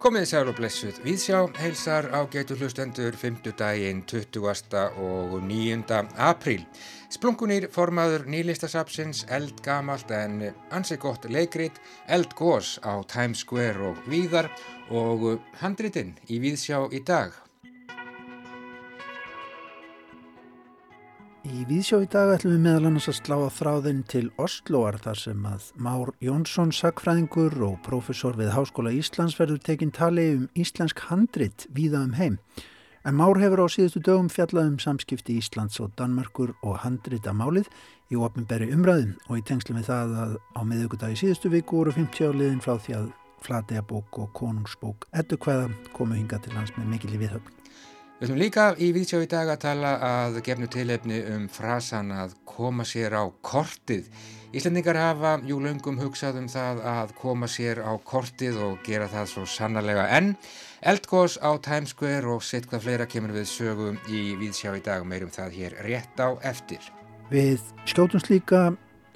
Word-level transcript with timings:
Komið 0.00 0.26
sæl 0.30 0.46
og 0.46 0.54
blessuð. 0.54 1.00
Viðsjá 1.02 1.40
heilsar 1.58 2.06
á 2.14 2.22
getur 2.30 2.60
hlustendur 2.62 3.18
5. 3.18 3.50
daginn 3.58 4.04
20. 4.06 4.38
og 5.02 5.34
9. 5.42 5.82
apríl. 6.14 6.62
Splunkunir 7.10 7.66
formaður 7.74 8.30
nýlistasapsins 8.30 9.24
eld 9.26 9.58
gamalt 9.66 10.14
en 10.14 10.54
ansi 10.70 10.94
gott 11.02 11.26
leikrit, 11.26 11.82
eld 12.06 12.30
gós 12.38 12.78
á 12.86 13.02
Times 13.10 13.42
Square 13.42 13.90
og 13.90 14.06
víðar 14.06 14.54
og 14.88 15.42
handritinn 15.58 16.14
í 16.30 16.38
Viðsjá 16.38 16.86
í 16.94 17.02
dag. 17.02 17.49
Í 21.60 21.66
Víðsjó 21.68 21.98
í 22.00 22.06
dag 22.08 22.30
ætlum 22.32 22.54
við 22.54 22.62
meðal 22.64 22.88
annars 22.88 23.08
að 23.10 23.16
slá 23.18 23.34
á 23.36 23.48
þráðin 23.52 23.98
til 24.08 24.30
Osloar 24.40 24.96
þar 25.04 25.18
sem 25.20 25.42
að 25.44 25.66
Már 25.84 26.12
Jónsson 26.24 26.70
sakfræðingur 26.72 27.52
og 27.66 27.74
profesor 27.84 28.38
við 28.38 28.54
Háskóla 28.54 28.94
Íslands 28.96 29.36
verður 29.36 29.60
tekinn 29.66 29.92
tali 29.92 30.24
um 30.38 30.46
íslensk 30.56 31.02
handrit 31.10 31.66
víða 31.76 32.00
um 32.06 32.16
heim. 32.16 32.40
En 33.04 33.18
Már 33.20 33.36
hefur 33.42 33.66
á 33.66 33.68
síðustu 33.68 34.00
dögum 34.00 34.32
fjallað 34.32 34.70
um 34.70 34.80
samskipti 34.80 35.36
Íslands 35.36 35.76
og 35.84 35.92
Danmörkur 36.00 36.54
og 36.64 36.80
handrita 36.86 37.36
málið 37.36 37.68
í 38.08 38.16
ofnbæri 38.16 38.72
umræðum 38.72 39.18
og 39.28 39.42
í 39.42 39.44
tengslu 39.44 39.76
með 39.76 39.92
það 39.92 40.18
að 40.24 40.36
á 40.56 40.60
miðugudagi 40.64 41.20
síðustu 41.26 41.52
viku 41.52 41.82
voru 41.82 41.96
50 41.98 42.32
áliðin 42.32 42.64
frá 42.64 42.78
því 42.80 43.00
að 43.02 43.14
Flateabók 43.44 44.24
og 44.24 44.32
Konungsbók 44.32 45.10
ettu 45.12 45.36
hvaða 45.36 45.68
komu 45.92 46.16
hinga 46.16 46.40
til 46.40 46.56
hans 46.56 46.72
með 46.78 46.94
mikil 46.94 47.18
í 47.18 47.26
viðhöfn. 47.26 47.59
Við 48.20 48.28
ætlum 48.28 48.40
líka 48.42 48.64
í 48.76 48.90
Víðsjá 48.92 49.18
í 49.24 49.28
dag 49.32 49.48
að 49.48 49.62
tala 49.62 49.90
að 50.04 50.34
gefnu 50.44 50.66
tilefni 50.68 51.22
um 51.32 51.46
frasan 51.48 52.10
að 52.12 52.34
koma 52.44 52.84
sér 52.84 53.14
á 53.16 53.24
kortið. 53.40 54.10
Íslandingar 54.52 54.98
hafa 55.00 55.30
jú 55.48 55.56
löngum 55.64 55.96
hugsað 56.02 56.42
um 56.42 56.50
það 56.52 56.82
að 56.90 57.14
koma 57.16 57.48
sér 57.48 57.80
á 57.80 57.96
kortið 58.04 58.58
og 58.60 58.84
gera 58.84 59.08
það 59.08 59.30
svo 59.32 59.46
sannarlega 59.48 60.04
enn. 60.18 60.34
Eldgós 60.84 61.38
á 61.40 61.56
Times 61.64 61.96
Square 61.96 62.28
og 62.34 62.44
sitt 62.44 62.68
hvað 62.68 62.84
fleira 62.84 63.08
kemur 63.08 63.32
við 63.38 63.48
sögum 63.54 63.96
í 64.12 64.36
Víðsjá 64.36 64.76
í 64.76 64.84
dag 64.84 65.08
meirum 65.08 65.32
það 65.32 65.56
hér 65.56 65.80
rétt 65.88 66.20
á 66.20 66.36
eftir. 66.44 66.92
Við 67.32 67.64
skjótumst 67.88 68.28
líka 68.28 68.66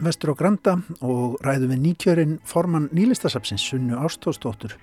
vestur 0.00 0.33
á 0.33 0.41
Granda 0.41 0.78
og 1.05 1.36
ræðum 1.44 1.77
við 1.77 1.84
nýkjörinn 1.91 2.39
formann 2.48 2.89
nýlistasapsins 2.96 3.68
Sunnu 3.68 4.00
Ástósdóttur 4.00 4.78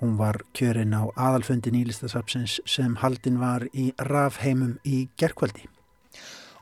Hún 0.00 0.18
var 0.20 0.42
kjörinn 0.56 0.92
á 0.92 1.08
aðalfundi 1.16 1.72
nýlistasapsins 1.72 2.58
sem 2.68 2.98
haldin 3.00 3.40
var 3.40 3.64
í 3.72 3.92
rafheimum 3.96 4.76
í 4.84 5.06
gerkvöldi. 5.16 5.70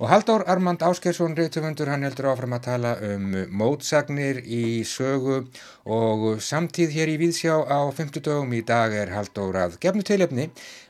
Og 0.03 0.09
Haldur 0.11 0.43
Armand 0.51 0.83
Áskersson, 0.83 1.37
reytumundur, 1.39 1.87
hann 1.87 2.03
heldur 2.03 2.27
áfram 2.33 2.57
að 2.57 2.65
tala 2.67 2.95
um 3.07 3.29
mótsagnir 3.55 4.41
í 4.43 4.83
sögu 4.91 5.45
og 5.87 6.43
samtíð 6.43 6.97
hér 6.97 7.12
í 7.12 7.17
Víðsjá 7.23 7.61
á 7.62 7.79
50 7.95 8.25
dögum 8.27 8.57
í 8.59 8.65
dag 8.67 8.95
er 8.95 9.15
Haldur 9.15 9.55
að 9.55 9.79
gefnu 9.83 10.03
tilefni 10.07 10.49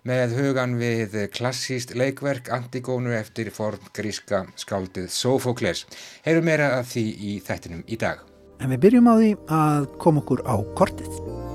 með 0.09 0.37
hugan 0.41 0.79
við 0.81 1.19
klassíst 1.37 1.93
leikverk 1.93 2.49
Antigónu 2.49 3.13
eftir 3.13 3.53
forn 3.53 3.93
gríska 3.93 4.47
skáldið 4.57 5.11
Sofokles. 5.13 5.85
Heyrum 6.25 6.49
meira 6.49 6.73
af 6.81 6.95
því 6.95 7.09
í 7.13 7.41
þettinum 7.45 7.85
í 7.85 8.01
dag. 8.01 8.25
En 8.61 8.73
við 8.73 8.87
byrjum 8.89 9.13
á 9.13 9.15
því 9.21 9.35
að 9.53 9.91
koma 10.01 10.25
okkur 10.25 10.49
á 10.49 10.57
kortið. 10.79 11.53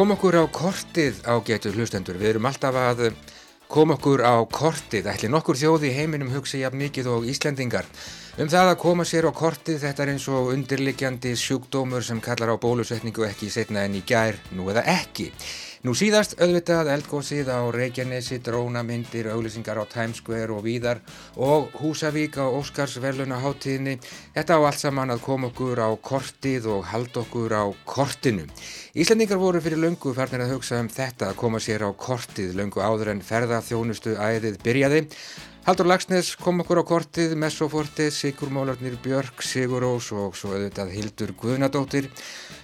Koma 0.00 0.14
okkur 0.16 0.38
á 0.40 0.44
kortið 0.48 1.18
á 1.28 1.36
getur 1.44 1.74
hlustendur. 1.76 2.16
Við 2.16 2.30
erum 2.30 2.46
alltaf 2.48 2.72
að 2.72 3.10
koma 3.68 3.98
okkur 3.98 4.22
á 4.24 4.40
kortið. 4.48 5.10
Ætli 5.12 5.28
nokkur 5.28 5.58
þjóði 5.60 5.90
í 5.90 5.96
heiminum 5.98 6.30
hugsa 6.32 6.56
jafn 6.56 6.80
mikið 6.80 7.10
og 7.12 7.26
Íslendingar. 7.28 7.84
Um 8.40 8.48
það 8.48 8.70
að 8.70 8.78
koma 8.80 9.04
sér 9.04 9.28
á 9.28 9.32
kortið 9.36 9.82
þetta 9.82 10.06
er 10.06 10.12
eins 10.14 10.24
og 10.32 10.54
undirliggjandi 10.54 11.34
sjúkdómur 11.36 12.06
sem 12.06 12.22
kallar 12.24 12.54
á 12.54 12.56
bólusetningu 12.56 13.26
ekki 13.28 13.50
setna 13.52 13.84
en 13.84 13.98
í 13.98 14.00
gær, 14.08 14.40
nú 14.56 14.70
eða 14.72 14.86
ekki. 14.88 15.34
Nú 15.80 15.94
síðast 15.96 16.34
auðvitað 16.36 16.90
eldgóðsið 16.92 17.48
á 17.48 17.64
Reykjanesi, 17.72 18.36
drónamyndir, 18.44 19.30
auðlýsingar 19.32 19.78
á 19.80 19.88
Times 19.88 20.18
Square 20.20 20.52
og 20.52 20.66
víðar 20.66 20.98
og 21.40 21.72
Húsavík 21.80 22.36
á 22.36 22.44
Óskarsverluna 22.52 23.38
háttíðinni. 23.40 23.94
Þetta 24.34 24.60
á 24.60 24.68
allt 24.68 24.82
saman 24.82 25.14
að 25.14 25.24
koma 25.24 25.48
okkur 25.48 25.80
á 25.80 25.88
kortið 25.96 26.68
og 26.68 26.84
halda 26.84 27.22
okkur 27.22 27.56
á 27.56 27.64
kortinu. 27.88 28.44
Íslandingar 28.92 29.40
voru 29.40 29.64
fyrir 29.64 29.80
löngu 29.80 30.12
farnir 30.12 30.44
að 30.44 30.58
hugsa 30.58 30.82
um 30.84 30.92
þetta 30.92 31.30
að 31.32 31.40
koma 31.40 31.64
sér 31.64 31.88
á 31.88 31.90
kortið 31.96 32.60
löngu 32.60 32.84
áður 32.84 33.14
en 33.14 33.24
ferðarþjónustu 33.24 34.18
æðið 34.20 34.60
byrjaði. 34.60 35.06
Haldur 35.60 35.90
Lagsnes 35.90 36.30
kom 36.40 36.62
okkur 36.62 36.78
á 36.80 36.84
kortið, 36.88 37.34
Messoforti, 37.36 38.06
Sigur 38.08 38.48
Mólarnir 38.48 38.94
Björk, 39.04 39.42
Sigur 39.44 39.84
Ós 39.84 40.06
og 40.16 40.32
svo 40.32 40.54
auðvitað 40.54 40.94
Hildur 40.94 41.34
Guðnadóttir. 41.36 42.06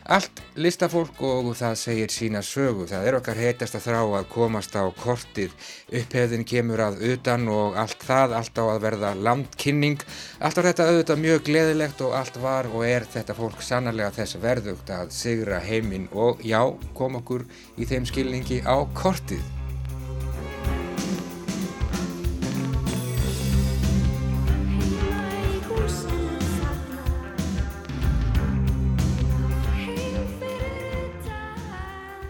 Allt 0.09 0.41
listafólk 0.57 1.21
og 1.21 1.51
það 1.59 1.75
segir 1.77 2.15
sína 2.15 2.41
sögu. 2.41 2.87
Það 2.89 3.09
er 3.11 3.19
okkar 3.19 3.41
heitast 3.43 3.77
að 3.77 3.85
þrá 3.89 3.99
að 4.01 4.29
komast 4.33 4.79
á 4.81 4.89
kortið. 4.97 5.53
Upphefðin 5.93 6.47
kemur 6.49 6.81
að 6.87 7.05
utan 7.11 7.45
og 7.53 7.77
allt 7.83 8.07
það, 8.07 8.33
allt 8.39 8.63
á 8.63 8.65
að 8.65 8.81
verða 8.87 9.13
landkynning. 9.29 10.01
Allt 10.41 10.57
á 10.57 10.67
þetta 10.71 10.89
auðvitað 10.89 11.23
mjög 11.27 11.45
gleðilegt 11.51 12.01
og 12.07 12.17
allt 12.17 12.41
var 12.41 12.71
og 12.73 12.87
er 12.89 13.05
þetta 13.13 13.37
fólk 13.37 13.61
sannarlega 13.61 14.17
þess 14.23 14.41
verðugt 14.41 14.95
að 14.97 15.13
sigra 15.19 15.61
heiminn 15.61 16.09
og 16.17 16.41
já, 16.41 16.63
kom 16.97 17.21
okkur 17.21 17.45
í 17.77 17.85
þeim 17.93 18.09
skilningi 18.09 18.63
á 18.65 18.89
kortið. 18.97 19.56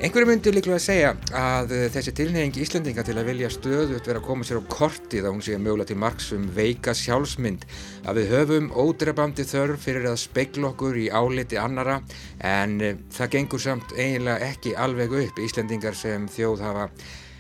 Einhverju 0.06 0.28
myndir 0.28 0.54
líklega 0.54 0.76
að 0.78 0.84
segja 0.84 1.08
að 1.34 1.72
eh, 1.74 1.86
þessi 1.90 2.12
tilneying 2.14 2.58
Íslandinga 2.62 3.02
til 3.02 3.16
að 3.18 3.26
vilja 3.26 3.48
stöðut 3.50 4.06
vera 4.06 4.20
að 4.20 4.26
koma 4.28 4.46
sér 4.46 4.60
á 4.62 4.70
kortið 4.70 5.26
að 5.26 5.34
hún 5.34 5.42
sé 5.42 5.58
mögulega 5.58 5.90
til 5.90 5.96
margs 5.98 6.28
um 6.36 6.44
veika 6.54 6.94
sjálfsmynd 6.94 7.66
að 8.06 8.20
við 8.20 8.30
höfum 8.36 8.70
ódreifandi 8.70 9.48
þörf 9.50 9.82
fyrir 9.82 10.06
að 10.12 10.20
speikla 10.22 10.70
okkur 10.70 11.00
í 11.02 11.08
áliti 11.10 11.58
annara 11.58 11.98
en 12.38 12.78
eh, 12.78 13.02
það 13.18 13.34
gengur 13.34 13.66
samt 13.66 13.98
eiginlega 13.98 14.52
ekki 14.52 14.78
alveg 14.78 15.18
upp 15.24 15.42
Íslandingar 15.42 15.98
sem 15.98 16.30
þjóð 16.36 16.62
hafa 16.68 16.90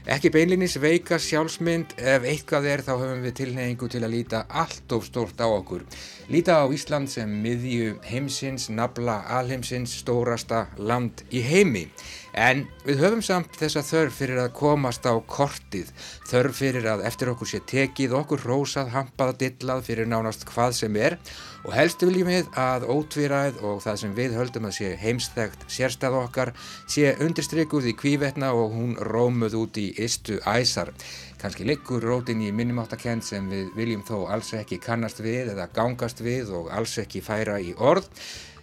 Ekki 0.06 0.30
beinlinis 0.30 0.76
veika 0.78 1.16
sjálfsmynd, 1.18 1.96
ef 1.98 2.22
eitthvað 2.30 2.68
er 2.70 2.82
þá 2.86 2.92
höfum 2.92 3.24
við 3.24 3.32
tilneyingu 3.40 3.88
til 3.90 4.04
að 4.06 4.12
líta 4.12 4.44
allt 4.54 4.92
of 4.94 5.02
stórt 5.02 5.42
á 5.42 5.50
okkur. 5.50 5.82
Líta 6.30 6.60
á 6.62 6.70
Ísland 6.70 7.10
sem 7.10 7.32
miðju 7.42 7.96
heimsins, 8.06 8.68
nabla 8.70 9.16
alheimsins, 9.34 9.96
stórasta 10.04 10.68
land 10.78 11.24
í 11.34 11.42
heimi. 11.42 11.88
En 12.36 12.66
við 12.84 12.98
höfum 13.00 13.22
samt 13.24 13.54
þessa 13.56 13.80
þörf 13.80 14.18
fyrir 14.20 14.38
að 14.42 14.50
komast 14.58 15.06
á 15.08 15.16
kortið, 15.24 15.88
þörf 16.28 16.58
fyrir 16.58 16.84
að 16.92 17.06
eftir 17.08 17.30
okkur 17.32 17.48
sé 17.48 17.60
tekið, 17.64 18.12
okkur 18.18 18.42
rósað, 18.44 18.90
hampað, 18.92 19.38
dillað 19.40 19.86
fyrir 19.86 20.10
nánast 20.10 20.44
hvað 20.50 20.74
sem 20.76 20.98
er 21.00 21.16
og 21.64 21.72
helst 21.72 22.04
viljum 22.04 22.28
við 22.28 22.50
að 22.60 22.84
ótvíræð 22.92 23.62
og 23.64 23.80
það 23.86 23.96
sem 24.02 24.12
við 24.18 24.36
höldum 24.36 24.68
að 24.68 24.74
sé 24.76 24.90
heimstækt 25.00 25.64
sérstað 25.72 26.18
okkar 26.20 26.52
sé 26.84 27.14
undirstrykkuð 27.24 27.88
í 27.88 27.94
kvívetna 27.96 28.50
og 28.52 28.76
hún 28.76 28.92
rómuð 29.00 29.56
út 29.62 29.80
í 29.80 29.86
istu 30.04 30.36
æsar. 30.44 30.92
Kanski 31.40 31.64
liggur 31.64 32.04
rótin 32.04 32.44
í 32.44 32.50
minnumáttakent 32.52 33.24
sem 33.24 33.48
við 33.48 33.72
viljum 33.80 34.04
þó 34.04 34.26
alls 34.36 34.52
ekki 34.60 34.76
kannast 34.84 35.24
við 35.24 35.54
eða 35.54 35.70
gangast 35.72 36.20
við 36.20 36.52
og 36.60 36.68
alls 36.68 36.98
ekki 37.00 37.24
færa 37.24 37.56
í 37.64 37.72
orð. 37.80 38.12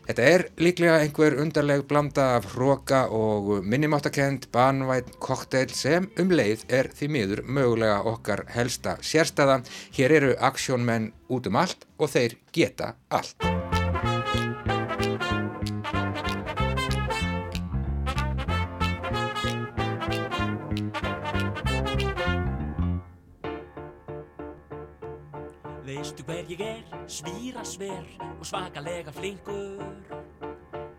Þetta 0.03 0.23
er 0.27 0.45
líklega 0.59 0.97
einhver 0.99 1.37
undarleg 1.39 1.85
blanda 1.87 2.33
af 2.37 2.49
hróka 2.53 3.05
og 3.15 3.63
minnumáttakend 3.63 4.49
banvætt 4.51 5.13
kokteil 5.23 5.71
sem 5.71 6.09
um 6.19 6.35
leið 6.35 6.67
er 6.67 6.91
því 6.91 7.11
miður 7.15 7.43
mögulega 7.47 8.01
okkar 8.11 8.43
helsta 8.51 8.97
sérstæða. 8.99 9.61
Hér 9.95 10.17
eru 10.19 10.35
aksjónmenn 10.51 11.13
út 11.31 11.47
um 11.47 11.61
allt 11.63 11.87
og 11.97 12.11
þeir 12.17 12.39
geta 12.51 12.95
allt. 13.07 13.62
Veistu 26.03 26.23
hver 26.23 26.43
ég 26.51 26.59
er, 26.59 26.81
svíra 27.07 27.63
sver 27.63 28.03
og 28.39 28.45
svakalega 28.45 29.11
flinkur. 29.15 29.85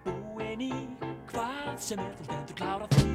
Búinn 0.06 0.62
í 0.64 0.70
hvað 1.28 1.74
sem 1.76 2.00
er 2.00 2.14
þú 2.16 2.24
stendur 2.24 2.56
klára 2.56 2.88
því. 2.94 3.10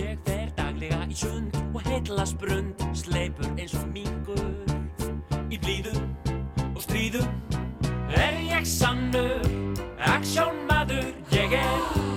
Ég 0.00 0.24
fer 0.24 0.48
daglega 0.56 1.04
í 1.12 1.20
sund 1.26 1.60
og 1.74 1.84
heilast 1.90 2.40
brund 2.40 2.88
Sleipur 2.96 3.52
eins 3.52 3.76
og 3.76 3.92
mingur. 3.92 4.64
Í 5.52 5.60
blíðum 5.60 6.08
og 6.70 6.80
stríðum 6.80 7.28
Er 8.16 8.40
ég 8.48 8.64
sannur, 8.64 9.44
aksjón 10.16 10.64
maður 10.72 11.12
Ég 11.36 11.52
er 11.52 12.09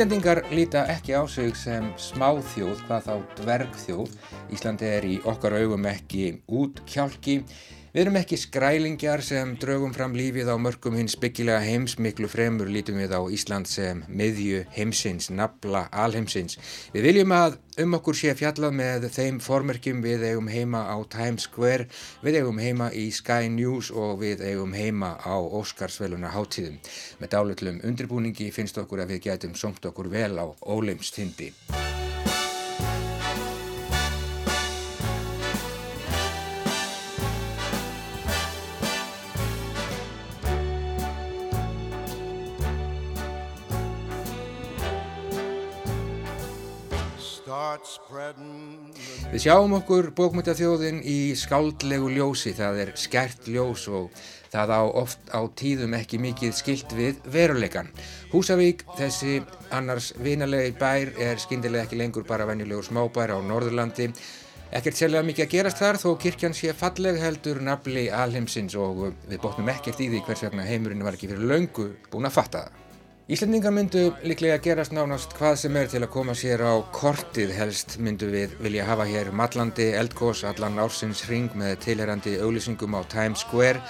Íslandingar 0.00 0.46
líta 0.48 0.86
ekki 0.88 1.12
á 1.12 1.28
sig 1.28 1.52
sem 1.60 1.90
smáþjóð, 2.00 2.78
hvað 2.88 3.02
þá 3.04 3.16
dvergþjóð. 3.36 4.14
Íslandi 4.56 4.86
er 4.88 5.04
í 5.04 5.18
okkar 5.28 5.58
augum 5.58 5.84
ekki 5.90 6.38
út 6.48 6.80
kjálki. 6.88 7.34
Við 7.90 8.04
erum 8.04 8.16
ekki 8.20 8.36
skrælingjar 8.38 9.18
sem 9.26 9.56
draugum 9.58 9.90
fram 9.90 10.12
lífið 10.14 10.46
á 10.46 10.54
mörgum 10.62 10.94
hins 10.94 11.16
byggilega 11.18 11.58
heims, 11.64 11.96
miklu 11.98 12.28
fremur 12.30 12.68
lítum 12.70 13.00
við 13.02 13.16
á 13.18 13.20
Ísland 13.34 13.66
sem 13.66 14.04
miðju 14.06 14.60
heimsins, 14.76 15.26
nafla 15.34 15.88
alheimsins. 15.90 16.54
Við 16.94 17.08
viljum 17.08 17.34
að 17.34 17.56
um 17.82 17.96
okkur 17.98 18.14
sé 18.14 18.36
fjallað 18.38 18.76
með 18.78 19.08
þeim 19.16 19.40
formerkjum 19.42 20.04
við 20.06 20.22
eigum 20.28 20.52
heima 20.54 20.84
á 20.86 21.02
Times 21.10 21.48
Square, 21.50 21.88
við 22.22 22.38
eigum 22.44 22.62
heima 22.62 22.92
í 22.94 23.08
Sky 23.10 23.50
News 23.50 23.90
og 23.90 24.20
við 24.22 24.46
eigum 24.46 24.70
heima 24.78 25.16
á 25.18 25.34
Óskarsveluna 25.42 26.30
hátíðum. 26.30 26.78
Með 27.18 27.34
dálutlum 27.34 27.82
undirbúningi 27.82 28.52
finnst 28.54 28.78
okkur 28.78 29.02
að 29.02 29.16
við 29.16 29.26
getum 29.32 29.58
songt 29.58 29.90
okkur 29.90 30.14
vel 30.14 30.38
á 30.38 30.46
óleimstindi. 30.62 31.50
Start 31.66 32.09
Við 49.30 49.42
sjáum 49.44 49.76
okkur 49.76 50.10
bókmyndaþjóðin 50.18 51.00
í 51.06 51.18
skáldlegu 51.38 52.10
ljósi, 52.16 52.50
það 52.56 52.80
er 52.84 52.92
skert 52.98 53.46
ljós 53.46 53.84
og 53.92 54.08
það 54.50 54.72
á 54.74 54.82
oft 55.02 55.30
á 55.30 55.40
tíðum 55.60 55.94
ekki 56.00 56.18
mikið 56.18 56.56
skilt 56.58 56.94
við 56.98 57.20
veruleikan. 57.30 57.92
Húsavík, 58.32 58.82
þessi 58.98 59.38
annars 59.70 60.10
vinalegi 60.18 60.74
bær, 60.80 61.14
er 61.14 61.38
skyndilega 61.38 61.86
ekki 61.86 62.00
lengur 62.00 62.26
bara 62.26 62.48
venjulegur 62.50 62.88
smábær 62.90 63.36
á 63.36 63.38
Norðurlandi. 63.38 64.10
Ekkert 64.74 64.98
sérlega 64.98 65.26
mikið 65.26 65.46
að 65.46 65.54
gerast 65.54 65.82
þar 65.82 65.98
þó 65.98 66.10
kirkjan 66.22 66.54
sé 66.54 66.74
falleg 66.78 67.18
heldur 67.22 67.62
nafli 67.66 68.08
alheimsins 68.10 68.74
og 68.78 69.08
við 69.30 69.40
bóttum 69.42 69.70
ekkert 69.70 70.02
í 70.02 70.10
því 70.10 70.26
hvers 70.26 70.46
vegna 70.46 70.66
heimurinn 70.66 71.06
var 71.06 71.18
ekki 71.18 71.30
fyrir 71.30 71.50
löngu 71.54 71.92
búin 72.10 72.30
að 72.30 72.38
fatta 72.38 72.66
það. 72.66 72.89
Íslendingar 73.30 73.70
myndu 73.70 74.00
líklega 74.26 74.56
gerast 74.58 74.90
nánast 74.90 75.36
hvað 75.38 75.52
sem 75.60 75.76
er 75.78 75.90
til 75.92 76.00
að 76.02 76.08
koma 76.10 76.34
sér 76.34 76.64
á 76.66 76.74
kortið 76.90 77.52
helst 77.54 77.92
myndu 78.02 78.26
við 78.32 78.56
vilja 78.58 78.88
hafa 78.88 79.04
hér 79.06 79.30
matlandi 79.30 79.86
eldgós 79.94 80.40
allan 80.48 80.80
ársins 80.82 81.22
ring 81.30 81.54
með 81.54 81.76
tilherandi 81.84 82.32
auglýsingum 82.42 82.96
á 82.98 83.06
Times 83.06 83.44
Square, 83.46 83.84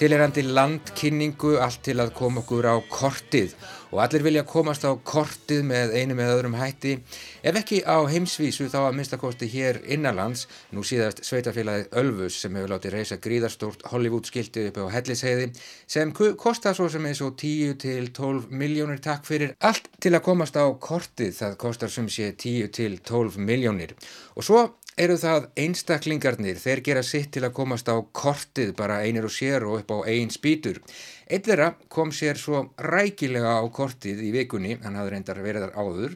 tilherandi 0.00 0.46
landkynningu 0.48 1.58
allt 1.60 1.82
til 1.84 1.98
að 2.00 2.14
koma 2.16 2.40
okkur 2.40 2.70
á 2.72 2.76
kortið 2.88 3.52
og 3.96 4.02
allir 4.04 4.26
vilja 4.26 4.42
komast 4.44 4.84
á 4.84 4.92
kortið 5.08 5.62
með 5.64 5.94
einu 5.96 6.16
með 6.18 6.32
öðrum 6.34 6.56
hætti. 6.58 6.98
Ef 7.40 7.56
ekki 7.62 7.78
á 7.88 8.04
heimsvísu 8.04 8.68
þá 8.68 8.76
að 8.82 8.98
minnstakosti 8.98 9.48
hér 9.48 9.78
innanlands. 9.88 10.44
Nú 10.76 10.84
síðast 10.84 11.22
sveitafélagið 11.24 11.96
Ölfus 11.96 12.36
sem 12.42 12.58
hefur 12.58 12.74
látið 12.74 12.98
reysa 12.98 13.16
gríðarstort 13.24 13.86
Hollywood 13.88 14.28
skilti 14.28 14.66
upp 14.68 14.82
á 14.84 14.92
Hellisheiði 14.98 15.48
sem 15.88 16.12
kostar 16.12 16.76
svo 16.76 16.90
sem 16.92 17.08
eins 17.08 17.24
og 17.24 17.38
10 17.40 17.78
til 17.80 18.10
12 18.12 18.52
miljónir 18.52 19.00
takk 19.00 19.24
fyrir 19.24 19.56
allt 19.64 19.88
til 19.96 20.12
að 20.12 20.26
komast 20.28 20.60
á 20.60 20.68
kortið. 20.76 21.32
Það 21.40 21.60
kostar 21.64 21.96
sem 21.96 22.12
sé 22.12 22.34
10 22.36 22.74
til 22.76 22.98
12 23.00 23.40
miljónir 23.40 23.96
og 24.36 24.44
svo 24.44 24.66
eru 24.96 25.16
það 25.20 25.50
einstaklingarnir, 25.60 26.56
þeir 26.56 26.80
gera 26.84 27.02
sitt 27.04 27.28
til 27.34 27.44
að 27.44 27.52
komast 27.58 27.88
á 27.92 27.96
kortið 28.16 28.72
bara 28.78 29.02
einir 29.04 29.26
og 29.28 29.34
sér 29.34 29.66
og 29.68 29.82
upp 29.82 29.92
á 29.92 29.98
einn 30.08 30.32
spýtur. 30.32 30.80
Eitt 31.26 31.48
þeirra 31.48 31.72
kom 31.90 32.12
sér 32.14 32.38
svo 32.38 32.60
rækilega 32.78 33.56
á 33.58 33.64
kortið 33.74 34.20
í 34.22 34.28
vikunni, 34.30 34.76
hann 34.84 34.94
hafði 34.94 35.12
reyndar 35.14 35.40
verið 35.42 35.64
þar 35.64 35.72
áður, 35.82 36.12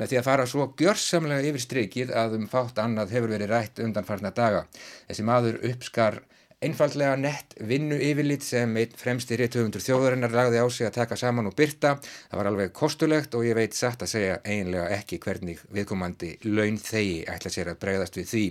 með 0.00 0.12
því 0.12 0.20
að 0.20 0.28
fara 0.28 0.46
svo 0.48 0.68
gjörsamlega 0.80 1.50
yfir 1.50 1.64
strikið 1.64 2.14
að 2.16 2.38
um 2.38 2.46
fátt 2.48 2.80
annað 2.80 3.12
hefur 3.12 3.34
verið 3.34 3.52
rætt 3.52 3.82
undanfarna 3.84 4.32
daga. 4.32 4.62
Þessi 5.10 5.26
maður 5.28 5.60
uppskar 5.68 6.22
einfaldlega 6.62 7.16
nett 7.20 7.54
vinnu 7.68 7.96
yfirlit 7.98 8.44
sem 8.44 8.76
einn 8.80 8.96
fremsti 8.98 9.38
réttöfundur 9.38 9.82
þjóðarinnar 9.84 10.34
lagði 10.34 10.62
á 10.62 10.66
sig 10.70 10.88
að 10.88 10.96
taka 11.00 11.18
saman 11.18 11.50
og 11.50 11.56
byrta. 11.58 11.94
Það 12.30 12.40
var 12.40 12.50
alveg 12.50 12.72
kostulegt 12.76 13.34
og 13.34 13.46
ég 13.48 13.58
veit 13.58 13.76
satt 13.76 14.04
að 14.04 14.12
segja 14.14 14.40
eiginlega 14.44 14.88
ekki 14.98 15.20
hvernig 15.24 15.62
viðkomandi 15.74 16.34
laun 16.48 16.80
þegi 16.80 17.22
ætla 17.34 17.54
sér 17.54 17.72
að 17.74 17.80
bregðast 17.84 18.18
við 18.20 18.28
því. 18.32 18.44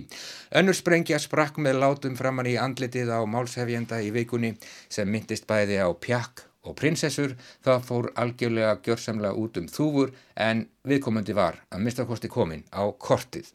Önnur 0.60 0.78
sprengja 0.78 1.20
sprakk 1.22 1.60
með 1.62 1.80
látum 1.82 2.18
framann 2.18 2.50
í 2.50 2.58
andlitið 2.60 3.14
á 3.14 3.20
málshefjenda 3.26 4.02
í 4.04 4.12
vikunni 4.14 4.54
sem 4.88 5.10
myndist 5.10 5.48
bæði 5.50 5.80
á 5.82 5.88
pjakk 5.94 6.46
og 6.64 6.76
prinsessur. 6.80 7.36
Það 7.64 7.88
fór 7.88 8.12
algjörlega 8.20 8.78
gjörsamlega 8.84 9.36
út 9.40 9.60
um 9.60 9.68
þúfur 9.70 10.14
en 10.36 10.66
viðkomandi 10.88 11.36
var 11.36 11.60
að 11.70 11.86
mistakosti 11.88 12.32
komin 12.32 12.64
á 12.72 12.88
kortið. 12.98 13.52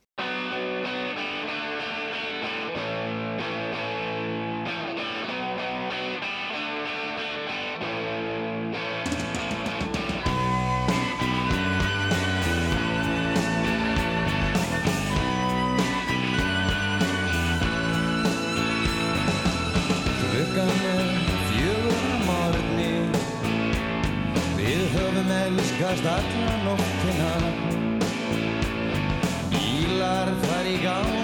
Höfum 25.79 25.87
elskast 25.87 26.05
alla 26.05 26.63
nóttina. 26.63 27.31
Bílar 29.51 30.27
far 30.43 30.65
í 30.65 30.77
gang 30.83 31.18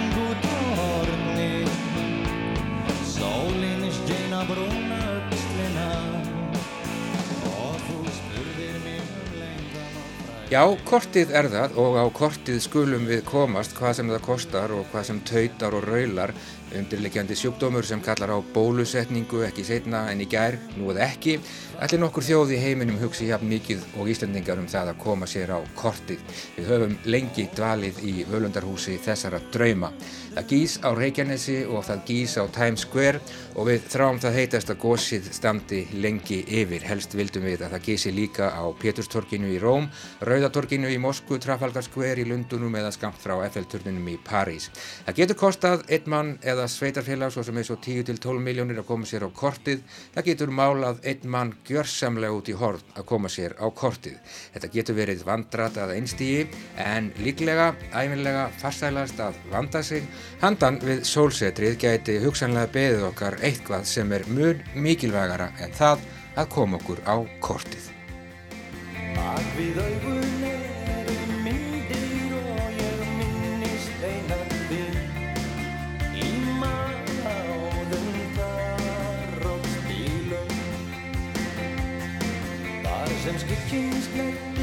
Já, 10.56 10.62
kortið 10.88 11.34
er 11.36 11.50
það 11.52 11.74
og 11.84 11.98
á 12.00 12.06
kortið 12.16 12.62
skulum 12.64 13.10
við 13.10 13.26
komast 13.28 13.74
hvað 13.76 13.98
sem 13.98 14.12
það 14.14 14.22
kostar 14.24 14.72
og 14.72 14.86
hvað 14.94 15.08
sem 15.10 15.18
tautar 15.28 15.76
og 15.76 15.84
raular 15.84 16.32
undirleikjandi 16.80 17.36
sjúkdómur 17.36 17.84
sem 17.84 18.00
kallar 18.04 18.32
á 18.32 18.40
bólusetningu 18.56 19.42
ekki 19.44 19.66
setna 19.68 20.06
en 20.14 20.24
í 20.24 20.28
gær, 20.32 20.56
nú 20.80 20.94
eða 20.94 21.10
ekki. 21.10 21.36
Allir 21.84 22.00
nokkur 22.00 22.24
þjóð 22.24 22.54
í 22.56 22.62
heiminum 22.62 23.02
hugsi 23.02 23.28
jafn 23.28 23.52
mikið 23.52 23.84
og 24.00 24.08
Íslandingar 24.14 24.62
um 24.62 24.70
það 24.72 24.94
að 24.94 25.02
koma 25.04 25.28
sér 25.28 25.52
á 25.56 25.60
kortið. 25.76 26.24
Við 26.56 26.72
höfum 26.72 26.96
lengi 27.04 27.50
dvalið 27.56 28.00
í 28.08 28.16
völundarhúsi 28.30 28.96
þessara 29.04 29.44
drauma. 29.52 29.92
Það 30.36 30.48
gís 30.52 30.74
á 30.84 30.92
Reykjanesi 30.92 31.54
og 31.72 31.86
það 31.88 32.00
gís 32.10 32.34
á 32.36 32.44
Times 32.52 32.82
Square 32.84 33.22
og 33.56 33.70
við 33.70 33.86
þráum 33.88 34.18
það 34.20 34.34
heitast 34.36 34.72
að 34.74 34.82
gósið 34.82 35.30
standi 35.32 35.78
lengi 36.04 36.42
yfir. 36.60 36.84
Helst 36.84 37.14
vildum 37.16 37.46
við 37.48 37.62
að 37.64 37.78
það 37.78 37.86
gísi 37.86 38.12
líka 38.12 38.50
á 38.52 38.68
Péturstorkinu 38.76 39.54
í 39.54 39.62
Róm, 39.64 39.88
Rauðatorkinu 40.28 40.92
í 40.92 40.98
Moskvu, 41.00 41.38
Trafalgar 41.40 41.86
Square 41.88 42.20
í 42.20 42.26
Lundunum 42.28 42.76
eða 42.76 42.92
skamt 42.92 43.22
frá 43.24 43.38
Eiffelturninum 43.46 44.10
í 44.12 44.18
París. 44.28 44.68
Það 45.06 45.22
getur 45.22 45.40
kostað 45.40 45.86
einn 45.88 46.12
mann 46.12 46.34
eða 46.44 46.68
sveitarfélag 46.68 47.32
svo 47.32 47.46
sem 47.48 47.64
er 47.64 47.70
svo 47.70 47.80
10 47.80 48.04
til 48.12 48.20
12 48.20 48.44
miljónir 48.44 48.84
að 48.84 48.90
koma 48.92 49.08
sér 49.08 49.24
á 49.24 49.32
kortið. 49.32 49.88
Það 50.18 50.30
getur 50.34 50.52
málað 50.52 51.00
einn 51.08 51.32
mann 51.32 51.56
gjörsamlega 51.64 52.36
út 52.36 52.52
í 52.52 52.58
horn 52.60 52.84
að 52.92 53.08
koma 53.14 53.32
sér 53.32 53.56
á 53.56 53.72
kortið. 53.72 54.20
Þetta 54.52 54.74
getur 54.76 55.00
verið 55.00 55.24
vandrat 55.32 55.80
að 55.80 55.96
einstígi 55.96 56.44
en 56.84 57.14
líklega, 57.24 57.72
æfinlega, 57.96 58.50
farsælast 58.60 59.24
að 59.24 59.40
vanda 59.56 59.80
sig. 59.80 60.04
Handan 60.42 60.80
við 60.84 61.04
sólsetrið 61.08 61.78
gæti 61.82 62.20
hugsanlega 62.24 62.72
beðið 62.76 63.08
okkar 63.10 63.40
eitthvað 63.42 63.88
sem 63.90 64.14
er 64.16 64.28
mjög 64.28 64.64
mikilvægara 64.76 65.52
en 65.64 65.76
það 65.76 66.08
að 66.36 66.50
koma 66.58 66.82
okkur 66.82 67.04
á 67.08 67.16
kortið. 67.40 67.92
sem 83.26 83.38
skikkingsleik 83.42 84.55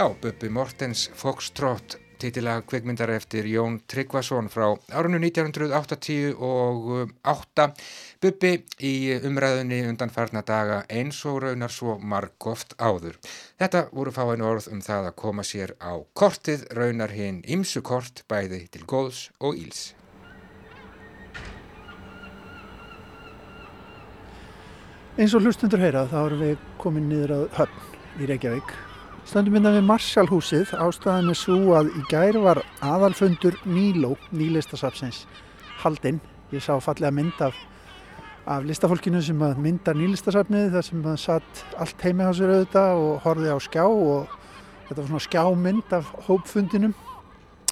Já, 0.00 0.08
Bubbi 0.22 0.48
Mortens 0.48 1.10
Foxtrot, 1.14 1.98
titilega 2.18 2.62
kvikmyndar 2.64 3.10
eftir 3.12 3.44
Jón 3.44 3.74
Tryggvason 3.84 4.46
frá 4.48 4.70
árinu 4.96 5.18
1980 5.20 6.40
og 6.40 7.12
8. 7.20 7.66
Bubbi 8.22 8.54
í 8.80 8.94
umræðunni 9.28 9.82
undan 9.90 10.08
farna 10.08 10.40
daga 10.40 10.80
eins 10.88 11.20
og 11.28 11.42
raunar 11.44 11.76
svo 11.76 11.98
margóft 12.00 12.72
áður. 12.80 13.20
Þetta 13.60 13.84
voru 13.92 14.16
fáinu 14.16 14.48
orð 14.48 14.72
um 14.72 14.80
það 14.80 15.12
að 15.12 15.16
koma 15.20 15.44
sér 15.44 15.76
á 15.84 15.92
kortið, 16.16 16.64
raunar 16.72 17.12
hinn 17.12 17.44
ímsu 17.44 17.84
kort 17.84 18.24
bæði 18.24 18.64
til 18.72 18.86
góðs 18.88 19.26
og 19.36 19.60
íls. 19.60 19.90
Eins 25.20 25.36
og 25.36 25.44
hlustundur 25.44 25.84
heyra 25.84 26.08
þá 26.08 26.22
erum 26.24 26.46
við 26.48 26.70
komin 26.80 27.12
niður 27.12 27.42
að 27.42 27.50
höfn 27.60 28.22
í 28.24 28.32
Reykjavík. 28.32 28.80
Stöndum 29.30 29.60
innan 29.60 29.76
við 29.76 29.84
Marshallhúsið, 29.86 30.72
ástæðan 30.82 31.30
er 31.30 31.36
svo 31.38 31.74
að 31.78 31.92
í 31.94 32.00
gær 32.10 32.34
var 32.42 32.58
aðalfundur 32.82 33.54
Níló, 33.62 34.16
nýlistasafsins, 34.34 35.20
haldinn. 35.84 36.16
Ég 36.50 36.64
sá 36.64 36.72
fallega 36.82 37.14
mynd 37.14 37.38
af, 37.46 37.54
af 38.50 38.66
listafólkinu 38.66 39.20
sem 39.22 39.44
að 39.46 39.60
mynda 39.62 39.94
nýlistasafnið 39.94 40.74
þar 40.74 40.86
sem 40.88 41.06
að 41.12 41.20
satt 41.22 41.62
allt 41.78 42.02
heimi 42.02 42.26
á 42.26 42.34
sér 42.34 42.50
auðvitað 42.56 43.04
og 43.04 43.22
horfið 43.28 43.54
á 43.54 43.58
skjá 43.68 43.84
og 43.84 44.34
þetta 44.88 44.98
var 44.98 45.08
svona 45.12 45.22
skjámynd 45.28 45.96
af 46.00 46.10
hópfundinum. 46.26 46.98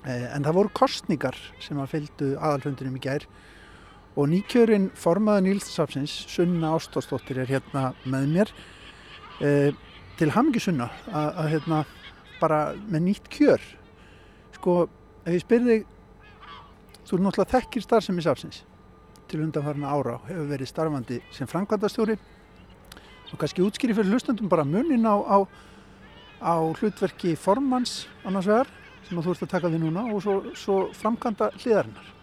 Eh, 0.05 0.31
En 0.31 0.47
það 0.47 0.61
voru 0.61 0.75
kostningar 0.79 1.43
sem 1.59 1.83
að 1.83 1.91
fylgdu 1.97 2.31
aðalfundinum 2.38 3.03
í 3.03 3.05
gær 3.09 3.27
og 4.15 4.31
nýkjörinn 4.31 4.93
formaður 4.95 5.49
nýlistasafsins, 5.49 6.15
Sunna 6.31 6.77
Ástórsdóttir 6.79 7.43
er 7.43 7.50
hérna 7.50 7.88
með 8.07 8.33
mér. 8.38 8.57
Til 10.19 10.33
hamingi 10.35 10.63
sunna 10.63 10.89
að, 11.15 11.45
hérna 11.53 11.85
bara 12.41 12.59
með 12.91 13.05
nýtt 13.07 13.29
kjör 13.35 13.63
sko, 14.57 14.89
ef 15.25 15.37
ég 15.37 15.45
spyrir 15.45 15.69
þig 15.69 15.87
þú 17.09 17.21
náttúrulega 17.23 17.53
þekkir 17.55 17.87
starfsemi 17.87 18.25
safsins 18.25 18.65
til 19.31 19.43
undanfarna 19.45 19.93
ára 19.93 20.19
hefur 20.27 20.51
verið 20.51 20.71
starfandi 20.71 21.21
sem 21.35 21.51
framkvæmdastjóri 21.51 22.19
og 22.19 23.39
kannski 23.39 23.65
útskýri 23.65 23.97
fyrir 23.97 24.15
hlustandum 24.15 24.51
bara 24.51 24.67
munin 24.67 25.07
á, 25.07 25.15
á, 25.19 25.39
á 26.43 26.55
hlutverki 26.79 27.37
formans 27.37 28.07
annars 28.25 28.51
vegar 28.51 28.71
sem 29.09 29.19
þú 29.19 29.35
ert 29.35 29.49
að 29.49 29.55
taka 29.57 29.73
við 29.73 29.85
núna 29.87 30.07
og 30.13 30.23
svo, 30.25 30.39
svo 30.59 30.79
framkvæmda 30.99 31.53
hliðarinnar 31.59 32.15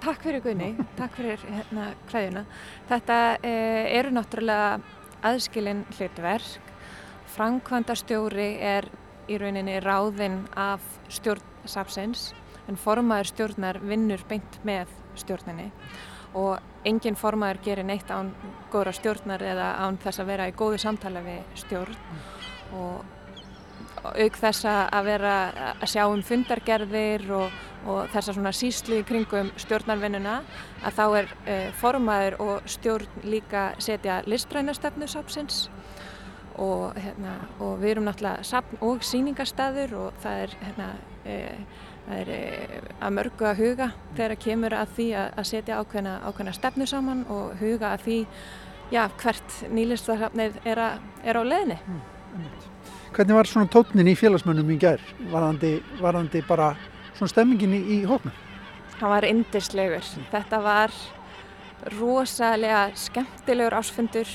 takk 0.00 0.24
fyrir 0.24 0.40
Gunni, 0.44 0.70
takk 0.96 1.16
fyrir 1.18 1.42
hérna 1.44 1.90
kveðjuna. 2.08 2.44
Þetta 2.88 3.20
eh, 3.44 3.90
eru 3.98 4.12
náttúrulega 4.16 4.80
aðskilin 5.28 5.84
hlutverk. 5.98 6.69
Framkvæmda 7.30 7.94
stjóri 7.94 8.52
er 8.58 8.88
í 9.30 9.38
rauninni 9.38 9.78
ráðinn 9.84 10.42
af 10.58 10.82
stjórn 11.12 11.68
sapsins 11.68 12.30
en 12.68 12.78
formaður 12.78 13.30
stjórnar 13.30 13.78
vinnur 13.82 14.22
beint 14.28 14.58
með 14.66 14.90
stjórninni. 15.18 15.70
Og 16.38 16.58
engin 16.86 17.18
formaður 17.18 17.62
gerir 17.64 17.86
neitt 17.86 18.10
án 18.10 18.32
góðra 18.72 18.94
stjórnar 18.94 19.42
eða 19.42 19.72
án 19.82 19.98
þess 20.02 20.22
að 20.22 20.30
vera 20.32 20.50
í 20.50 20.54
góðu 20.58 20.78
samtala 20.82 21.22
við 21.24 21.56
stjórn. 21.64 21.96
Og 22.78 23.02
auk 24.10 24.38
þess 24.40 24.66
að 24.70 25.08
vera 25.10 25.34
að 25.74 25.88
sjá 25.92 26.04
um 26.08 26.22
fundargerðir 26.24 27.26
og, 27.36 27.58
og 27.90 28.06
þessa 28.14 28.34
svona 28.36 28.52
síslu 28.56 29.00
í 29.00 29.06
kringum 29.06 29.50
stjórnarvinnuna 29.60 30.38
að 30.86 30.96
þá 30.96 31.04
er 31.20 31.34
uh, 31.34 31.66
formaður 31.80 32.38
og 32.46 32.70
stjórn 32.70 33.26
líka 33.26 33.70
setja 33.82 34.22
listræna 34.30 34.74
sapsins 34.74 35.68
og, 36.60 36.96
hérna, 37.00 37.36
og 37.58 37.78
við 37.80 37.94
erum 37.94 38.08
náttúrulega 38.08 38.46
sapn 38.46 38.80
og 38.84 39.04
síningarstaður 39.06 39.94
og 39.98 40.18
það 40.22 40.42
er 40.44 40.56
hérna, 40.64 40.88
e, 41.24 41.36
það 42.06 42.22
er 42.22 42.32
e, 42.36 42.80
að 43.00 43.14
mörgu 43.16 43.48
að 43.48 43.62
huga 43.64 43.90
þegar 44.16 44.34
að 44.36 44.42
kemur 44.44 44.76
að 44.76 44.96
því 44.98 45.06
að, 45.22 45.30
að 45.40 45.48
setja 45.52 45.78
ákveðna, 45.80 46.16
ákveðna 46.28 46.56
stefnu 46.56 46.88
saman 46.90 47.22
og 47.32 47.54
huga 47.60 47.94
að 47.94 48.04
því 48.08 48.18
já, 48.90 49.04
hvert 49.22 49.56
nýlistasafnið 49.70 50.60
er, 50.68 50.82
er 51.24 51.40
á 51.40 51.42
leðinni. 51.46 51.78
Mm, 51.86 52.02
Hvernig 53.10 53.34
var 53.34 53.48
svona 53.50 53.70
tótnin 53.70 54.06
í 54.06 54.14
félagsmönnum 54.14 54.68
í 54.70 54.76
gerð? 54.78 55.08
Varðandi, 55.32 55.72
varðandi 55.98 56.44
bara 56.46 56.74
svona 57.16 57.32
stemmingin 57.32 57.74
í, 57.74 57.80
í 57.96 57.98
hóknum? 58.06 58.36
Það 59.00 59.14
var 59.14 59.26
indislegur. 59.26 60.06
Mm. 60.14 60.28
Þetta 60.30 60.60
var 60.62 60.94
rosalega 61.96 62.84
skemmtilegur 63.00 63.78
ásfundur 63.80 64.30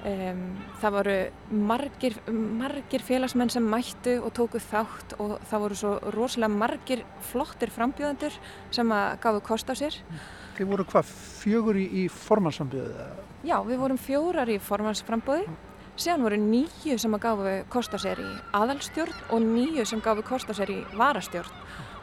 Um, 0.00 0.44
það 0.80 0.94
voru 0.94 1.14
margir, 1.52 2.14
margir 2.32 3.02
félagsmenn 3.04 3.50
sem 3.52 3.66
mættu 3.68 4.14
og 4.24 4.32
tóku 4.32 4.56
þátt 4.64 5.12
og 5.20 5.34
það 5.50 5.64
voru 5.66 5.76
svo 5.76 5.90
rosalega 6.14 6.56
margir 6.56 7.02
flottir 7.28 7.68
frambjöðandur 7.74 8.38
sem 8.72 8.94
að 8.96 9.18
gafu 9.20 9.42
kost 9.44 9.68
á 9.68 9.76
sér. 9.76 9.98
Þið 10.56 10.70
voru 10.72 10.86
hvað, 10.88 11.10
fjögur 11.42 11.76
í, 11.76 11.84
í 12.00 12.06
formansframbjöðu? 12.08 13.10
Já, 13.44 13.58
við 13.68 13.82
vorum 13.82 14.00
fjórar 14.00 14.48
í 14.48 14.56
formansframbjöðu, 14.70 15.52
síðan 16.00 16.24
voru 16.24 16.40
nýju 16.46 16.96
sem 17.04 17.18
að 17.18 17.24
gafu 17.26 17.54
kost 17.76 17.92
á 17.92 17.98
sér 18.00 18.24
í 18.24 18.30
aðalstjórn 18.56 19.22
og 19.36 19.44
nýju 19.50 19.84
sem 19.92 20.00
gafu 20.00 20.24
kost 20.32 20.48
á 20.48 20.56
sér 20.56 20.72
í 20.72 20.80
varastjórn 20.96 21.52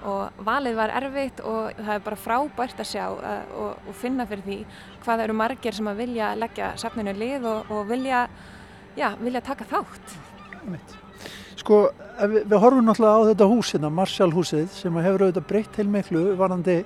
og 0.08 0.44
valið 0.48 0.78
var 0.78 0.94
erfitt 1.00 1.42
og 1.44 1.74
það 1.78 1.94
er 1.96 2.06
bara 2.06 2.20
frábært 2.20 2.84
að 2.84 2.92
sjá 2.92 3.04
að, 3.08 3.50
og, 3.58 3.90
og 3.90 3.98
finna 3.98 4.28
fyrir 4.30 4.46
því 4.46 4.60
hvað 5.04 5.26
eru 5.26 5.36
margir 5.42 5.76
sem 5.76 5.90
að 5.92 6.04
vilja 6.04 6.30
leggja 6.40 6.72
safninu 6.80 7.16
lið 7.18 7.50
og, 7.50 7.74
og 7.74 7.90
vilja, 7.92 8.28
já, 8.98 9.10
vilja 9.20 9.44
taka 9.46 9.68
þátt. 9.68 10.16
Sko, 11.58 11.82
við, 12.22 12.42
við 12.48 12.58
horfum 12.62 12.88
náttúrulega 12.88 13.20
á 13.20 13.28
þetta 13.32 13.50
hús 13.52 13.74
hérna, 13.76 13.92
Marshallhúsið 13.98 14.72
sem 14.76 14.98
hefur 15.04 15.26
auðvitað 15.26 15.48
breytt 15.50 15.80
heilmiklu 15.80 16.24
varandi 16.40 16.82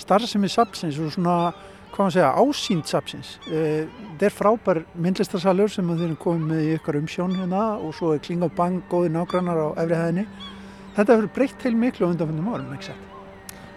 starfsemi 0.00 0.50
sapsins 0.50 0.98
og 1.02 1.12
svona, 1.14 1.52
hvað 1.92 2.06
maður 2.06 2.16
segja, 2.16 2.30
ásýnd 2.40 2.90
sapsins. 2.90 3.34
Eh, 3.50 3.84
þetta 4.14 4.28
er 4.28 4.34
frábær 4.34 4.82
myndlistarsalur 4.94 5.70
sem 5.72 5.92
þið 5.92 6.06
erum 6.08 6.18
komið 6.24 6.48
með 6.50 6.64
í 6.64 6.72
ykkar 6.78 6.98
umsjón 7.02 7.36
hérna 7.38 7.66
og 7.76 7.94
svo 7.98 8.14
er 8.14 8.22
Kling 8.24 8.44
og 8.46 8.54
Bang 8.56 8.82
góði 8.90 9.12
nágrannar 9.14 9.60
á 9.60 9.68
efri 9.84 10.00
hæðinni. 10.00 10.26
Þetta 10.94 11.16
hefur 11.16 11.32
breytt 11.34 11.66
heil 11.66 11.74
miklu 11.74 12.06
á 12.06 12.12
undanfjöndum 12.12 12.54
árum, 12.54 12.70
ekki 12.76 12.92
sett? 12.92 13.10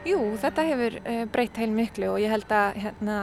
Jú, 0.08 0.20
þetta 0.40 0.64
hefur 0.64 0.96
uh, 1.02 1.24
breytt 1.34 1.58
heil 1.60 1.72
miklu 1.74 2.12
og 2.14 2.22
ég 2.22 2.32
held 2.32 2.52
að 2.54 2.78
hérna, 2.84 3.18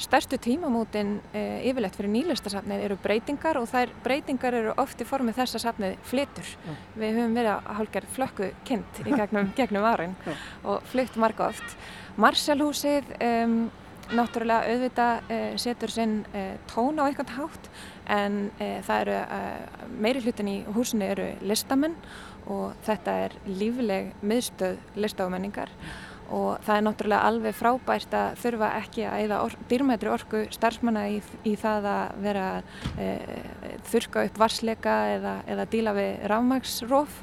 stærstu 0.00 0.38
tímamótin 0.40 1.16
uh, 1.34 1.58
yfirlegt 1.66 1.98
fyrir 1.98 2.12
nýlistasafnið 2.14 2.84
eru 2.86 2.96
breytingar 3.02 3.58
og 3.60 3.66
þær 3.68 3.92
breytingar 4.06 4.56
eru 4.60 4.74
oft 4.80 5.02
í 5.02 5.08
formið 5.08 5.40
þess 5.42 5.58
að 5.58 5.64
safnið 5.66 5.96
flytur. 6.08 6.52
Ja. 6.64 6.76
Við 7.02 7.18
höfum 7.18 7.38
verið 7.40 7.52
að 7.56 7.70
hálkar 7.80 8.10
flökku 8.16 8.50
kynnt 8.68 9.00
í 9.04 9.08
gegnum, 9.10 9.50
gegnum 9.58 9.88
árin 9.90 10.14
ja. 10.24 10.36
og 10.70 10.86
flytt 10.92 11.18
marga 11.20 11.50
oft. 11.50 11.74
Marshallhúsið 12.22 13.10
um, 13.18 13.58
náttúrulega 14.14 14.70
auðvita 14.70 15.08
uh, 15.26 15.48
setur 15.60 15.92
sinn 15.92 16.22
tón 16.70 17.02
á 17.02 17.08
eitthvað 17.08 17.34
hátt 17.40 17.68
en 18.04 18.50
það 18.84 18.98
eru 19.00 19.92
meiri 19.96 20.20
hlutin 20.20 20.48
í 20.52 20.58
húsinu 20.76 21.06
eru 21.08 21.30
listamenn 21.40 21.94
og 22.50 22.74
þetta 22.84 23.14
er 23.26 23.38
lífleg 23.46 24.10
miðstöð 24.24 24.98
listafamenningar 25.00 25.72
og 26.32 26.60
það 26.64 26.76
er 26.76 26.84
náttúrulega 26.86 27.28
alveg 27.28 27.56
frábært 27.56 28.14
að 28.16 28.36
þurfa 28.40 28.68
ekki 28.80 29.02
að 29.08 29.24
eða 29.26 29.40
or 29.44 29.56
dýrmættri 29.70 30.12
orku 30.12 30.44
starfsmanna 30.54 31.06
í, 31.12 31.18
í 31.44 31.54
það 31.60 31.88
að 31.90 32.14
vera 32.24 32.46
e, 32.96 33.08
þurka 33.90 34.24
upp 34.28 34.38
varsleika 34.40 34.94
eða, 35.18 35.34
eða 35.52 35.66
díla 35.72 35.94
við 35.96 36.24
rafmagsróf 36.32 37.18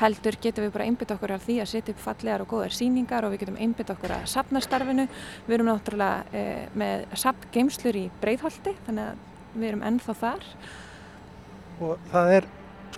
heldur 0.00 0.36
getum 0.42 0.66
við 0.66 0.74
bara 0.74 0.88
einbytt 0.88 1.14
okkur 1.14 1.34
af 1.36 1.44
því 1.46 1.60
að 1.62 1.70
setja 1.70 1.94
upp 1.94 2.02
fallegar 2.02 2.42
og 2.44 2.50
góðar 2.50 2.74
síningar 2.74 3.26
og 3.26 3.34
við 3.34 3.44
getum 3.44 3.60
einbytt 3.62 3.92
okkur 3.94 4.16
að 4.16 4.26
sapnastarfinu. 4.32 5.06
Við 5.46 5.56
erum 5.56 5.70
náttúrulega 5.70 6.24
e, 6.34 6.42
með 6.74 7.06
sapgeimslur 7.22 8.00
í 8.00 8.08
breyðholti 8.22 8.74
þannig 8.88 9.12
að 9.12 9.54
við 9.54 9.68
erum 9.70 9.86
ennþá 9.86 10.16
þar. 10.18 10.50
Og 11.84 12.10
það 12.10 12.36
er 12.40 12.50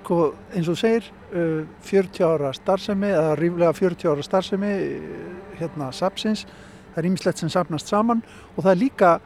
sko 0.06 0.22
eins 0.54 0.70
og 0.70 0.78
segir 0.78 1.10
40 1.34 2.22
uh, 2.22 2.30
ára 2.30 2.54
starfsemi 2.54 3.10
eða 3.10 3.36
ríflega 3.40 3.74
40 3.74 4.12
ára 4.14 4.26
starfsemi 4.26 4.72
uh, 4.72 5.30
hérna 5.58 5.90
sapsins 5.90 6.46
það 6.94 7.00
er 7.02 7.08
ímislegt 7.10 7.42
sem 7.42 7.50
sapnast 7.50 7.90
saman 7.90 8.22
og 8.54 8.62
það 8.62 8.70
er 8.72 8.84
líka 8.84 9.16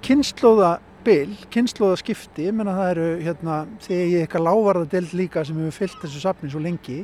kynnslóða 0.00 0.78
bil, 1.04 1.34
kynnslóða 1.52 1.98
skipti 2.00 2.48
ég 2.48 2.56
menna 2.56 2.74
það 2.76 2.90
eru 2.94 3.08
hérna 3.24 3.56
þegar 3.84 4.10
ég 4.12 4.24
eitthvað 4.24 4.46
lávarða 4.46 4.88
delt 4.94 5.14
líka 5.16 5.44
sem 5.46 5.58
hefur 5.60 5.76
fyllt 5.76 6.02
þessu 6.04 6.22
sapni 6.22 6.50
svo 6.52 6.62
lengi. 6.62 7.02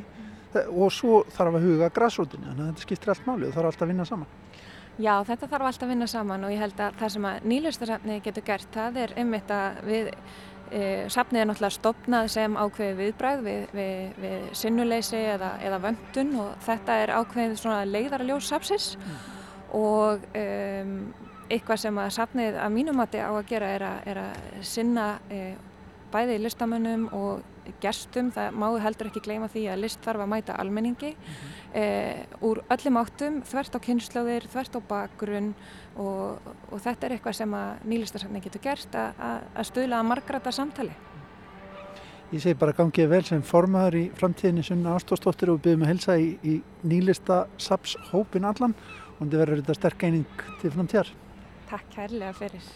Og 0.71 0.89
svo 0.93 1.21
þarf 1.35 1.57
að 1.59 1.65
huga 1.67 1.89
græsrótinu 1.93 2.47
þannig 2.47 2.63
að 2.63 2.69
þetta 2.71 2.85
skiptir 2.85 3.13
allt 3.13 3.25
máli 3.27 3.49
og 3.49 3.53
þarf 3.53 3.71
alltaf 3.71 3.85
að 3.85 3.91
vinna 3.91 4.05
saman. 4.07 4.29
Já, 4.97 5.13
þetta 5.27 5.49
þarf 5.51 5.69
alltaf 5.69 5.85
að 5.85 5.91
vinna 5.93 6.07
saman 6.09 6.45
og 6.47 6.53
ég 6.53 6.61
held 6.63 6.79
að 6.81 7.01
það 7.01 7.11
sem 7.13 7.27
að 7.29 7.47
nýlustasafni 7.51 8.19
getur 8.25 8.45
gert, 8.47 8.69
það 8.73 9.01
er 9.03 9.13
einmitt 9.21 9.51
að 9.53 9.81
við 9.85 10.09
E, 10.71 11.07
Safnið 11.13 11.41
er 11.41 11.47
náttúrulega 11.49 11.75
stopnað 11.77 12.29
sem 12.33 12.57
ákveði 12.59 12.97
viðbræð 12.97 13.43
við, 13.45 13.61
við, 13.77 14.17
við 14.23 14.47
sinnuleysi 14.59 15.19
eða, 15.35 15.53
eða 15.63 15.79
vöndun 15.85 16.33
og 16.43 16.65
þetta 16.65 16.97
er 17.03 17.13
ákveðið 17.15 17.61
svona 17.61 17.85
leiðarljós 17.87 18.49
safsins 18.51 18.89
mm. 18.97 19.21
og 19.79 20.25
um, 20.41 20.97
eitthvað 21.47 21.83
sem 21.85 22.01
að 22.03 22.13
safnið 22.17 22.59
að 22.59 22.73
mínumati 22.75 23.23
á 23.23 23.31
að 23.31 23.45
gera 23.47 23.69
er 23.77 23.85
að, 23.87 24.01
er 24.11 24.21
að 24.25 24.65
sinna 24.67 25.07
e, 25.31 25.41
bæði 26.11 26.41
listamönnum 26.43 27.07
og 27.15 27.56
gestum, 27.83 28.31
það 28.35 28.57
máu 28.61 28.77
heldur 28.81 29.09
ekki 29.09 29.23
gleyma 29.25 29.49
því 29.51 29.63
að 29.71 29.81
list 29.83 30.01
þarf 30.05 30.23
að 30.25 30.31
mæta 30.33 30.57
almenningi 30.61 31.11
mm 31.13 31.25
-hmm. 31.25 31.81
e, 31.81 32.25
úr 32.41 32.63
öllum 32.69 32.97
áttum, 33.01 33.41
þvert 33.41 33.75
á 33.75 33.79
kynnslóðir, 33.87 34.47
þvert 34.53 34.77
á 34.77 34.81
bakgrunn 34.87 35.53
og, 35.95 36.39
og 36.71 36.79
þetta 36.81 37.05
er 37.05 37.11
eitthvað 37.11 37.39
sem 37.41 37.53
að 37.53 37.83
nýlistasafni 37.83 38.41
getur 38.41 38.61
gert 38.61 38.95
að 38.95 39.63
stuðla 39.63 39.99
að 39.99 40.09
margrata 40.13 40.51
samtali. 40.51 40.95
Ég 42.27 42.41
segi 42.43 42.57
bara 42.59 42.73
gangið 42.75 43.07
vel 43.07 43.23
sem 43.23 43.41
formaður 43.41 43.95
í 43.95 44.01
framtíðinni 44.11 44.63
Sunna 44.67 44.97
Ástóðsdóttir 44.97 45.53
og 45.53 45.61
byrjum 45.63 45.85
að 45.85 45.93
helsa 45.93 46.17
í, 46.19 46.33
í 46.43 46.57
nýlistasapshópin 46.83 48.49
allan 48.49 48.75
og 49.19 49.21
þetta 49.21 49.39
verður 49.39 49.61
þetta 49.61 49.77
sterk 49.79 50.03
eining 50.03 50.43
til 50.59 50.73
framtíðar. 50.75 51.13
Takk 51.71 51.87
kærlega 51.95 52.35
fyrir. 52.35 52.67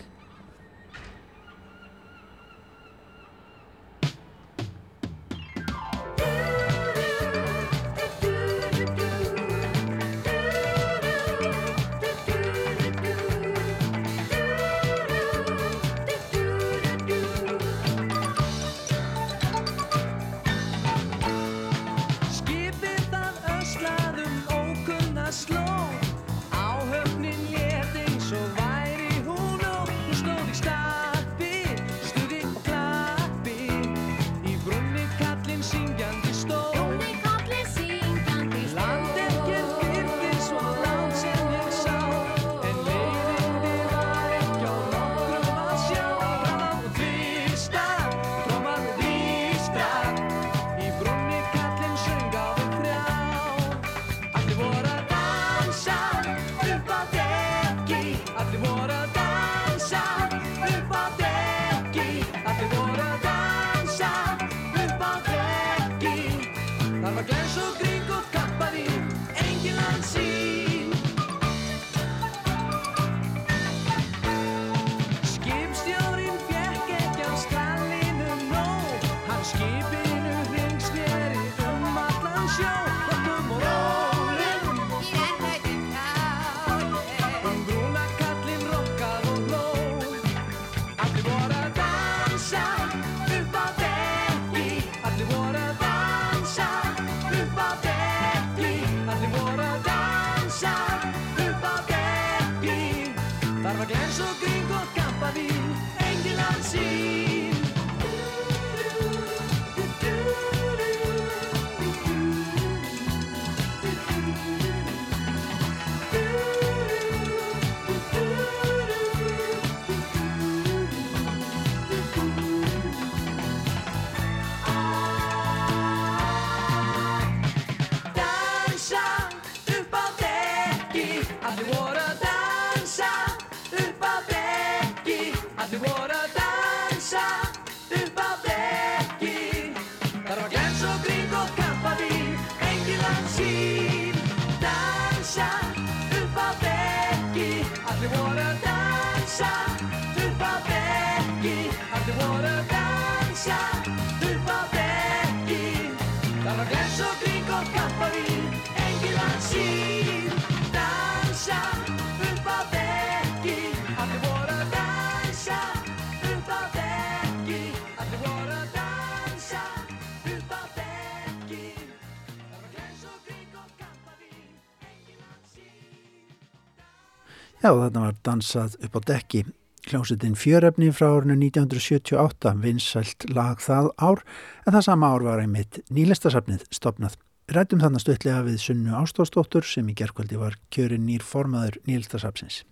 Já, 177.62 177.70
þarna 177.78 178.08
var 178.08 178.16
dansað 178.26 178.76
upp 178.88 178.96
á 178.98 179.02
dekki. 179.06 179.44
Hljómsveitin 179.86 180.34
fjörefni 180.38 180.88
frá 180.94 181.12
árinu 181.12 181.36
1978 181.38 182.56
vinsælt 182.62 183.26
lag 183.30 183.62
það 183.62 183.92
ár 184.02 184.24
en 184.66 184.74
það 184.74 184.86
sama 184.88 185.10
ár 185.14 185.26
var 185.28 185.42
einmitt 185.44 185.78
nýlistasafnið 185.94 186.66
stopnað. 186.74 187.20
Rættum 187.54 187.84
þannig 187.84 188.02
stuttlega 188.02 188.42
við 188.48 188.58
Sunnu 188.64 188.98
Ástóðsdóttur 188.98 189.66
sem 189.68 189.90
í 189.94 189.96
gerkvöldi 189.98 190.42
var 190.42 190.58
kjörin 190.74 191.06
nýr 191.06 191.22
formaður 191.22 191.78
nýlistasafnsins. 191.86 192.64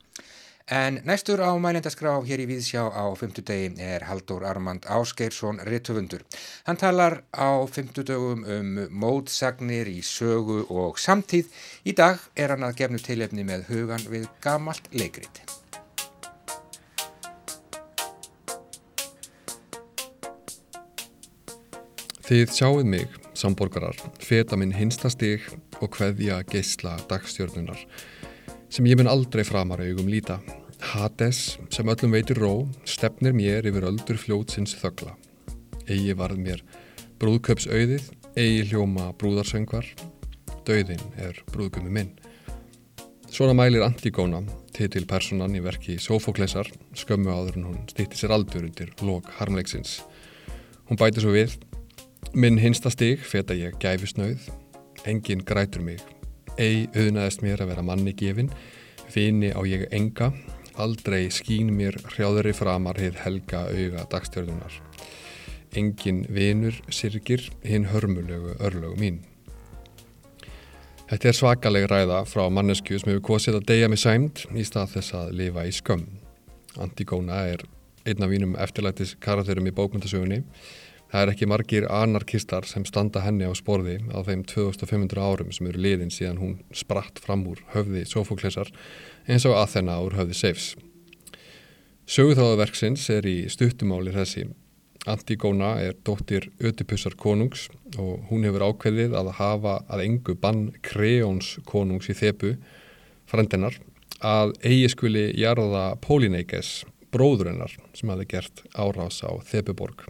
En 0.69 0.99
næstur 1.01 1.41
á 1.41 1.49
mælendaskrá 1.57 2.11
hér 2.21 2.43
í 2.43 2.45
Víðsjá 2.45 2.83
á 2.93 3.09
fymtudegi 3.17 3.71
er 3.81 4.03
Haldur 4.05 4.43
Armand 4.45 4.85
Áskeirsson 4.85 5.57
Rittufundur. 5.65 6.21
Hann 6.67 6.77
talar 6.77 7.23
á 7.33 7.65
fymtudögum 7.65 8.43
um 8.45 8.75
mótsagnir 8.93 9.89
í 9.89 10.03
sögu 10.05 10.67
og 10.69 11.01
samtíð. 11.01 11.49
Í 11.89 11.95
dag 11.97 12.21
er 12.37 12.53
hann 12.53 12.67
að 12.67 12.77
gefnu 12.83 13.01
tilefni 13.01 13.47
með 13.49 13.65
hugan 13.71 14.05
við 14.13 14.29
gamalt 14.45 14.85
leikrit. 14.93 15.41
Þið 22.29 22.53
sjáuð 22.53 22.85
mig, 22.85 23.09
samborgarar, 23.33 23.97
feta 24.21 24.53
minn 24.53 24.77
hinsta 24.77 25.09
stig 25.09 25.49
og 25.81 25.89
kveðja 25.97 26.43
geisla 26.45 26.93
dagstjörnunar 27.09 27.87
sem 28.69 28.85
ég 28.85 28.97
mun 28.99 29.09
aldrei 29.09 29.43
framar 29.43 29.81
augum 29.81 30.09
líta. 30.09 30.39
Hades, 30.93 31.57
sem 31.73 31.89
öllum 31.89 32.13
veitir 32.13 32.37
ró, 32.39 32.67
stefnir 32.87 33.33
mér 33.35 33.65
yfir 33.67 33.87
öldur 33.89 34.19
fljótsins 34.21 34.75
þögla. 34.79 35.15
Egi 35.89 36.13
varð 36.15 36.39
mér 36.39 36.61
brúðköpsauðið, 37.19 38.05
eigi 38.37 38.67
hljóma 38.69 39.09
brúðarsöngvar, 39.19 39.87
döðin 40.67 41.01
er 41.19 41.41
brúðgumi 41.51 41.91
minn. 41.91 42.13
Svona 43.29 43.55
mælir 43.57 43.83
Antigóna, 43.85 44.39
titilpersonan 44.73 45.57
í 45.57 45.63
verki 45.65 45.97
Sófoklesar, 46.01 46.69
skömmu 46.97 47.33
áður 47.33 47.59
en 47.59 47.67
hún 47.67 47.81
stýtti 47.89 48.21
sér 48.21 48.33
aldur 48.37 48.69
undir 48.69 48.93
lok 49.05 49.27
harmleiksins. 49.39 49.99
Hún 50.89 50.97
bæti 50.97 51.21
svo 51.21 51.33
við, 51.35 51.57
minn 52.33 52.61
hinsta 52.61 52.93
stig 52.93 53.25
feta 53.25 53.57
ég 53.57 53.77
gæfisnauð, 53.81 54.47
engin 55.09 55.43
grætur 55.45 55.83
mig, 55.85 56.01
ei 56.57 56.87
auðnaðist 56.95 57.43
mér 57.45 57.61
að 57.63 57.73
vera 57.73 57.85
manni 57.85 58.13
gefin, 58.17 58.51
vini 59.13 59.51
á 59.53 59.61
ég 59.67 59.87
enga, 59.95 60.31
aldrei 60.79 61.27
skín 61.33 61.73
mér 61.75 61.97
hrjáðri 62.13 62.53
framar 62.55 62.99
hið 62.99 63.19
helga 63.23 63.65
auga 63.69 64.05
dagstjörðunar. 64.11 64.79
Engin 65.77 66.23
vinur 66.33 66.77
sirgir 66.89 67.43
hinn 67.61 67.89
hörmulegu 67.91 68.55
örlögu 68.57 68.97
mín. 68.97 69.19
Þetta 71.09 71.29
er 71.29 71.37
svakaleg 71.37 71.87
ræða 71.89 72.23
frá 72.29 72.43
mannesku 72.53 72.97
sem 72.97 73.11
hefur 73.11 73.25
kosið 73.31 73.59
að 73.59 73.67
deyja 73.71 73.89
með 73.89 74.01
sæmd 74.03 74.43
í 74.53 74.65
stað 74.65 74.91
þess 74.95 75.15
að 75.17 75.31
lifa 75.39 75.65
í 75.65 75.71
skömm. 75.73 76.05
Antigóna 76.77 77.39
er 77.49 77.63
einn 78.05 78.23
af 78.23 78.29
mínum 78.29 78.53
eftirlætis 78.61 79.15
karakterum 79.21 79.67
í 79.67 79.73
bókmyndasögunni. 79.73 80.43
Það 81.09 81.23
er 81.23 81.31
ekki 81.31 81.47
margir 81.49 81.85
anarkistar 81.89 82.67
sem 82.69 82.83
standa 82.85 83.23
henni 83.25 83.47
á 83.49 83.53
sporði 83.57 83.97
á 84.13 84.21
þeim 84.27 84.43
2500 84.45 85.17
árum 85.17 85.49
sem 85.55 85.69
eru 85.71 85.81
liðin 85.81 86.13
síðan 86.13 86.37
hún 86.37 86.59
spratt 86.69 87.17
fram 87.23 87.47
úr 87.49 87.63
höfði 87.73 88.03
Sofoklesar 88.05 88.69
eins 89.25 89.47
og 89.49 89.57
Athena 89.57 89.97
úr 90.05 90.19
höfði 90.19 90.37
Seifs. 90.37 90.67
Söguþáðaverksins 92.09 93.07
er 93.13 93.25
í 93.29 93.37
stuttumáli 93.49 94.13
þessi. 94.13 94.47
Antigóna 95.09 95.75
er 95.81 95.97
dóttir 96.05 96.51
Ödipussar 96.61 97.17
konungs 97.17 97.67
og 97.97 98.29
hún 98.29 98.45
hefur 98.45 98.67
ákveðið 98.69 99.17
að 99.17 99.31
hafa 99.39 99.75
að 99.89 100.05
engu 100.05 100.37
bann 100.37 100.63
Kreóns 100.85 101.55
konungs 101.65 102.09
í 102.11 102.17
Þebu, 102.17 102.53
frendennar, 103.29 103.79
að 104.21 104.53
eigi 104.61 104.89
skuli 104.93 105.25
jarða 105.39 105.95
Pólineikes, 106.03 106.83
bróðurinnar 107.13 107.73
sem 107.97 108.11
hafi 108.13 108.27
gert 108.29 108.65
árás 108.77 109.23
á 109.25 109.31
Þebuborg. 109.49 110.05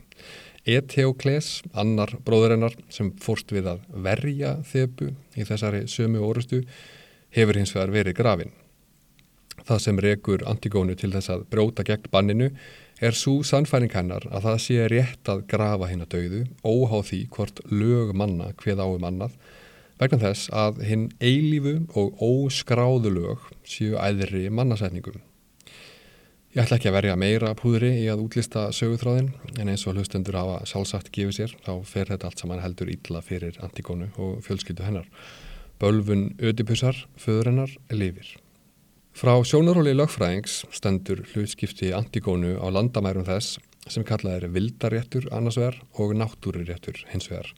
Eteokles, 0.69 1.63
annar 1.73 2.11
bróðurinnar 2.25 2.75
sem 2.93 3.09
fórst 3.21 3.49
við 3.55 3.71
að 3.71 3.85
verja 4.05 4.57
Þebu 4.69 5.11
í 5.39 5.45
þessari 5.47 5.85
sömu 5.89 6.21
orustu, 6.25 6.61
hefur 7.33 7.57
hins 7.57 7.73
vegar 7.75 7.93
verið 7.93 8.17
grafin. 8.19 8.51
Það 9.65 9.81
sem 9.83 10.01
rekur 10.01 10.43
Antigónu 10.49 10.95
til 10.97 11.11
þess 11.13 11.31
að 11.33 11.45
bróta 11.51 11.85
gegn 11.85 12.09
banninu 12.13 12.49
er 13.01 13.15
svo 13.15 13.39
sannfæring 13.45 13.93
hennar 13.95 14.25
að 14.29 14.45
það 14.47 14.59
sé 14.65 14.87
rétt 14.91 15.31
að 15.31 15.45
grafa 15.51 15.89
hinn 15.91 16.03
að 16.05 16.13
dauðu, 16.15 16.43
óhá 16.63 16.99
því 17.05 17.21
hvort 17.35 17.63
lög 17.71 18.13
manna 18.17 18.51
hveð 18.59 18.83
áum 18.83 19.07
annað, 19.09 19.37
vegna 19.99 20.21
þess 20.23 20.51
að 20.55 20.83
hinn 20.87 21.07
eilífu 21.19 21.75
og 21.99 22.23
óskráðu 22.23 23.13
lög 23.15 23.49
séu 23.67 23.97
æðri 23.99 24.47
mannasetningum. 24.53 25.19
Ég 26.49 26.63
ætla 26.63 26.79
ekki 26.79 26.89
að 26.89 26.95
verja 26.95 27.15
meira 27.21 27.49
púðri 27.53 27.91
í 28.01 28.05
að 28.09 28.23
útlista 28.23 28.63
söguþráðin, 28.73 29.27
en 29.61 29.69
eins 29.69 29.83
og 29.85 29.93
hlustendur 29.93 30.33
hafa 30.33 30.63
sjálfsagt 30.65 31.11
gefið 31.13 31.35
sér, 31.35 31.51
þá 31.61 31.85
fer 31.85 32.09
þetta 32.09 32.25
allt 32.25 32.41
saman 32.41 32.63
heldur 32.63 32.89
illa 32.89 33.21
fyrir 33.21 33.59
Antigónu 33.61 34.07
og 34.17 34.39
fjölskyldu 34.47 34.87
hennar. 34.87 35.05
Bölvun 35.77 36.31
ödipussar, 36.41 37.03
föður 37.21 37.51
hennar, 37.51 37.77
lifir. 37.93 38.33
Frá 39.13 39.35
sjónaróli 39.45 39.93
lögfræðings 39.93 40.63
stendur 40.73 41.21
hlutskipti 41.35 41.93
Antigónu 41.93 42.57
á 42.57 42.65
landamærum 42.73 43.29
þess 43.29 43.61
sem 43.85 44.09
kallað 44.09 44.39
er 44.39 44.53
vildaréttur 44.57 45.29
annars 45.29 45.61
vegar 45.61 45.77
og 46.01 46.17
náttúruréttur 46.17 47.05
hins 47.13 47.29
vegar. 47.29 47.53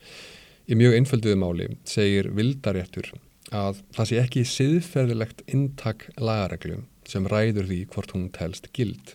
Í 0.68 0.76
mjög 0.76 1.00
einfölduðu 1.00 1.40
máli 1.40 1.72
segir 1.88 2.28
vildaréttur 2.36 3.14
að 3.56 3.86
það 3.96 4.12
sé 4.12 4.20
ekki 4.26 4.50
siðferðilegt 4.52 5.48
intak 5.48 6.10
lagareglum 6.20 6.90
sem 7.12 7.28
ræður 7.28 7.68
því 7.70 7.82
hvort 7.94 8.16
hún 8.16 8.30
telst 8.36 8.72
gild, 8.78 9.14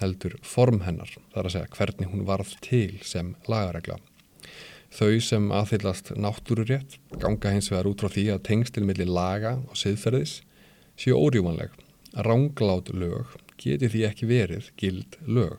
heldur 0.00 0.38
form 0.46 0.82
hennar, 0.86 1.10
þar 1.34 1.48
að 1.48 1.56
segja 1.56 1.74
hvernig 1.76 2.12
hún 2.12 2.26
varð 2.28 2.54
til 2.64 3.00
sem 3.06 3.34
lagaregla. 3.50 3.98
Þau 4.92 5.20
sem 5.24 5.52
aðhyllast 5.56 6.12
náttúrurétt 6.20 6.98
ganga 7.20 7.52
hins 7.54 7.70
vegar 7.72 7.88
út 7.88 8.02
frá 8.02 8.12
því 8.12 8.26
að 8.34 8.42
tengstil 8.48 8.84
milli 8.84 9.06
laga 9.08 9.54
og 9.64 9.78
siðferðis 9.80 10.42
séu 11.00 11.16
órjúmanleg. 11.16 11.72
Ránglát 12.12 12.90
lög 12.92 13.32
geti 13.56 13.88
því 13.88 14.02
ekki 14.10 14.28
verið 14.28 14.68
gild 14.76 15.16
lög. 15.24 15.56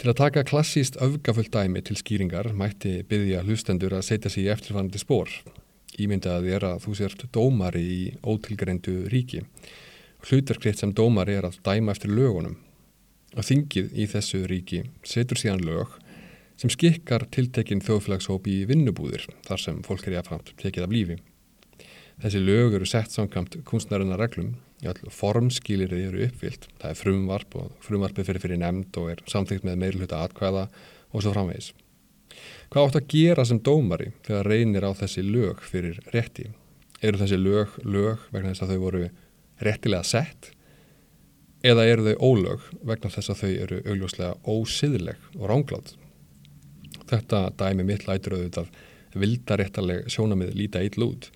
Til 0.00 0.10
að 0.12 0.18
taka 0.20 0.44
klassíst 0.48 0.96
öfgafullt 1.00 1.52
dæmi 1.52 1.82
til 1.84 1.96
skýringar 1.96 2.50
mætti 2.56 2.98
byggja 3.08 3.42
hlustendur 3.44 3.96
að 3.96 4.06
setja 4.08 4.32
sig 4.32 4.46
í 4.46 4.50
eftirfannandi 4.52 5.00
spór. 5.00 5.30
Ímyndaði 6.00 6.52
er 6.56 6.66
að 6.68 6.82
þú 6.84 6.96
sért 6.98 7.24
dómari 7.32 7.84
í 7.84 8.00
ótilgreindu 8.20 9.06
ríki. 9.12 9.40
Hlutverkriðt 10.24 10.80
sem 10.80 10.94
dómari 10.96 11.36
er 11.36 11.48
að 11.48 11.60
dæma 11.66 11.92
eftir 11.92 12.14
lögunum. 12.14 12.56
Og 13.36 13.44
þingið 13.44 13.92
í 13.92 14.08
þessu 14.08 14.44
ríki 14.48 14.82
setur 15.04 15.40
síðan 15.40 15.64
lög 15.66 15.98
sem 16.56 16.72
skikkar 16.72 17.26
tiltekinn 17.34 17.84
þjóðfélagshóp 17.84 18.46
í 18.48 18.62
vinnubúðir 18.68 19.26
þar 19.44 19.60
sem 19.60 19.82
fólk 19.84 20.06
er 20.08 20.16
jáfnframt 20.16 20.54
tekið 20.62 20.86
af 20.86 20.94
lífi. 20.94 21.18
Þessi 22.22 22.40
lög 22.40 22.78
eru 22.78 22.88
sett 22.88 23.12
samkvæmt 23.12 23.58
kunstnarinnar 23.68 24.22
reglum 24.22 24.54
All 24.84 25.08
formskýlirði 25.08 26.02
eru 26.10 26.26
uppfyllt. 26.26 26.66
Það 26.76 26.90
er 26.90 26.98
frumvarp 27.00 27.56
og 27.56 27.72
frumvarpið 27.84 28.28
fyrir 28.28 28.42
fyrir 28.44 28.60
nefnd 28.60 28.98
og 29.00 29.10
er 29.14 29.22
samþygt 29.30 29.64
með 29.64 29.78
meirluta 29.80 30.20
atkvæða 30.26 30.66
og 31.12 31.24
svo 31.24 31.32
framvegis. 31.32 31.70
Hvað 32.68 32.88
átt 32.88 32.98
að 33.00 33.06
gera 33.14 33.46
sem 33.48 33.60
dómari 33.64 34.10
þegar 34.26 34.50
reynir 34.52 34.84
á 34.84 34.92
þessi 34.98 35.24
lög 35.24 35.62
fyrir 35.64 36.02
rétti? 36.12 36.50
Eru 37.00 37.20
þessi 37.22 37.38
lög 37.40 37.78
lög 37.86 38.26
vegna 38.34 38.52
þess 38.52 38.66
að 38.66 38.74
þau 38.74 38.82
voru 38.84 39.02
réttilega 39.62 40.04
sett 40.06 40.50
eða 41.66 41.86
eru 41.88 42.10
þau 42.10 42.30
ólög 42.30 42.66
vegna 42.86 43.10
þess 43.10 43.32
að 43.32 43.42
þau 43.42 43.52
eru 43.66 43.80
augljóslega 43.84 44.34
ósiðleg 44.44 45.28
og 45.38 45.48
ránglátt? 45.50 45.94
Þetta 47.06 47.42
dæmi 47.58 47.86
mitt 47.86 48.06
lætur 48.08 48.36
auðvitað 48.36 48.72
vildaréttaleg 49.16 50.08
sjónamið 50.12 50.56
líta 50.58 50.82
eitl 50.84 51.06
út 51.06 51.30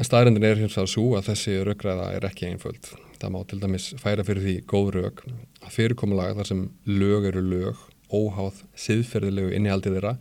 En 0.00 0.06
staðrendin 0.06 0.46
er 0.48 0.56
hins 0.56 0.76
vegar 0.78 0.88
svo 0.88 1.06
að 1.18 1.26
þessi 1.28 1.54
röggræða 1.66 2.06
er 2.16 2.24
ekki 2.24 2.46
einföld. 2.48 2.86
Það 3.20 3.32
má 3.34 3.40
til 3.50 3.58
dæmis 3.60 3.88
færa 4.00 4.24
fyrir 4.24 4.46
því 4.46 4.54
góð 4.70 4.86
rög 4.94 5.18
að 5.60 5.74
fyrirkomulega 5.74 6.36
þar 6.38 6.48
sem 6.48 6.62
lög 6.88 7.26
eru 7.28 7.42
lög, 7.44 7.82
óháð, 8.08 8.62
siðferðilegu 8.80 9.50
innihaldið 9.58 9.98
þeirra, 9.98 10.14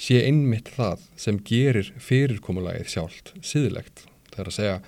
sé 0.00 0.22
einmitt 0.24 0.70
það 0.72 1.04
sem 1.20 1.40
gerir 1.50 1.90
fyrirkomulagið 2.00 2.88
sjálft 2.94 3.34
siðilegt. 3.44 4.06
Það 4.30 4.40
er 4.40 4.50
að 4.52 4.56
segja 4.56 4.78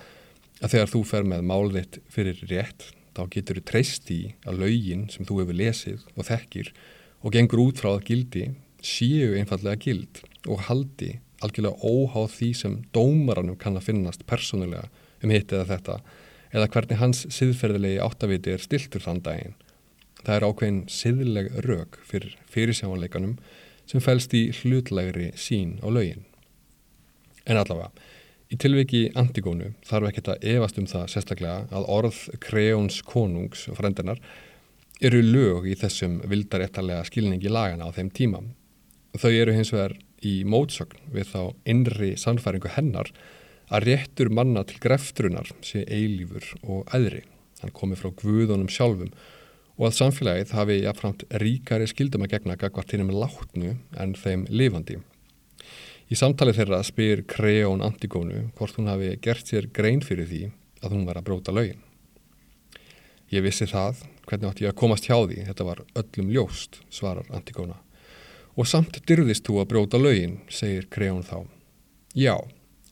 að 0.61 0.75
þegar 0.75 0.91
þú 0.93 1.01
fer 1.09 1.27
með 1.27 1.47
málðitt 1.49 1.99
fyrir 2.11 2.43
rétt, 2.49 2.91
þá 3.13 3.23
getur 3.33 3.59
þú 3.59 3.65
treyst 3.69 4.11
í 4.13 4.21
að 4.45 4.61
lögin 4.63 5.07
sem 5.13 5.25
þú 5.27 5.41
hefur 5.41 5.59
lesið 5.59 6.05
og 6.15 6.27
þekkir 6.29 6.73
og 7.23 7.35
gengur 7.35 7.63
út 7.63 7.81
frá 7.81 7.93
að 7.93 8.05
gildi 8.09 8.47
séu 8.83 9.33
einfallega 9.39 9.79
gild 9.79 10.23
og 10.49 10.65
haldi 10.67 11.15
algjörlega 11.43 11.83
óháð 11.83 12.29
því 12.37 12.49
sem 12.57 12.77
dómaranum 12.95 13.57
kann 13.59 13.77
að 13.79 13.89
finnast 13.89 14.25
persónulega 14.29 14.87
um 15.23 15.33
hitt 15.33 15.51
eða 15.53 15.69
þetta 15.73 15.97
eða 16.53 16.69
hvernig 16.75 16.99
hans 17.01 17.23
siðferðilegi 17.33 18.01
áttaviti 18.03 18.53
er 18.53 18.61
stiltur 18.61 19.03
þann 19.03 19.23
daginn. 19.25 19.55
Það 20.23 20.35
er 20.35 20.45
ákveðin 20.47 20.81
siðleg 20.91 21.49
rög 21.65 21.97
fyrir 22.07 22.35
fyrirsjámanleikanum 22.53 23.37
sem 23.89 24.03
fælst 24.03 24.35
í 24.37 24.45
hlutlegri 24.61 25.31
sín 25.39 25.79
á 25.83 25.87
lögin. 25.91 26.23
En 27.43 27.59
allavega, 27.59 27.89
í 28.53 28.57
tilviki 28.61 29.03
Antigónu 29.17 29.71
þarf 29.87 30.11
ekki 30.11 30.23
að 30.29 30.47
evast 30.53 30.77
um 30.77 30.87
það 30.89 31.05
sérstaklega 31.09 31.67
að 31.73 31.87
orð 31.89 32.17
Kreóns 32.43 32.99
konungs 33.07 33.65
og 33.71 33.79
frendennar 33.79 34.21
eru 35.03 35.21
lög 35.25 35.67
í 35.67 35.75
þessum 35.79 36.19
vildaréttalega 36.29 37.03
skilningi 37.09 37.51
lagana 37.51 37.89
á 37.89 37.95
þeim 37.95 38.11
tíma. 38.13 38.43
Þau 39.17 39.31
eru 39.31 39.55
hins 39.55 39.73
vegar 39.73 39.95
í 40.23 40.35
mótsögn 40.47 41.13
við 41.13 41.31
þá 41.33 41.41
innri 41.73 42.11
sannfæringu 42.19 42.71
hennar 42.75 43.09
að 43.73 43.87
réttur 43.89 44.29
manna 44.29 44.63
til 44.67 44.79
greftrunar 44.83 45.49
sé 45.65 45.83
eilífur 45.89 46.45
og 46.63 46.85
æðri. 46.93 47.23
Hann 47.63 47.73
komi 47.73 47.97
frá 47.97 48.11
guðunum 48.21 48.69
sjálfum 48.71 49.09
og 49.79 49.87
að 49.89 49.97
samfélagið 49.97 50.53
hafi 50.53 50.77
jafnframt 50.83 51.25
ríkari 51.41 51.89
skildum 51.89 52.27
að 52.27 52.35
gegna 52.35 52.59
gagvart 52.59 52.93
hinn 52.93 53.07
um 53.07 53.15
látnu 53.17 53.73
en 53.97 54.13
þeim 54.19 54.45
lifandi. 54.51 54.99
Í 56.11 56.17
samtalið 56.19 56.59
þeirra 56.59 56.81
spyr 56.83 57.23
Kreón 57.29 57.83
Antigónu 57.85 58.49
hvort 58.57 58.75
hún 58.79 58.89
hafi 58.91 59.13
gert 59.23 59.47
sér 59.47 59.69
grein 59.73 60.03
fyrir 60.03 60.27
því 60.29 60.43
að 60.83 60.95
hún 60.97 61.05
var 61.07 61.19
að 61.19 61.27
bróta 61.29 61.53
lögin. 61.55 61.79
Ég 63.31 63.45
vissi 63.45 63.65
það, 63.69 64.03
hvernig 64.27 64.49
átti 64.49 64.65
ég 64.65 64.73
að 64.73 64.79
komast 64.81 65.07
hjá 65.07 65.15
því, 65.15 65.39
þetta 65.47 65.65
var 65.65 65.79
öllum 65.97 66.33
ljóst, 66.35 66.81
svarar 66.93 67.29
Antigóna. 67.33 67.79
Og 68.53 68.67
samt 68.69 68.99
dyrðist 69.09 69.47
þú 69.47 69.61
að 69.63 69.69
bróta 69.71 70.01
lögin, 70.01 70.41
segir 70.53 70.85
Kreón 70.93 71.23
þá. 71.25 71.47
Já, 72.13 72.35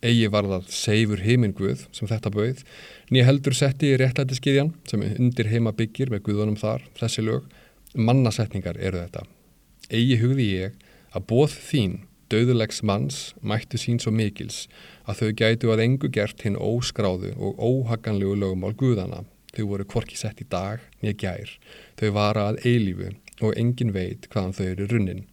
eigi 0.02 0.32
var 0.34 0.48
það 0.50 0.72
seifur 0.74 1.22
heiminguð 1.22 1.84
sem 1.94 2.10
þetta 2.10 2.32
bauð, 2.34 2.64
nýja 3.12 3.28
heldur 3.28 3.58
setti 3.58 3.92
í 3.92 4.00
réttlætiskiðjan 4.02 4.72
sem 4.90 5.04
undir 5.12 5.52
heima 5.52 5.76
byggir 5.78 6.10
með 6.10 6.24
guðunum 6.30 6.58
þar, 6.58 6.88
þessi 6.98 7.28
lög, 7.28 7.46
mannasetningar 7.94 8.80
eru 8.82 9.04
þetta. 9.04 9.28
Eigi 9.92 10.18
hugði 10.24 10.48
ég 10.56 10.82
að 11.12 11.28
bóð 11.30 11.54
þín, 11.68 12.00
döðulegs 12.32 12.82
manns, 12.88 13.20
mættu 13.44 13.80
sín 13.80 14.00
svo 14.02 14.14
mikils 14.16 14.66
að 15.04 15.22
þau 15.22 15.32
gætu 15.42 15.74
að 15.74 15.84
engu 15.86 16.12
gert 16.14 16.46
hinn 16.46 16.60
óskráðu 16.60 17.34
og 17.38 17.60
óhaganlegu 17.60 18.38
lögumál 18.40 18.74
guðana. 18.80 19.26
Þau 19.52 19.66
voru 19.74 19.86
kvorki 19.86 20.16
sett 20.16 20.40
í 20.40 20.48
dag, 20.48 20.80
nýja 21.04 21.18
gær. 21.20 21.54
Þau 22.00 22.10
vara 22.16 22.48
að 22.52 22.62
eilífu 22.66 23.12
og 23.44 23.58
engin 23.60 23.92
veit 23.92 24.30
hvaðan 24.32 24.56
þau 24.56 24.66
eru 24.70 24.88
runnin. 24.94 25.26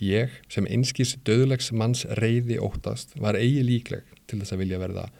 Ég, 0.00 0.32
sem 0.48 0.66
einskís 0.66 1.14
döðlegs 1.28 1.70
manns 1.76 2.06
reyði 2.18 2.58
óttast, 2.58 3.12
var 3.20 3.38
eigi 3.38 3.62
líkleg 3.62 4.06
til 4.26 4.40
þess 4.40 4.56
að 4.56 4.62
vilja 4.64 4.80
verða 4.80 5.10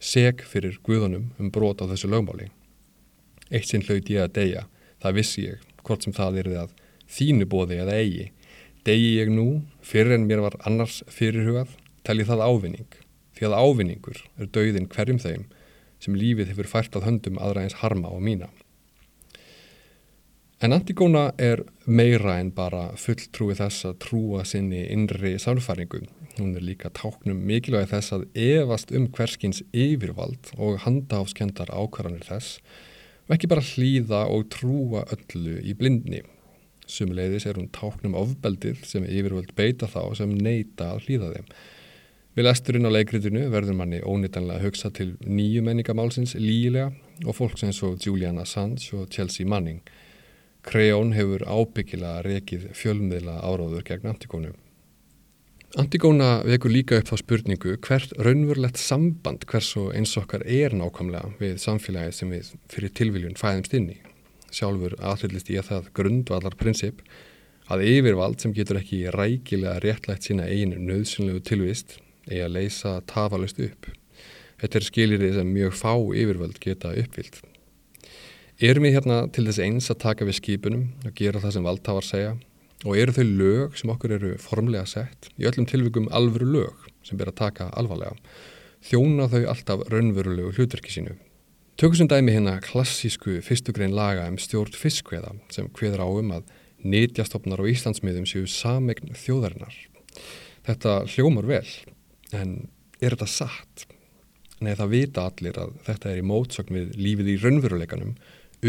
seg 0.00 0.40
fyrir 0.48 0.78
guðunum 0.86 1.28
um 1.38 1.50
brot 1.52 1.82
á 1.84 1.90
þessu 1.90 2.08
lögmáli. 2.08 2.48
Eitt 3.52 3.68
sinn 3.68 3.84
hlaut 3.84 4.08
ég 4.08 4.24
að 4.24 4.34
deyja, 4.38 4.62
það 5.02 5.16
vissi 5.18 5.44
ég, 5.44 5.64
hvort 5.84 6.06
sem 6.06 6.16
það 6.16 6.38
er 6.40 6.50
það 6.54 6.76
þínu 7.10 7.48
bóði 7.52 7.80
eða 7.84 7.98
eigi. 8.00 8.26
Degi 8.88 9.10
ég 9.18 9.28
nú, 9.28 9.60
fyrir 9.84 10.16
en 10.16 10.24
mér 10.24 10.40
var 10.40 10.56
annars 10.64 11.02
fyrirhugað, 11.12 11.74
ég 12.08 12.28
það 12.30 12.44
ávinning, 12.46 12.94
því 13.36 13.48
að 13.48 13.56
ávinningur 13.60 14.22
er 14.40 14.48
döðin 14.54 14.88
hverjum 14.88 15.20
þeim 15.20 15.44
sem 16.00 16.16
lífið 16.16 16.54
hefur 16.54 16.68
fært 16.70 16.96
að 16.96 17.04
höndum 17.04 17.36
aðra 17.44 17.66
eins 17.66 17.76
harma 17.82 18.08
og 18.08 18.24
mína. 18.24 18.48
En 20.60 20.72
Antigóna 20.76 21.30
er 21.40 21.62
meira 21.84 22.38
en 22.40 22.50
bara 22.56 22.90
fulltrúi 23.00 23.54
þess 23.56 23.86
að 23.88 24.00
trúa 24.04 24.42
sinni 24.48 24.82
innri 24.92 25.38
samfæringu. 25.40 26.02
Hún 26.36 26.56
er 26.56 26.64
líka 26.64 26.90
táknum 26.92 27.40
mikilvægi 27.48 27.92
þess 27.94 28.16
að 28.16 28.26
evast 28.36 28.92
um 28.96 29.06
hverskins 29.12 29.62
yfirvald 29.72 30.52
og 30.56 30.82
handahafskendar 30.84 31.72
ákvarðanir 31.72 32.28
þess 32.28 32.60
og 33.28 33.36
ekki 33.36 33.48
bara 33.52 33.64
hlýða 33.64 34.26
og 34.32 34.50
trúa 34.52 35.06
öllu 35.16 35.60
í 35.64 35.76
blindni. 35.76 36.24
Sumulegðis 36.90 37.46
er 37.48 37.60
hún 37.60 37.70
táknum 37.74 38.16
ofbeldið 38.18 38.84
sem 38.88 39.06
yfirvald 39.06 39.54
beita 39.58 39.88
þá 39.90 40.02
sem 40.18 40.34
neyta 40.34 40.92
að 40.94 41.06
hlýða 41.06 41.32
þeim. 41.36 41.54
Við 42.38 42.46
lesturinn 42.46 42.86
á 42.86 42.94
leikritinu 42.94 43.46
verður 43.50 43.78
manni 43.78 44.02
ónýttanlega 44.06 44.62
hugsa 44.64 44.92
til 44.94 45.12
nýju 45.26 45.64
menningamálsins 45.66 46.36
lílega 46.38 46.92
og 47.26 47.36
fólk 47.36 47.58
sem 47.58 47.72
svo 47.74 47.96
Julian 47.98 48.38
Assange 48.42 48.92
og 48.96 49.10
Chelsea 49.10 49.46
Manning 49.46 49.82
Kreón 50.66 51.14
hefur 51.16 51.42
ábyggilega 51.48 52.20
rekið 52.26 52.66
fjölmiðla 52.76 53.38
áráður 53.40 53.84
gegn 53.86 54.10
Antigónu. 54.12 54.52
Antigóna 55.80 56.40
vekur 56.44 56.72
líka 56.74 56.98
upp 56.98 57.08
þá 57.08 57.16
spurningu 57.22 57.76
hvert 57.86 58.12
raunverulegt 58.18 58.80
samband 58.80 59.46
hvers 59.48 59.70
og 59.80 59.92
eins 59.96 60.16
okkar 60.18 60.44
er 60.44 60.74
nákvæmlega 60.76 61.30
við 61.40 61.60
samfélagið 61.62 62.16
sem 62.16 62.34
við 62.34 62.50
fyrir 62.72 62.92
tilviljun 62.98 63.38
fæðumst 63.40 63.76
inn 63.78 63.92
í. 63.94 63.98
Sjálfur 64.54 64.96
aðhyllist 64.98 65.50
ég 65.52 65.62
að 65.62 65.70
það 65.70 65.90
grundvallar 65.98 66.56
prinsip 66.58 67.02
að 67.70 67.84
yfirvald 67.86 68.42
sem 68.42 68.54
getur 68.54 68.80
ekki 68.80 69.04
rækilega 69.14 69.78
réttlægt 69.84 70.26
sína 70.26 70.48
einu 70.50 70.80
nöðsynlegu 70.82 71.42
tilvist 71.46 71.98
að 72.30 72.52
leysa 72.54 72.98
tafalust 73.10 73.60
upp. 73.62 73.88
Þetta 74.60 74.78
er 74.78 74.86
skilirið 74.86 75.38
sem 75.38 75.54
mjög 75.54 75.76
fá 75.78 75.94
yfirvald 75.94 76.58
geta 76.62 76.92
uppvilt. 76.98 77.40
Erum 78.60 78.84
við 78.84 78.98
hérna 78.98 79.22
til 79.32 79.46
þess 79.46 79.62
eins 79.64 79.88
að 79.88 80.02
taka 80.02 80.26
við 80.28 80.36
skipunum 80.36 80.86
og 81.06 81.14
gera 81.16 81.40
það 81.40 81.54
sem 81.56 81.66
valdhafar 81.66 82.06
segja 82.06 82.32
og 82.84 82.96
eru 82.96 83.14
þau 83.16 83.24
lög 83.24 83.78
sem 83.80 83.92
okkur 83.92 84.16
eru 84.16 84.34
formlega 84.40 84.86
sett 84.88 85.30
í 85.40 85.46
öllum 85.48 85.68
tilvikum 85.68 86.10
alvöru 86.12 86.48
lög 86.58 86.88
sem 87.04 87.16
ber 87.20 87.32
að 87.32 87.40
taka 87.40 87.70
alvarlega 87.76 88.16
þjóna 88.84 89.28
þau 89.32 89.42
alltaf 89.52 89.82
raunverulegu 89.92 90.54
hlutverki 90.56 90.92
sínu. 90.92 91.16
Tökusum 91.80 92.10
dæmi 92.12 92.34
hérna 92.34 92.58
klassísku 92.60 93.38
fyrstugrein 93.40 93.94
laga 93.96 94.26
um 94.28 94.34
stjórn 94.36 94.74
fiskveða 94.76 95.30
sem 95.48 95.70
hveður 95.72 96.02
á 96.04 96.08
um 96.12 96.32
að 96.36 96.50
nýtjastofnar 96.84 97.62
á 97.64 97.70
Íslandsmiðum 97.72 98.26
séu 98.28 98.42
samegn 98.52 99.14
þjóðarinnar. 99.16 99.72
Þetta 100.68 100.92
hljómar 101.08 101.48
vel 101.48 101.70
en 102.36 102.50
er 103.00 103.16
þetta 103.16 103.30
satt? 103.32 103.86
Nei 104.60 104.74
það 104.76 104.92
vita 104.92 105.24
allir 105.30 105.62
að 105.62 105.72
þetta 105.86 106.10
er 106.10 106.20
í 106.20 106.26
mótsögn 106.28 106.76
við 106.76 106.92
lífið 107.00 107.32
í 107.32 107.38
raunveruleikanum 107.46 108.12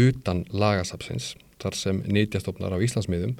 utan 0.06 0.40
lagasapsins, 0.48 1.34
þar 1.60 1.76
sem 1.82 2.00
nýtjastofnar 2.08 2.72
á 2.72 2.80
Íslandsmiðum, 2.80 3.36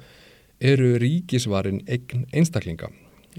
eru 0.61 0.91
ríkisvarin 1.01 1.81
eign 1.89 2.27
einstaklinga. 2.29 2.91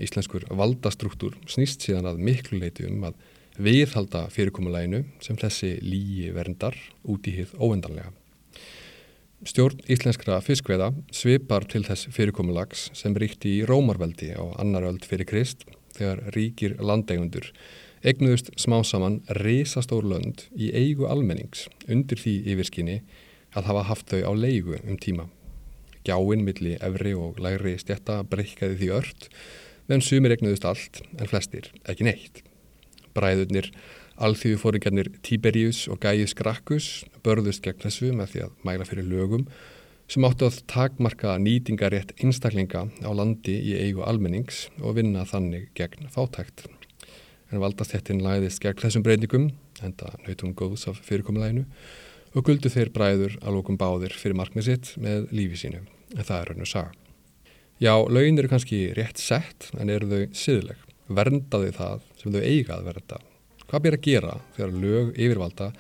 Íslenskur 0.03 0.51
valdastruktúr 0.51 1.38
snýst 1.47 1.87
síðan 1.87 2.11
að 2.11 2.27
miklu 2.27 2.59
leiti 2.59 2.90
um 2.90 3.07
að 3.07 3.23
viðhalda 3.59 4.27
fyrirkomuleginu 4.35 5.05
sem 5.23 5.38
þessi 5.38 5.77
líi 5.85 6.31
verndar 6.35 6.77
út 7.07 7.27
í 7.31 7.37
hið 7.38 7.55
óendanlega. 7.61 8.11
Stjórn 9.45 9.83
íslenskra 9.93 10.38
fiskveða 10.40 10.90
svipar 11.12 11.67
til 11.69 11.83
þess 11.85 12.09
fyrirkomulags 12.14 12.88
sem 12.97 13.14
ríkti 13.14 13.59
í 13.59 13.67
Rómarveldi 13.69 14.33
á 14.33 14.45
annar 14.57 14.87
öld 14.88 15.05
fyrir 15.05 15.29
Krist 15.29 15.67
þegar 15.95 16.23
ríkir 16.35 16.79
landegundur 16.81 17.51
egnuðust 18.05 18.51
smá 18.61 18.79
saman 18.85 19.21
risastór 19.40 20.05
lönd 20.09 20.47
í 20.57 20.71
eigu 20.77 21.09
almennings 21.09 21.67
undir 21.88 22.21
því 22.21 22.35
yfirskinni 22.55 22.99
að 23.55 23.69
hafa 23.71 23.85
haft 23.90 24.11
þau 24.12 24.25
á 24.29 24.33
leigu 24.37 24.81
um 24.83 24.99
tíma. 25.01 25.29
Gjáinn 26.05 26.45
milli 26.45 26.75
efri 26.85 27.14
og 27.17 27.38
læri 27.40 27.77
stjætta 27.81 28.23
breykaði 28.29 28.81
því 28.81 28.90
ört, 28.99 29.29
meðan 29.88 30.05
sumir 30.05 30.35
egnuðust 30.37 30.67
allt 30.69 31.01
en 31.17 31.31
flestir 31.31 31.71
ekki 31.88 32.09
neitt. 32.09 32.43
Bræðurnir 33.14 33.70
Alþjóðu 34.14 34.61
fóringarnir 34.62 35.09
Tiberius 35.27 35.88
og 35.90 35.98
Gaius 36.05 36.37
Gracchus 36.38 36.88
börðust 37.27 37.64
gegn 37.64 37.83
þessu 37.83 38.12
með 38.14 38.31
því 38.31 38.44
að 38.44 38.53
mæla 38.68 38.87
fyrir 38.87 39.09
lögum 39.11 39.48
sem 40.07 40.27
áttu 40.29 40.46
að 40.46 40.61
takmarka 40.70 41.35
nýtingarétt 41.42 42.12
einstaklinga 42.20 42.85
á 43.03 43.11
landi 43.11 43.57
í 43.59 43.74
eigu 43.81 44.05
almennings 44.07 44.68
og 44.79 45.00
vinna 45.00 45.24
þannig 45.27 45.70
gegn 45.74 46.11
fátækt. 46.14 46.68
En 47.50 47.62
valdastettin 47.62 48.22
læðist 48.22 48.62
gegn 48.62 48.85
þessum 48.85 49.03
breytingum, 49.03 49.50
enda 49.83 50.12
nautum 50.22 50.55
góðs 50.55 50.87
af 50.90 51.00
fyrirkomulæginu, 51.09 51.64
og 52.35 52.46
guldu 52.46 52.70
þeir 52.70 52.92
bræður 52.94 53.38
að 53.42 53.59
lókum 53.59 53.79
báðir 53.81 54.14
fyrir 54.14 54.38
markmið 54.38 54.68
sitt 54.68 54.94
með 55.00 55.27
lífi 55.35 55.64
sínu, 55.64 55.83
en 56.14 56.22
það 56.22 56.38
er 56.38 56.50
raun 56.53 56.66
og 56.66 56.70
saga. 56.70 56.94
Já, 57.83 57.94
laun 57.98 58.38
eru 58.38 58.50
kannski 58.53 58.85
rétt 58.94 59.18
sett, 59.18 59.72
en 59.74 59.90
eru 59.90 60.11
þau 60.11 60.37
siðleg. 60.38 60.79
Verndaði 61.11 61.74
það 61.74 62.05
sem 62.25 62.35
þau 62.35 62.43
eiga 62.43 62.79
að 62.79 62.89
vernda. 62.89 63.21
Hvað 63.69 63.85
ber 63.85 63.97
að 63.99 64.07
gera 64.09 64.35
þegar 64.57 64.75
lög 64.83 65.13
yfirvalda 65.15 65.71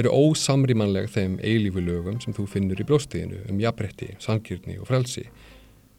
eru 0.00 0.12
ósamrýmanleg 0.14 1.08
þeim 1.10 1.38
eilífu 1.44 1.82
lögum 1.84 2.20
sem 2.22 2.34
þú 2.36 2.46
finnur 2.48 2.80
í 2.80 2.86
blóstíðinu 2.88 3.42
um 3.50 3.60
jafnbretti, 3.60 4.14
sangirni 4.22 4.78
og 4.80 4.88
frelsi. 4.88 5.26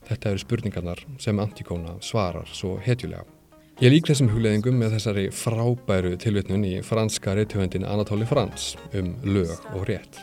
Þetta 0.08 0.32
eru 0.32 0.42
spurningarnar 0.42 1.04
sem 1.22 1.40
Antíkóna 1.40 1.98
svarar 2.04 2.50
svo 2.50 2.78
hetjulega. 2.82 3.28
Ég 3.82 3.94
lík 3.94 4.10
þessum 4.10 4.30
hugleðingum 4.30 4.78
með 4.78 4.96
þessari 4.98 5.24
frábæru 5.34 6.14
tilvitnun 6.22 6.66
í 6.68 6.76
franska 6.86 7.34
reythjöfendin 7.38 7.88
Anatóli 7.88 8.28
Frans 8.30 8.76
um 8.98 9.16
lög 9.26 9.56
og 9.74 9.88
rétt. 9.90 10.20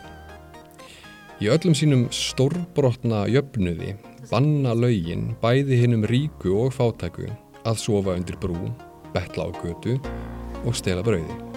Í 1.43 1.51
öllum 1.51 1.75
sínum 1.79 2.05
stórbrotna 2.15 3.25
jöfnuði 3.31 3.97
banna 4.31 4.75
lögin 4.77 5.33
bæði 5.43 5.81
hinnum 5.83 6.07
ríku 6.11 6.55
og 6.65 6.75
fátæku 6.77 7.29
að 7.67 7.81
sofa 7.81 8.17
undir 8.19 8.39
brú, 8.41 8.71
betla 9.15 9.49
á 9.49 9.51
götu 9.63 9.99
og 10.65 10.75
stela 10.77 11.05
brauði. 11.07 11.48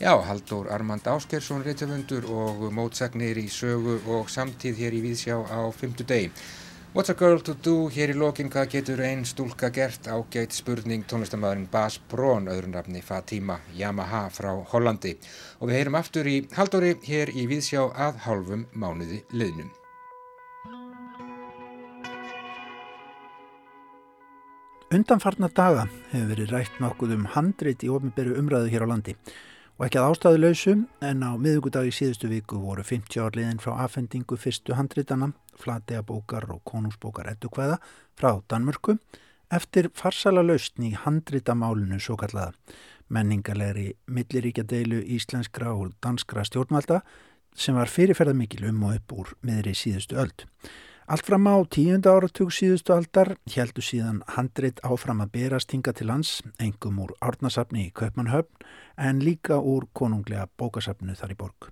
Já, 0.00 0.16
Haldur 0.24 0.72
Armand 0.72 1.06
Áskersson, 1.06 1.62
reytjafundur 1.62 2.24
og 2.32 2.62
mótsagnir 2.74 3.38
í 3.38 3.44
sögu 3.52 3.98
og 4.10 4.30
samtíð 4.32 4.80
hér 4.80 4.94
í 4.96 5.02
Víðsjá 5.04 5.36
á 5.36 5.60
fymtu 5.76 6.06
degi. 6.08 6.32
What's 6.94 7.12
a 7.12 7.14
girl 7.14 7.40
to 7.40 7.54
do? 7.54 7.88
Hér 7.92 8.10
í 8.12 8.16
lokin, 8.16 8.50
hvað 8.50 8.70
getur 8.72 9.02
einn 9.04 9.22
stúlka 9.28 9.70
gert? 9.72 10.08
Ágætt 10.08 10.56
spurning 10.56 11.04
tónlistamæðurinn 11.08 11.68
Bas 11.70 12.00
Brón, 12.10 12.48
öðrun 12.48 12.74
rafni 12.74 13.04
Fatima 13.04 13.60
Yamaha 13.76 14.26
frá 14.32 14.50
Hollandi. 14.72 15.14
Og 15.60 15.68
við 15.70 15.78
heyrum 15.78 16.00
aftur 16.00 16.26
í 16.26 16.34
Haldóri 16.56 16.96
hér 17.06 17.32
í 17.36 17.46
Víðsjá 17.52 17.86
að 17.92 18.18
hálfum 18.26 18.66
mánuði 18.74 19.22
liðnum. 19.30 19.70
Undanfarna 24.92 25.48
daga 25.48 25.86
hefur 26.10 26.28
verið 26.34 26.52
rætt 26.52 26.82
nokkuð 26.82 27.16
um 27.16 27.24
handrit 27.36 27.86
í 27.86 27.88
ofinberu 27.88 28.36
umræðu 28.40 28.74
hér 28.74 28.84
á 28.84 28.92
landi 28.92 29.16
og 29.78 29.86
ekki 29.86 30.00
að 30.00 30.08
ástæðu 30.12 30.40
lausum 30.42 30.84
en 31.02 31.24
á 31.24 31.30
miðugudag 31.40 31.88
í 31.88 31.94
síðustu 31.96 32.28
viku 32.30 32.60
voru 32.60 32.84
50 32.84 33.22
árliðin 33.24 33.60
frá 33.62 33.74
afhendingu 33.84 34.36
fyrstu 34.38 34.76
handritana, 34.76 35.32
flatea 35.58 36.02
bókar 36.06 36.48
og 36.52 36.62
konungsbókar 36.68 37.30
ettukvæða 37.32 37.78
frá 38.18 38.30
Danmörku 38.52 38.98
eftir 39.52 39.90
farsala 39.96 40.44
lausn 40.44 40.88
í 40.88 40.92
handritamálinu 40.96 42.00
svo 42.00 42.18
kallaða 42.20 42.52
menningarlegri 43.12 43.90
milliríkjadeilu 44.08 45.02
íslenskra 45.16 45.74
og 45.76 45.92
danskra 46.04 46.44
stjórnvalda 46.48 47.02
sem 47.56 47.76
var 47.76 47.90
fyrirferða 47.92 48.36
mikil 48.36 48.68
um 48.70 48.86
og 48.88 48.96
upp 48.96 49.12
úr 49.12 49.34
miðri 49.44 49.74
síðustu 49.76 50.16
öld. 50.20 50.46
Allt 51.12 51.26
fram 51.28 51.44
á 51.44 51.60
tíunda 51.68 52.08
áratug 52.08 52.48
síðustu 52.56 52.94
aldar 52.94 53.34
heldu 53.52 53.82
síðan 53.84 54.22
handrit 54.32 54.78
áfram 54.80 55.18
að 55.20 55.34
berast 55.34 55.74
hinga 55.74 55.92
til 55.92 56.06
lands, 56.08 56.38
engum 56.56 57.02
úr 57.04 57.12
árnasafni 57.20 57.82
í 57.90 57.92
Kaupmannhöfn 57.92 58.64
en 58.96 59.20
líka 59.20 59.58
úr 59.60 59.90
konunglega 59.92 60.46
bókasafnu 60.56 61.12
þar 61.20 61.34
í 61.34 61.38
borg. 61.42 61.68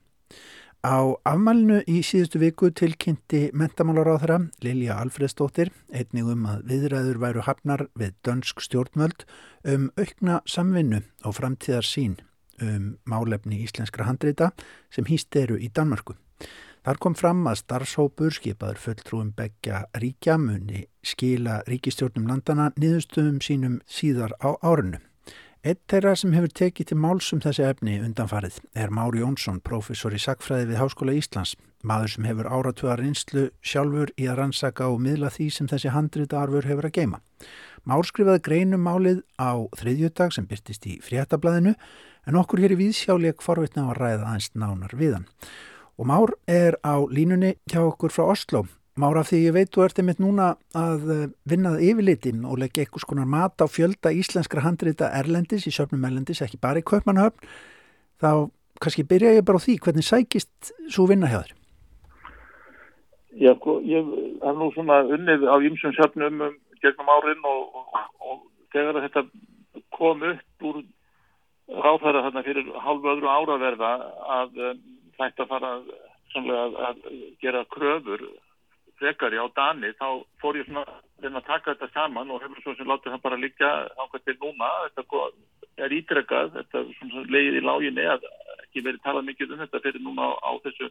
Á 0.84 1.16
afmælinu 1.24 1.80
í 1.88 2.02
síðustu 2.04 2.42
viku 2.44 2.68
tilkynnti 2.68 3.46
mentamálaráðra 3.56 4.42
Lilja 4.60 5.00
Alfredsdóttir 5.00 5.72
einnig 5.88 6.28
um 6.36 6.44
að 6.44 6.68
viðræður 6.74 7.24
væru 7.24 7.48
hafnar 7.48 7.88
við 7.96 8.12
dönsk 8.20 8.60
stjórnvöld 8.60 9.24
um 9.64 9.88
aukna 9.96 10.42
samvinnu 10.44 11.00
og 11.24 11.40
framtíðar 11.40 11.88
sín 11.88 12.20
um 12.60 12.98
málefni 13.08 13.64
íslenskra 13.64 14.04
handrita 14.04 14.52
sem 14.92 15.08
hýst 15.08 15.32
eru 15.32 15.56
í 15.56 15.72
Danmarku. 15.72 16.20
Þar 16.80 16.98
kom 17.04 17.14
fram 17.18 17.44
að 17.44 17.58
starfshópur 17.60 18.32
skipaður 18.32 18.78
fulltrúum 18.80 19.34
begja 19.36 19.82
ríkja 20.00 20.38
muni 20.40 20.86
skila 21.04 21.58
ríkistjórnum 21.68 22.30
landana 22.30 22.70
niðurstöðum 22.80 23.40
sínum 23.44 23.80
síðar 23.84 24.32
á 24.40 24.56
árinu. 24.64 25.02
Eitt 25.60 25.82
þeirra 25.92 26.14
sem 26.16 26.32
hefur 26.32 26.54
tekið 26.56 26.86
til 26.88 26.96
málsum 26.96 27.42
þessi 27.44 27.66
efni 27.68 27.98
undanfarið 28.00 28.62
er 28.72 28.88
Mári 28.96 29.20
Jónsson, 29.20 29.58
professor 29.60 30.14
í 30.16 30.20
Sakfræði 30.22 30.70
við 30.70 30.80
Háskóla 30.80 31.16
Íslands. 31.18 31.56
maður 31.82 32.10
sem 32.12 32.24
hefur 32.28 32.48
áratuga 32.48 32.94
rinslu 33.00 33.42
sjálfur 33.64 34.10
í 34.20 34.26
að 34.28 34.36
rannsaka 34.36 34.88
og 34.92 35.00
miðla 35.00 35.30
því 35.32 35.46
sem 35.50 35.68
þessi 35.68 35.92
handritaarfur 35.94 36.68
hefur 36.68 36.88
að 36.88 36.96
geima. 36.96 37.20
Már 37.88 38.04
skrifaði 38.04 38.42
greinum 38.44 38.84
málið 38.84 39.22
á 39.40 39.56
þriðjudag 39.80 40.34
sem 40.36 40.48
byrtist 40.48 40.84
í 40.86 40.98
fréttablaðinu 41.00 41.72
en 42.28 42.36
okkur 42.36 42.60
hér 42.60 42.76
í 42.76 42.80
viðsjáleik 42.82 43.40
forvitna 43.40 43.88
á 43.88 43.90
að 43.92 44.00
ræða 44.00 44.28
aðeins 44.28 44.50
nánar 44.52 44.92
við 44.92 45.16
hann. 45.16 45.28
Og 46.00 46.06
Már 46.06 46.32
er 46.48 46.80
á 46.80 46.96
línunni 47.12 47.60
hjá 47.68 47.84
okkur 47.84 48.08
frá 48.08 48.24
Oslo. 48.32 48.64
Már 48.96 49.18
af 49.20 49.28
því 49.28 49.38
ég 49.44 49.52
veit 49.52 49.68
þú 49.68 49.82
ert 49.84 49.98
einmitt 50.00 50.20
núna 50.20 50.54
að 50.72 51.02
eh, 51.12 51.26
vinnað 51.44 51.82
yfirlitin 51.84 52.46
og 52.48 52.56
leggja 52.62 52.86
eitthvað 52.86 53.02
skonar 53.04 53.28
mat 53.28 53.60
á 53.60 53.68
fjölda 53.68 54.08
íslenskra 54.08 54.64
handrita 54.64 55.10
Erlendis 55.18 55.66
í 55.68 55.72
söpnum 55.76 56.06
Erlendis, 56.08 56.40
ekki 56.40 56.56
bara 56.56 56.80
í 56.80 56.86
Kaupmannhöfn. 56.88 57.44
Þá 58.16 58.48
kannski 58.80 59.04
byrja 59.10 59.34
ég 59.36 59.44
bara 59.44 59.60
á 59.60 59.64
því 59.64 59.74
hvernig 59.84 60.06
sækist 60.08 60.72
svo 60.88 61.04
vinna 61.10 61.28
hjá 61.28 61.42
þér? 61.42 61.52
Já, 63.44 63.52
sko, 63.58 63.74
ég 63.84 64.08
hef 64.40 64.56
nú 64.56 64.70
svona 64.72 65.02
unnið 65.04 65.44
á 65.52 65.56
ýmsum 65.60 65.92
söpnum 65.98 66.40
um 66.48 66.56
gegnum 66.80 67.12
árin 67.12 67.44
og, 67.44 67.76
og, 67.76 68.00
og 68.24 68.40
þegar 68.72 69.02
þetta 69.04 69.26
kom 69.92 70.24
upp 70.32 70.64
úr 70.64 70.80
ráðhæra 71.68 72.24
þarna 72.24 72.44
fyrir 72.48 72.72
halvu 72.88 73.12
öðru 73.12 73.30
áraverða 73.36 73.92
að 74.40 74.64
um, 74.70 74.80
þetta 75.20 75.48
fara 75.50 75.72
að, 75.80 76.78
að 76.88 77.04
gera 77.42 77.66
kröfur 77.74 78.24
frekari 79.00 79.40
á 79.40 79.46
Dani 79.56 79.92
þá 79.96 80.08
fór 80.42 80.58
ég 80.60 80.68
svona 80.68 80.84
að 81.30 81.46
taka 81.46 81.74
þetta 81.74 81.88
saman 81.94 82.32
og 82.32 82.42
hefur 82.44 82.64
svo 82.64 82.74
sem 82.76 82.88
látið 82.88 83.14
það 83.14 83.24
bara 83.24 83.40
líka 83.40 83.70
ákveð 83.96 84.26
til 84.26 84.36
núna. 84.42 84.68
Þetta 84.96 85.22
er 85.86 85.94
ítrekkað 85.96 86.52
þetta 86.58 86.82
er 86.82 86.90
svona 86.98 87.24
leiðið 87.32 87.60
í 87.60 87.64
láginni 87.64 88.06
að 88.12 88.26
ekki 88.66 88.84
verið 88.86 89.04
talað 89.06 89.28
mikið 89.30 89.54
um 89.54 89.62
þetta 89.64 89.82
fyrir 89.86 90.04
núna 90.04 90.28
á, 90.28 90.32
á 90.44 90.50
þessu 90.66 90.90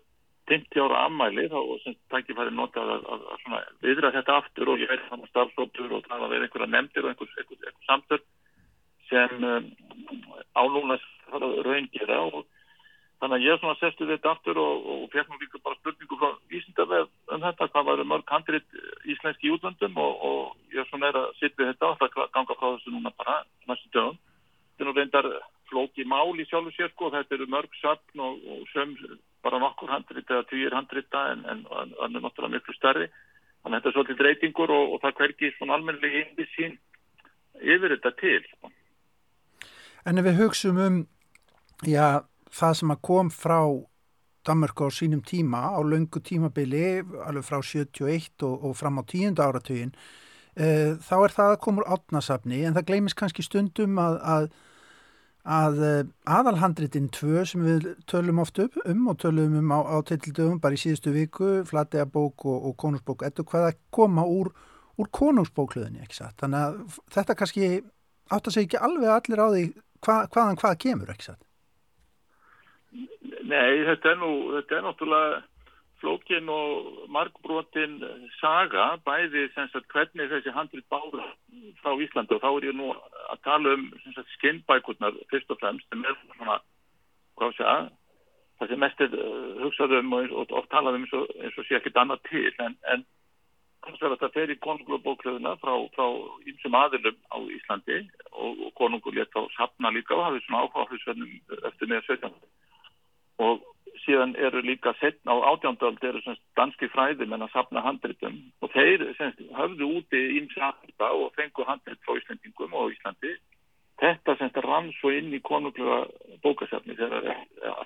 50 0.49 0.81
ára 0.81 1.03
ammæli 1.05 1.45
þá 1.51 1.59
sem 1.83 1.95
tækifæri 2.09 2.53
notað 2.57 2.93
að, 2.95 3.03
að, 3.13 3.25
að, 3.33 3.57
að 3.59 3.85
viðra 3.85 4.13
þetta 4.15 4.37
aftur 4.41 4.71
og 4.73 4.81
ég 4.81 4.89
veit 4.89 5.03
þannig 5.11 5.29
starfsóptur 5.29 5.93
og 5.93 6.07
tala 6.07 6.29
við 6.31 6.45
einhverja 6.45 6.69
nefndir 6.73 7.05
og 7.05 7.11
einhvers, 7.11 7.35
einhvers, 7.37 7.67
einhvers 7.67 7.89
samtöld 7.89 8.25
sem 9.09 9.45
um, 9.45 9.67
ánúnas 10.57 11.05
raungera 11.29 12.23
og 12.25 12.47
þannig 13.19 13.35
að 13.35 13.45
ég 13.45 13.59
svona 13.59 13.77
sestu 13.79 14.07
þetta 14.07 14.31
aftur 14.31 14.59
og, 14.63 14.87
og 14.93 15.05
fekk 15.13 15.29
nú 15.29 15.39
líka 15.41 15.61
bara 15.63 15.77
spurningu 15.79 16.19
frá 16.19 16.29
Ísindaveg 16.55 17.09
um 17.35 17.43
þetta, 17.43 17.69
hvað 17.73 17.87
varu 17.91 18.07
mörg 18.07 18.33
handrit 18.33 18.79
íslenski 19.03 19.51
útlöndum 19.53 19.99
og, 19.99 20.25
og 20.29 20.75
ég 20.75 20.87
svona 20.89 21.11
er 21.11 21.19
að 21.19 21.31
sitja 21.41 21.67
þetta 21.71 21.91
og 21.91 21.99
það 21.99 22.19
ganga 22.37 22.59
frá 22.59 22.67
þessu 22.71 22.95
núna 22.95 23.13
bara 23.19 23.39
næstu 23.67 23.91
dögum. 23.95 24.19
Þetta 24.69 24.85
er 24.85 24.89
nú 24.89 24.95
reyndar 24.95 25.31
flóki 25.69 26.05
mál 26.07 26.39
í 26.39 26.47
sjálfu 26.47 26.71
sér 26.75 26.93
sko, 26.93 27.11
þetta 27.13 27.35
eru 27.35 27.49
mörg 27.51 27.75
sapn 27.81 28.23
og, 28.23 28.39
og 28.55 28.63
söm 28.73 28.95
bara 29.43 29.59
nokkur 29.61 29.91
handrita 29.91 30.39
eða 30.39 30.47
týjir 30.49 30.75
handrita 30.75 31.25
en 31.33 31.65
það 31.67 32.05
er 32.07 32.23
náttúrulega 32.23 32.55
miklu 32.55 32.75
starri 32.75 33.07
þannig 33.09 33.75
að 33.75 33.77
þetta 33.77 33.89
er 33.89 33.95
svolítið 33.97 34.25
reytingur 34.25 34.73
og, 34.75 34.95
og 34.95 35.03
það 35.03 35.21
hverkir 35.21 35.55
svona 35.57 35.77
almennilega 35.77 36.23
inn 36.23 36.35
við 36.37 36.49
sín 36.55 36.75
yfir 37.59 37.95
þetta 37.95 38.11
til 38.19 38.41
sko. 38.47 38.71
En 40.07 40.19
ef 40.19 40.27
við 40.27 40.39
hugsaum 40.39 40.81
um 40.83 40.99
já, 41.87 42.23
það 42.53 42.77
sem 42.79 42.93
að 42.93 43.01
kom 43.09 43.31
frá 43.33 43.59
Danmark 44.47 44.81
á 44.81 44.87
sínum 44.93 45.21
tíma 45.25 45.61
á 45.75 45.79
laungu 45.83 46.21
tímabili 46.23 47.03
alveg 47.25 47.45
frá 47.45 47.59
71 47.61 48.45
og, 48.47 48.55
og 48.69 48.77
fram 48.79 49.01
á 49.01 49.03
tíunda 49.03 49.49
áratugin 49.49 49.91
uh, 49.93 50.95
þá 50.97 51.15
er 51.19 51.35
það 51.35 51.53
að 51.53 51.61
koma 51.65 51.83
úr 51.83 51.93
átnasafni 51.97 52.63
en 52.65 52.77
það 52.77 52.89
gleimis 52.89 53.17
kannski 53.17 53.45
stundum 53.45 53.99
að, 54.01 54.19
að 54.23 54.49
að 55.49 55.77
eh, 55.81 56.07
aðalhandritin 56.29 57.09
tvö 57.15 57.43
sem 57.47 57.63
við 57.63 57.87
tölum 58.09 58.41
oft 58.43 58.59
upp 58.59 58.75
um 58.85 59.07
og 59.09 59.19
tölum 59.23 59.55
um 59.57 59.71
á, 59.71 59.79
á 59.81 59.97
tildöfum 60.05 60.59
bara 60.61 60.75
í 60.75 60.81
síðustu 60.81 61.13
viku, 61.15 61.63
Flatega 61.65 62.05
bók 62.05 62.45
og, 62.45 62.65
og 62.69 62.75
Konungsbók, 62.77 63.23
ettu 63.23 63.45
hvað 63.47 63.69
að 63.71 63.79
koma 63.89 64.25
úr, 64.27 64.51
úr 64.99 65.09
Konungsbókluðinni, 65.15 66.05
þannig 66.11 66.59
að 66.59 66.99
þetta 67.15 67.37
kannski 67.39 67.69
átt 68.29 68.47
að 68.47 68.53
segja 68.53 68.67
ekki 68.67 68.83
alveg 68.83 69.13
allir 69.15 69.41
á 69.41 69.47
því 69.47 69.63
hva, 70.05 70.17
hvaðan 70.27 70.59
hvað 70.59 70.81
kemur, 70.85 71.13
ekki 71.15 71.31
satt 71.31 71.48
Nei, 73.49 73.81
þetta 73.87 74.13
er 74.13 74.19
nú 74.21 74.31
þetta 74.57 74.77
er 74.77 74.85
náttúrulega 74.85 75.39
flókin 75.99 76.49
og 76.53 77.05
margbrotin 77.11 77.99
saga 78.39 78.91
bæði 79.07 79.47
sagt, 79.55 79.87
hvernig 79.93 80.29
þessi 80.31 80.53
handrit 80.55 80.87
báður 80.91 81.25
frá 81.81 81.95
Íslandi 81.99 82.37
og 82.37 82.43
þá 82.43 82.49
er 82.51 82.67
ég 82.69 82.77
nú 82.77 82.91
að 82.93 83.41
tala 83.47 83.73
um 83.75 83.87
skinnbækurnar 84.35 85.17
fyrst 85.31 85.51
og 85.51 85.59
fremst 85.61 85.87
sem 85.89 86.05
er 86.05 86.15
svona 86.37 86.59
segja, 87.39 87.89
það 88.59 88.71
sem 88.71 88.83
mest 88.83 89.01
er 89.03 89.15
uh, 89.15 89.63
hugsað 89.63 89.97
um 89.99 90.13
og, 90.17 90.31
og, 90.41 90.55
og 90.61 90.69
talað 90.73 90.99
um 90.99 91.07
eins 91.07 91.15
og, 91.19 91.35
eins 91.39 91.59
og 91.59 91.67
sé 91.67 91.79
ekkert 91.79 91.99
annað 92.01 92.23
til 92.29 92.63
en, 92.65 92.77
en 92.93 93.05
þetta 93.89 94.31
fer 94.35 94.51
í 94.51 94.59
konunglubóklöðuna 94.63 95.55
frá, 95.63 95.73
frá 95.95 96.05
ýmsum 96.47 96.75
aðilum 96.79 97.19
á 97.31 97.37
Íslandi 97.57 98.01
og, 98.31 98.65
konungur 98.79 99.15
létt 99.15 99.35
á 99.35 99.43
sapna 99.55 99.91
líka 99.95 100.15
og 100.15 100.25
hafið 100.27 100.45
svona 100.45 100.65
áhugaðsvennum 100.67 101.63
eftir 101.71 101.91
með 101.91 102.11
17 102.11 102.35
og 103.39 103.61
síðan 104.03 104.35
eru 104.39 104.61
líka 104.63 104.93
setna 104.99 105.35
á 105.35 105.37
átjándöld 105.51 106.03
eru 106.03 106.21
semst 106.23 106.41
danski 106.59 106.89
fræðimenn 106.93 107.45
að 107.45 107.53
sapna 107.53 107.83
handritum. 107.85 108.39
Og 108.63 108.71
þeir 108.73 109.05
semst 109.19 109.41
höfðu 109.57 109.91
úti 109.99 110.21
ímsafta 110.39 111.11
og 111.13 111.31
fengu 111.37 111.65
handrit 111.67 112.01
frá 112.05 112.17
Íslandingum 112.17 112.73
og 112.73 112.93
Íslandi. 112.95 113.35
Þetta 113.99 114.35
semst 114.39 114.59
rann 114.63 114.91
svo 114.99 115.11
inn 115.11 115.33
í 115.35 115.41
konunglega 115.43 116.05
bókasafni 116.43 116.95
þegar 116.99 117.31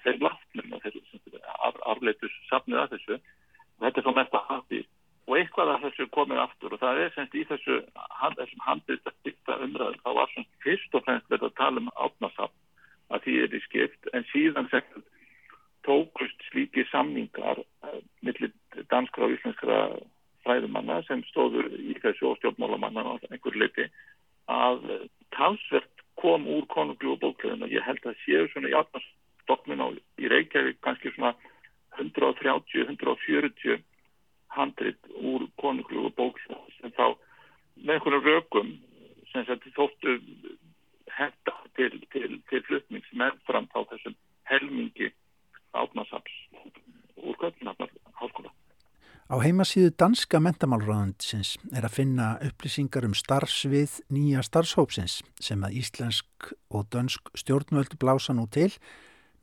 þeir 0.06 0.20
laftnum 0.22 0.76
og 0.78 0.84
þeir 0.86 1.00
afleitus 1.94 2.36
safnið 2.50 2.84
að 2.84 2.98
þessu. 2.98 3.22
Og 3.78 3.88
þetta 3.88 4.00
er 4.02 4.08
svo 4.08 4.18
mest 4.20 4.38
að 4.38 4.52
hafi 4.52 4.84
og 5.24 5.38
eitthvað 5.40 5.70
að 5.72 5.84
þessu 5.86 6.06
komið 6.12 6.40
aftur 6.44 6.74
og 6.76 6.82
það 6.82 6.98
er 7.00 7.14
semst 7.16 7.36
í 7.40 7.46
þessu 7.48 7.78
þessum 8.36 8.64
handrit 8.66 9.06
að 9.08 9.20
byggta 9.24 9.56
umræður 9.66 10.00
þá 10.04 10.10
var 10.18 10.32
semst 10.34 10.58
fyrst 10.66 10.98
og 10.98 11.06
fremst 11.06 11.30
verið 11.32 11.48
að 11.48 11.58
tala 11.60 11.84
um 11.84 11.92
átnasafn 11.96 12.58
að 13.14 13.24
því 13.24 13.36
er 13.46 13.56
í 13.56 13.62
skipt. 13.64 14.10
En 14.12 14.28
síðan 14.34 14.68
semst 14.72 15.13
tókust 15.88 16.48
slíki 16.50 16.86
samningar 16.92 17.60
uh, 17.60 18.00
millir 18.26 18.54
danskra 18.92 19.28
og 19.28 19.38
íslenskra 19.38 19.80
fræðumanna 20.44 21.02
sem 21.08 21.24
stóður 21.30 21.72
í 21.80 21.96
þessu 22.04 22.32
og 22.32 22.40
stjórnmálamanna 22.40 23.06
á 23.08 23.14
einhver 23.32 23.56
leiti 23.60 23.88
að 24.52 24.84
talsvert 25.36 26.04
kom 26.20 26.48
úr 26.48 26.66
konunglu 26.72 27.16
og 27.16 27.22
bókleðinu 27.24 27.68
og 27.68 27.74
ég 27.74 27.86
held 27.88 28.04
að 28.08 28.20
séu 28.24 28.48
svona 28.52 28.72
í 28.72 28.78
átnastofnun 28.78 29.84
á 29.84 29.88
í 30.20 30.32
Reykjavík 30.32 30.82
kannski 30.84 31.14
svona 31.16 31.34
130-140 32.00 33.82
handrit 34.58 35.12
úr 35.20 35.48
konunglu 35.62 36.08
og 36.10 36.16
bókleðinu 36.20 36.78
sem 36.80 36.92
þá 36.98 37.08
með 37.76 37.96
einhvern 37.96 38.28
rökum 38.28 38.70
sem 39.32 39.48
þóttu 39.76 40.20
henda 41.14 41.56
til, 41.78 41.92
til, 42.14 42.40
til 42.50 42.62
flutnings 42.68 43.10
með 43.18 43.38
fram 43.48 43.68
á 43.74 43.80
þessum 43.92 44.16
helmingi 44.50 45.12
átnasaps 45.74 46.34
úr 47.24 47.36
Götnafnar 47.42 47.92
háskóla. 48.20 48.52
Á 49.32 49.36
heimasíðu 49.40 49.94
danska 49.98 50.40
mentamálurraðandisins 50.44 51.56
er 51.72 51.88
að 51.88 51.96
finna 51.96 52.28
upplýsingar 52.44 53.08
um 53.08 53.16
starfsvið 53.18 54.02
nýja 54.14 54.44
starfshópsins 54.46 55.22
sem 55.42 55.64
að 55.64 55.80
íslensk 55.80 56.52
og 56.70 56.90
dönsk 56.94 57.32
stjórnvöld 57.40 57.96
blása 57.98 58.36
nú 58.36 58.46
til 58.52 58.70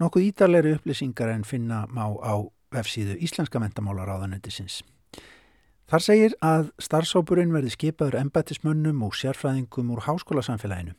nokkuð 0.01 0.29
ídarleiri 0.29 0.77
upplýsingar 0.77 1.33
en 1.33 1.49
finna 1.49 1.87
má 1.89 2.07
á 2.13 2.45
vefsíðu 2.71 3.17
íslenska 3.25 3.59
mentamálurraðandisins. 3.59 4.83
Þar 5.91 6.05
segir 6.07 6.37
að 6.45 6.69
starfshópurinn 6.79 7.51
verði 7.51 7.73
skipaður 7.75 8.21
embætismönnum 8.21 9.01
og 9.03 9.17
sérfræðingum 9.19 9.91
úr 9.91 10.05
háskólasamfélaginu 10.07 10.95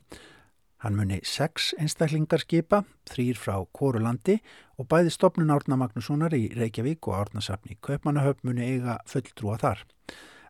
Hann 0.82 0.96
muni 0.98 1.20
sex 1.22 1.76
einstaklingar 1.78 2.42
skipa, 2.42 2.80
þrýr 3.06 3.38
frá 3.38 3.60
Kóru 3.70 4.00
landi 4.02 4.40
og 4.82 4.88
bæði 4.90 5.12
stopnun 5.14 5.54
Árna 5.54 5.78
Magnússonar 5.78 6.34
í 6.34 6.48
Reykjavík 6.58 7.06
og 7.06 7.20
Árnasafni 7.20 7.78
Kaupmannahöfn 7.86 8.50
muni 8.50 8.66
eiga 8.66 8.96
fulltrúa 9.06 9.60
þar. 9.62 9.84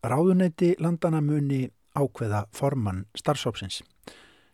Ráðuneyti 0.07 0.77
landana 0.79 1.19
muni 1.19 1.65
ákveða 1.99 2.45
formann 2.55 3.03
starfsópsins. 3.19 3.82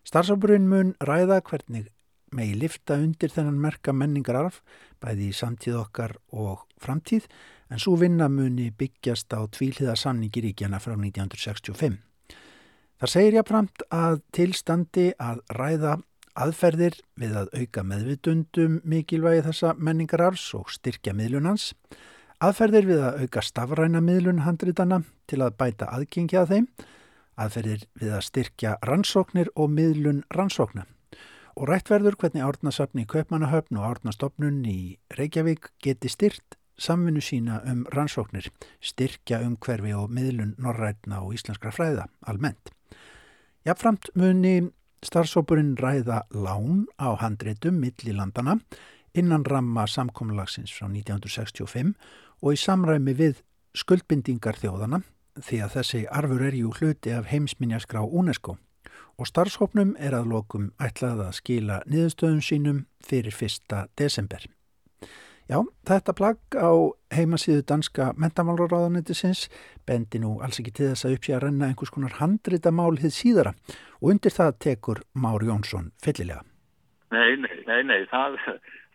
Starfsópurinn 0.02 0.66
mun 0.72 0.96
ræða 0.98 1.44
hvernig 1.46 1.92
megi 2.34 2.58
lifta 2.58 2.98
undir 2.98 3.30
þennan 3.32 3.62
merka 3.62 3.94
menningararf 3.94 4.64
bæði 4.98 5.30
í 5.30 5.38
samtíð 5.38 5.78
okkar 5.84 6.18
og 6.34 6.66
framtíð 6.82 7.30
en 7.70 7.86
svo 7.86 7.94
vinna 8.02 8.32
muni 8.34 8.72
byggjast 8.74 9.30
á 9.38 9.46
tvíliða 9.46 9.94
samningi 9.94 10.42
ríkjana 10.50 10.82
frá 10.82 10.98
1965. 10.98 12.07
Það 12.98 13.12
segir 13.12 13.36
jáfnframt 13.38 13.84
að 13.94 14.16
tilstandi 14.34 15.04
að 15.22 15.42
ræða 15.54 15.92
aðferðir 16.38 16.96
við 17.22 17.36
að 17.38 17.52
auka 17.54 17.84
meðvitundum 17.86 18.80
mikilvægi 18.90 19.44
þessa 19.46 19.74
menningararfs 19.78 20.46
og 20.58 20.72
styrkja 20.74 21.14
miðlunans, 21.18 21.76
aðferðir 22.42 22.88
við 22.90 23.04
að 23.06 23.20
auka 23.22 23.44
stafræna 23.46 24.02
miðlun 24.02 24.42
handritana 24.48 25.04
til 25.30 25.44
að 25.46 25.54
bæta 25.62 25.92
aðgengja 25.94 26.42
að 26.42 26.54
þeim, 26.54 26.68
aðferðir 27.38 27.86
við 28.02 28.16
að 28.18 28.24
styrkja 28.32 28.72
rannsóknir 28.90 29.52
og 29.54 29.70
miðlun 29.74 30.24
rannsókna 30.34 30.88
og 31.58 31.70
rættverður 31.70 32.18
hvernig 32.22 32.46
árnasafni 32.46 33.06
í 33.06 33.10
Kaupmannahöfn 33.10 33.80
og 33.80 33.86
árnastofnun 33.92 34.60
í 34.70 34.98
Reykjavík 35.18 35.72
geti 35.82 36.10
styrt 36.14 36.58
samvinnu 36.78 37.22
sína 37.22 37.64
um 37.66 37.86
rannsóknir, 37.94 38.50
styrkja 38.82 39.42
umhverfi 39.46 39.94
og 39.98 40.10
miðlun 40.14 40.54
norrætna 40.62 41.24
og 41.26 41.34
íslenskra 41.38 41.74
fræða 41.74 42.06
almennt. 42.30 42.77
Jafnframt 43.68 44.06
muni 44.16 44.62
starfsópurinn 45.04 45.74
ræða 45.76 46.22
lán 46.32 46.86
á 46.96 47.20
handreitum 47.20 47.82
millilandana 47.84 48.54
innan 49.12 49.44
ramma 49.44 49.84
samkomlagsins 49.92 50.72
frá 50.72 50.88
1965 50.88 51.92
og 52.40 52.56
í 52.56 52.62
samræmi 52.62 53.12
við 53.20 53.42
skuldbindingar 53.76 54.56
þjóðana 54.62 55.02
því 55.44 55.60
að 55.66 55.76
þessi 55.76 56.04
arfur 56.08 56.48
er 56.48 56.56
jú 56.62 56.72
hluti 56.80 57.12
af 57.12 57.28
heimsminjaskrá 57.34 58.08
UNESCO 58.08 58.56
og 59.20 59.28
starfshópnum 59.28 59.98
er 60.00 60.16
að 60.16 60.32
lokum 60.32 60.72
ætlað 60.80 61.26
að 61.26 61.36
skila 61.42 61.82
niðurstöðum 61.92 62.40
sínum 62.40 62.86
fyrir 63.04 63.36
1. 63.36 63.84
desember. 64.00 64.48
Já, 65.48 65.62
þetta 65.88 66.12
plagg 66.12 66.56
á 66.60 66.76
heimasíðu 67.16 67.64
danska 67.70 68.10
mentamálraráðanetisins 68.20 69.46
bendi 69.88 70.20
nú 70.20 70.34
alls 70.44 70.60
ekki 70.60 70.74
til 70.76 70.90
þess 70.90 71.08
að 71.08 71.14
uppsýja 71.16 71.38
að 71.38 71.44
renna 71.46 71.70
einhvers 71.72 71.94
konar 71.96 72.18
handrita 72.18 72.74
mál 72.76 73.00
hið 73.00 73.14
síðara 73.16 73.54
og 74.02 74.10
undir 74.12 74.36
það 74.36 74.58
tekur 74.66 75.00
Már 75.16 75.46
Jónsson 75.48 75.94
fyllilega. 76.04 76.44
Nei, 77.16 77.40
nei, 77.40 77.56
nei, 77.64 77.80
nei, 77.88 78.02
það, 78.12 78.36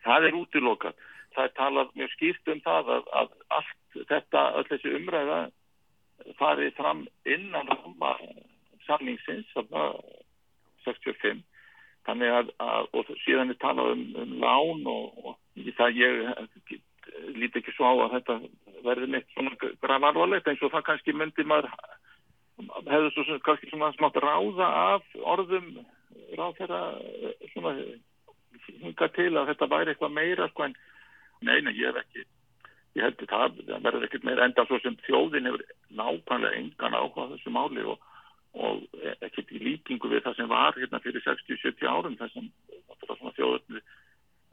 það 0.05 0.29
er 0.29 0.37
útilokað. 0.43 1.01
Það 1.33 1.49
er 1.49 1.55
talað 1.57 1.95
mjög 1.97 2.13
skýrt 2.19 2.53
um 2.53 2.61
það 2.67 2.93
að, 2.99 3.09
að 3.23 3.33
allt 3.57 4.05
þetta, 4.13 4.43
öll 4.61 4.69
þessi 4.69 4.95
umræða 4.99 5.41
farið 6.37 6.77
fram 6.77 7.07
innan 7.25 7.73
samningsins, 8.85 9.49
65 10.85 11.41
þannig 12.07 12.35
að, 12.39 12.53
að 12.63 12.89
og 12.99 13.11
síðan 13.25 13.55
er 13.55 13.59
talað 13.63 13.95
um, 13.95 14.05
um 14.23 14.37
lán 14.43 14.87
og, 14.91 15.27
og 15.27 15.69
það 15.79 15.99
ég 16.01 16.79
líti 17.37 17.61
ekki 17.61 17.75
svo 17.77 17.91
á 17.91 17.95
að 18.07 18.15
þetta 18.17 18.39
verði 18.83 19.11
neitt 19.13 19.35
svona 19.35 19.53
gravarvalegt 19.85 20.49
eins 20.51 20.63
og 20.65 20.73
það 20.75 20.87
kannski 20.89 21.15
myndi 21.17 21.47
maður 21.47 21.71
hefur 22.89 23.11
svo 23.15 23.27
sem 23.27 23.43
kannski 23.47 23.71
svona 23.71 23.93
smátt 23.97 24.19
ráða 24.23 24.69
af 24.97 25.19
orðum 25.35 25.69
ráð 26.39 26.59
þeirra 26.61 26.83
svona 27.53 27.75
hinga 28.83 29.09
til 29.17 29.33
að 29.37 29.51
þetta 29.53 29.71
væri 29.73 29.93
eitthvað 29.93 30.17
meira 30.17 30.49
sko 30.51 30.69
en 30.69 30.79
neina 31.47 31.75
ég 31.75 31.91
hef 31.91 32.03
ekki 32.03 32.25
ég 32.99 33.07
held 33.07 33.23
að 33.25 33.61
það 33.67 33.85
verður 33.87 34.07
ekkert 34.09 34.27
meira 34.29 34.47
enda 34.49 34.67
svo 34.69 34.79
sem 34.83 34.97
þjóðin 35.07 35.49
hefur 35.51 35.65
nákvæmlega 35.99 36.59
engan 36.61 36.99
áhuga 36.99 37.31
þessu 37.33 37.55
máli 37.55 37.87
og 37.95 38.11
og 38.53 38.83
ekkert 39.25 39.53
í 39.53 39.61
líkingu 39.63 40.11
við 40.13 40.25
það 40.27 40.39
sem 40.39 40.49
var 40.51 40.77
hérna 40.77 41.01
fyrir 41.05 41.25
60-70 41.25 41.89
árum 41.89 42.19
þess 42.21 42.37
að 42.37 43.37
þjóðöfni 43.39 43.81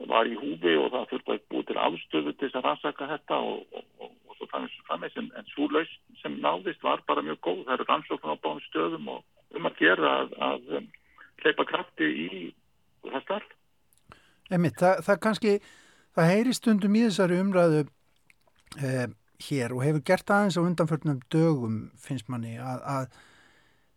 var 0.08 0.28
í 0.28 0.36
húfi 0.38 0.72
og 0.80 0.88
það 0.94 1.10
þurfti 1.10 1.34
að 1.34 1.42
búið 1.52 1.66
til 1.68 1.78
afstöðu 1.84 2.32
til 2.32 2.46
þess 2.46 2.58
að 2.58 2.66
rannsaka 2.66 3.08
þetta 3.10 3.40
og, 3.50 3.76
og, 3.76 3.84
og, 4.00 4.14
svo 4.38 4.48
framins 4.88 5.18
en, 5.20 5.28
en 5.36 5.50
svo 5.52 5.68
laust 5.68 6.00
sem 6.22 6.38
náðist 6.40 6.82
var 6.84 7.02
bara 7.08 7.24
mjög 7.24 7.40
góð. 7.44 7.60
Það 7.66 7.74
eru 7.76 7.86
rannsóknar 7.88 8.40
á 8.40 8.42
báðum 8.42 8.64
stöðum 8.68 9.10
og 9.12 9.58
um 9.58 9.68
að 9.68 9.78
gera 9.82 10.12
að, 10.22 10.34
að 10.48 10.74
um, 10.78 10.88
hleypa 11.42 11.66
krafti 11.68 12.08
í 12.08 12.28
það 13.04 13.24
starf. 13.26 13.54
Emið, 14.50 14.76
það, 14.80 15.02
það 15.06 15.22
kannski 15.26 15.54
það 16.16 16.30
heyri 16.32 16.56
stundum 16.56 16.96
í 16.96 17.04
þessari 17.06 17.40
umræðu 17.44 17.82
eh, 18.80 19.06
hér 19.48 19.74
og 19.76 19.84
hefur 19.84 20.06
gert 20.10 20.32
aðeins 20.34 20.58
á 20.58 20.62
undanförnum 20.64 21.20
dögum 21.32 21.76
finnst 22.00 22.32
manni 22.32 22.56
að, 22.58 22.80
að 22.96 23.20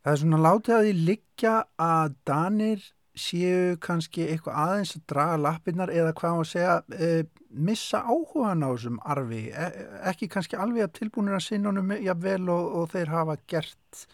Það 0.04 0.12
er 0.12 0.20
svona 0.20 0.42
látið 0.44 0.76
að 0.76 0.86
því 0.86 0.94
liggja 1.08 1.54
að 1.80 2.16
Danir 2.28 2.82
séu 3.14 3.78
kannski 3.82 4.26
eitthvað 4.26 4.58
aðeins 4.64 4.96
að 4.98 5.06
draga 5.12 5.40
lappinnar 5.40 5.92
eða 5.94 6.14
hvað 6.18 6.36
maður 6.36 6.50
segja, 6.50 6.76
e, 6.98 7.10
missa 7.54 8.02
áhugan 8.04 8.66
á 8.66 8.70
þessum 8.74 8.98
arfi, 9.14 9.44
e, 9.54 9.68
ekki 10.10 10.30
kannski 10.34 10.58
alveg 10.60 10.88
að 10.88 10.96
tilbúinir 10.98 11.38
að 11.38 11.46
sinna 11.46 11.70
honum 11.70 11.94
jafnvel 11.94 12.50
og, 12.50 12.66
og 12.80 12.90
þeir 12.92 13.14
hafa 13.14 13.38
gert 13.54 14.06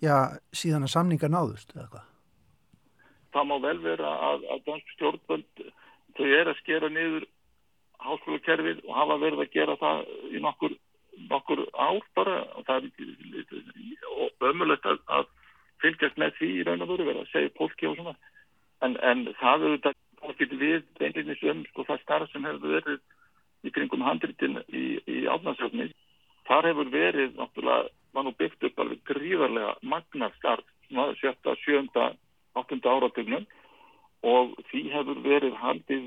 já, 0.00 0.14
síðan 0.54 0.86
að 0.86 0.94
samninga 0.94 1.32
náðust 1.34 1.74
eða 1.74 1.88
hvað? 1.92 2.06
Það 3.34 3.48
má 3.50 3.56
vel 3.66 3.78
vera 3.84 4.14
að, 4.30 4.46
að 4.54 4.62
dansk 4.70 4.94
stjórnvöld 4.94 5.64
þau 6.16 6.28
er 6.38 6.52
að 6.52 6.60
skera 6.62 6.92
niður 6.94 7.26
háskólukerfið 8.06 8.84
og 8.86 8.94
hafa 8.96 9.18
verið 9.26 9.44
að 9.44 9.56
gera 9.58 9.76
það 9.82 10.04
í 10.30 10.40
nokkur 10.42 10.78
nokkur 11.30 11.64
ár 11.74 12.02
bara 12.16 12.40
og 12.56 12.66
það 12.68 12.88
er 12.88 14.50
ömulegt 14.50 14.86
að, 14.86 14.98
að 15.06 15.28
fylgjast 15.82 16.18
með 16.18 16.34
því 16.38 16.50
í 16.56 16.64
raun 16.66 16.82
og 16.84 16.92
veru 16.92 17.06
verið 17.08 17.22
að 17.24 17.32
segja 17.32 17.54
pólki 17.58 17.88
og 17.90 17.98
svona. 17.98 18.14
En, 18.84 18.96
en 19.02 19.26
það 19.40 19.66
eru 19.68 19.80
þetta 19.82 20.34
getur 20.38 20.60
við 20.62 20.82
einlinnis 21.02 21.44
um 21.50 21.62
sko 21.70 21.86
það 21.88 22.02
starf 22.02 22.32
sem 22.32 22.46
hefur 22.46 22.74
verið 22.76 23.00
í 23.66 23.72
kringum 23.74 24.04
handritin 24.06 24.60
í, 24.68 24.98
í 25.06 25.18
átnarsöfni 25.30 25.90
þar 26.48 26.70
hefur 26.70 26.90
verið 26.92 27.36
náttúrulega 27.38 27.94
var 28.16 28.24
nú 28.24 28.32
byggt 28.38 28.66
upp 28.68 28.82
alveg 28.82 29.02
gríðarlega 29.10 29.74
magnar 29.82 30.34
starf 30.38 30.64
sjötta, 31.20 31.54
sjönda, 31.64 32.12
áttunda 32.56 32.94
áratögnum 32.96 33.44
og 34.24 34.54
því 34.70 34.82
hefur 34.94 35.20
verið 35.26 35.58
haldið 35.60 36.06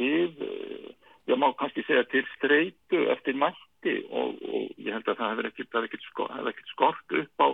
við 0.00 0.42
ég 1.28 1.38
má 1.38 1.52
kannski 1.56 1.84
segja 1.86 2.04
til 2.10 2.24
streitu 2.36 3.04
eftir 3.12 3.36
mætt 3.38 3.67
hætti 3.78 4.06
og, 4.10 4.34
og 4.42 4.70
ég 4.78 4.92
held 4.92 5.08
að 5.08 5.18
það 5.18 5.30
hefur 5.30 5.48
ekkert, 5.48 5.74
ekkert, 5.84 6.06
skort, 6.10 6.32
hefur 6.32 6.50
ekkert 6.50 6.68
skort 6.72 7.12
upp 7.22 7.42
á 7.42 7.48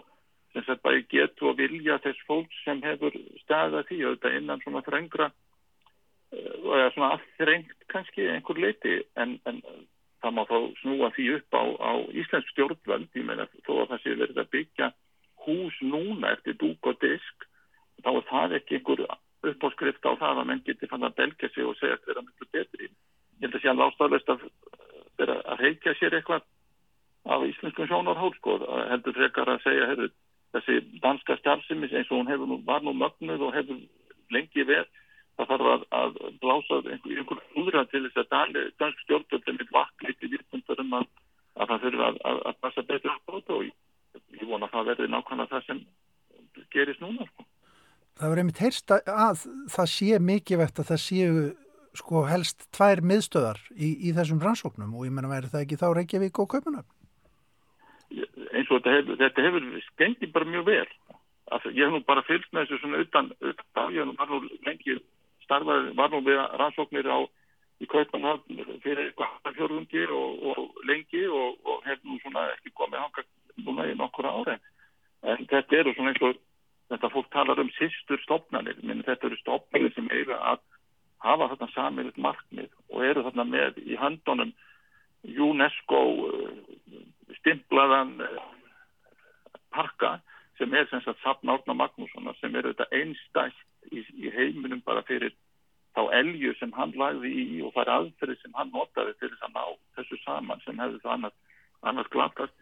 sem 0.52 0.64
sagt 0.64 0.82
bara 0.82 1.02
getu 1.10 1.48
og 1.50 1.58
vilja 1.58 1.98
þess 1.98 2.26
fólk 2.26 2.50
sem 2.64 2.82
hefur 2.82 3.12
staðað 3.42 3.88
því 3.88 3.98
þetta 4.04 4.34
innan 4.38 4.62
svona 4.62 4.82
þrengra 4.86 5.30
eh, 6.32 6.54
og 6.62 6.76
eða 6.78 6.92
svona 6.94 7.10
aðþrengt 7.16 7.88
kannski 7.88 8.28
einhver 8.30 8.58
leiti 8.58 9.02
en, 9.16 9.38
en 9.46 9.60
það 10.22 10.36
má 10.36 10.44
þá 10.48 10.58
snúa 10.80 11.10
því 11.16 11.26
upp 11.38 11.58
á, 11.58 11.62
á 11.82 11.92
Íslensk 12.14 12.52
stjórnvöld, 12.54 13.10
ég 13.14 13.26
meina 13.26 13.48
þó 13.66 13.82
að 13.82 13.90
það 13.94 14.04
sé 14.04 14.14
verið 14.22 14.40
að 14.40 14.52
byggja 14.54 14.92
hús 15.44 15.82
núna 15.82 16.32
eftir 16.32 16.56
dúk 16.60 16.86
og 16.86 17.00
disk 17.02 17.48
þá 18.04 18.14
er 18.14 18.26
það 18.30 18.56
ekki 18.60 18.78
einhver 18.78 19.04
uppáskrift 19.44 20.06
á 20.08 20.12
það 20.16 20.40
að 20.40 20.48
menn 20.48 20.62
geti 20.64 20.88
fann 20.88 21.04
að 21.04 21.18
belga 21.18 21.50
sig 21.52 21.66
og 21.66 21.76
segja 21.76 21.98
að 21.98 22.06
það 22.06 22.16
er 22.16 22.26
mjög 22.28 22.50
betri. 22.54 22.88
Ég 22.88 23.44
held 23.44 23.56
að 23.58 23.64
sé 23.64 23.70
að 23.70 23.80
lástaflist 23.82 24.30
vera 25.18 25.38
að 25.52 25.64
heikja 25.66 25.94
sér 25.98 26.18
eitthvað 26.18 26.44
af 27.24 27.46
íslenskum 27.48 27.88
sjónarhól 27.88 28.34
sko, 28.36 28.58
heldur 28.90 29.16
frekar 29.16 29.48
að 29.48 29.62
segja 29.64 29.88
hefur, 29.92 30.10
þessi 30.54 30.80
danska 31.02 31.38
stjálfsimis 31.40 31.94
eins 31.94 32.10
og 32.10 32.20
hún 32.20 32.30
hefur, 32.30 32.58
var 32.66 32.84
nú 32.84 32.92
mögnuð 32.96 33.48
og 33.48 33.56
hefur 33.56 33.80
lengi 34.34 34.66
verð 34.68 34.90
það 35.38 35.50
þarf 35.50 35.70
að, 35.70 35.86
að 35.98 36.18
blása 36.42 36.78
einhver, 36.82 37.16
einhver 37.18 37.40
úðra 37.58 37.84
til 37.90 38.04
þess 38.06 38.20
að 38.22 38.58
dansk 38.80 39.00
stjórnvöldin 39.04 39.58
vil 39.60 39.70
vakna 39.74 40.10
eitt 40.10 40.22
í 40.22 40.30
virkundur 40.34 40.82
um 40.84 40.94
að, 41.00 41.08
að 41.58 41.72
það 41.72 41.86
þurfa 41.86 42.10
að, 42.10 42.20
að, 42.50 42.60
passa 42.62 42.86
betur 42.90 43.14
á 43.14 43.18
bóta 43.26 43.56
og 43.56 43.64
ég, 43.66 43.74
ég 44.38 44.46
vona 44.46 44.68
að 44.68 44.76
það 44.76 44.88
verði 44.92 45.10
nákvæmlega 45.10 45.52
það 45.54 45.66
sem 45.66 45.82
gerist 46.74 47.02
núna 47.02 47.26
sko. 47.32 47.48
Það 48.14 48.30
verður 48.30 48.42
einmitt 48.44 48.62
heyrst 48.62 48.94
að 48.94 49.44
það 49.74 49.90
sé 49.96 50.18
mikið 50.22 50.62
vekt 50.62 50.80
að 50.80 50.90
það 50.92 51.02
séu 51.02 51.34
sko 51.98 52.24
helst 52.28 52.66
tvær 52.74 53.02
miðstöðar 53.06 53.60
í, 53.74 53.94
í 54.08 54.12
þessum 54.16 54.42
rannsóknum 54.42 54.94
og 54.98 55.06
ég 55.06 55.14
menna 55.14 55.30
væri 55.30 55.50
það 55.52 55.64
ekki 55.64 55.80
þá 55.80 55.86
Reykjavík 55.98 56.40
og 56.42 56.50
Kaupanöfn? 56.54 56.90
Eins 58.54 58.70
og 58.70 58.80
þetta 58.80 58.94
hefur, 58.96 59.18
þetta 59.20 59.44
hefur 59.46 59.68
skengið 59.90 60.32
bara 60.34 60.50
mjög 60.50 60.66
vel. 60.68 60.88
Altså, 61.54 61.70
ég 61.76 61.84
hef 61.84 61.92
nú 61.92 62.00
bara 62.06 62.24
fylgst 62.26 62.52
með 62.52 62.66
þessu 62.66 62.80
svona 62.82 63.02
utan, 63.04 63.30
utan 63.44 63.94
ég 63.94 64.12
var 64.18 64.30
nú 64.30 64.40
lengi 64.66 64.98
starfað, 65.44 65.90
var 65.98 66.12
nú 66.12 66.22
við 66.24 66.40
rannsóknir 66.60 67.10
á 67.10 67.18
í 67.82 67.88
Kaupanöfn 67.90 68.62
fyrir 68.84 69.12
fjörðungi 69.56 70.06
og, 70.08 70.44
og 70.50 70.84
lengi 70.88 71.24
og, 71.28 71.58
og 71.66 71.82
hef 71.88 72.02
nú 72.06 72.18
svona 72.22 72.46
ekki 72.54 72.74
komið 72.78 73.02
hanga 73.02 73.26
núna 73.66 73.88
í 73.90 73.96
nokkura 73.98 74.32
ári. 74.40 74.58
En 75.24 75.46
þetta 75.50 75.80
eru 75.80 75.94
svona 75.94 76.14
eins 76.14 76.24
og 76.24 76.38
þetta 76.92 77.10
fólk 77.12 77.30
talar 77.32 77.60
um 77.60 77.70
sýstur 77.78 78.20
stopnarnir, 78.24 78.78
menn 78.82 79.04
þetta 79.06 79.28
eru 79.28 79.38
stopnarnir 79.40 79.94
sem 79.96 80.08
eiga 80.12 80.38
að 80.52 80.62
hafa 81.24 81.50
þarna 81.52 81.70
samilegt 81.72 82.20
markmið 82.20 82.70
og 82.92 83.04
eru 83.04 83.24
þarna 83.26 83.46
með 83.48 83.80
í 83.84 83.96
handunum 84.00 84.52
UNESCO 85.24 86.00
eh, 86.28 86.98
stimplaðan 87.40 88.18
eh, 88.24 88.42
parka 89.74 90.18
sem 90.58 90.74
er 90.74 90.86
sem 90.90 91.02
sagt 91.02 91.22
Sapn 91.22 91.50
Árna 91.50 91.74
Magnússonar 91.74 92.36
sem 92.40 92.54
er 92.54 92.68
þetta 92.70 92.86
einstækt 92.94 93.90
í, 93.90 94.04
í 94.20 94.30
heiminum 94.34 94.84
bara 94.84 95.02
fyrir 95.08 95.34
þá 95.94 96.02
elju 96.20 96.54
sem 96.58 96.72
hann 96.76 96.94
lagði 96.98 97.32
í 97.32 97.62
og 97.64 97.74
þar 97.76 97.92
aðferði 97.96 98.36
sem 98.42 98.54
hann 98.58 98.70
notaði 98.74 99.16
til 99.18 99.30
þess 99.32 99.48
að 99.48 99.56
ná 99.56 99.64
þessu 99.98 100.20
saman 100.22 100.62
sem 100.64 100.78
hefði 100.82 101.02
það 101.02 101.16
annars, 101.16 101.36
annars 101.82 102.14
glatast. 102.14 102.54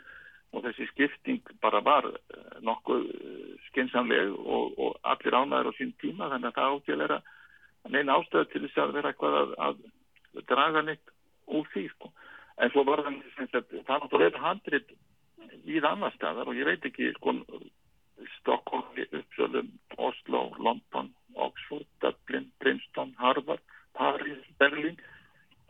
Og 0.52 0.60
þessi 0.66 0.84
skipting 0.90 1.54
bara 1.64 1.80
var 1.80 2.06
eh, 2.12 2.56
nokkuð 2.60 3.06
skinsamleg 3.70 4.34
og, 4.36 4.74
og 4.76 4.98
allir 5.08 5.36
ánæður 5.38 5.72
á 5.72 5.78
sín 5.78 5.94
tíma 6.02 6.28
þannig 6.28 6.52
að 6.52 6.58
það 6.58 6.74
áttið 6.76 6.98
neina 7.90 8.18
ástöðu 8.18 8.50
til 8.52 8.62
þess 8.66 8.82
að 8.82 8.94
vera 8.98 9.12
eitthvað 9.12 9.38
að, 9.38 9.54
að 9.66 10.44
draga 10.50 10.82
neitt 10.86 11.14
úr 11.50 11.68
því 11.72 11.86
sko. 11.92 12.12
En 12.62 12.70
svo 12.70 12.84
var 12.86 13.02
það 13.04 13.22
það 13.48 13.88
náttúrulega 13.88 14.42
handrit 14.42 14.92
við 15.66 15.86
annar 15.88 16.14
staðar 16.16 16.50
og 16.50 16.58
ég 16.58 16.68
veit 16.68 16.84
ekki 16.86 17.12
sko 17.18 17.34
Stockholm, 18.38 18.86
Uppsölum, 19.18 19.70
Oslo, 19.98 20.52
London, 20.58 21.10
Oxford, 21.34 21.86
Dublin, 22.00 22.50
Princeton, 22.60 23.14
Harvard, 23.18 23.62
Paris, 23.94 24.42
Berlin 24.58 24.98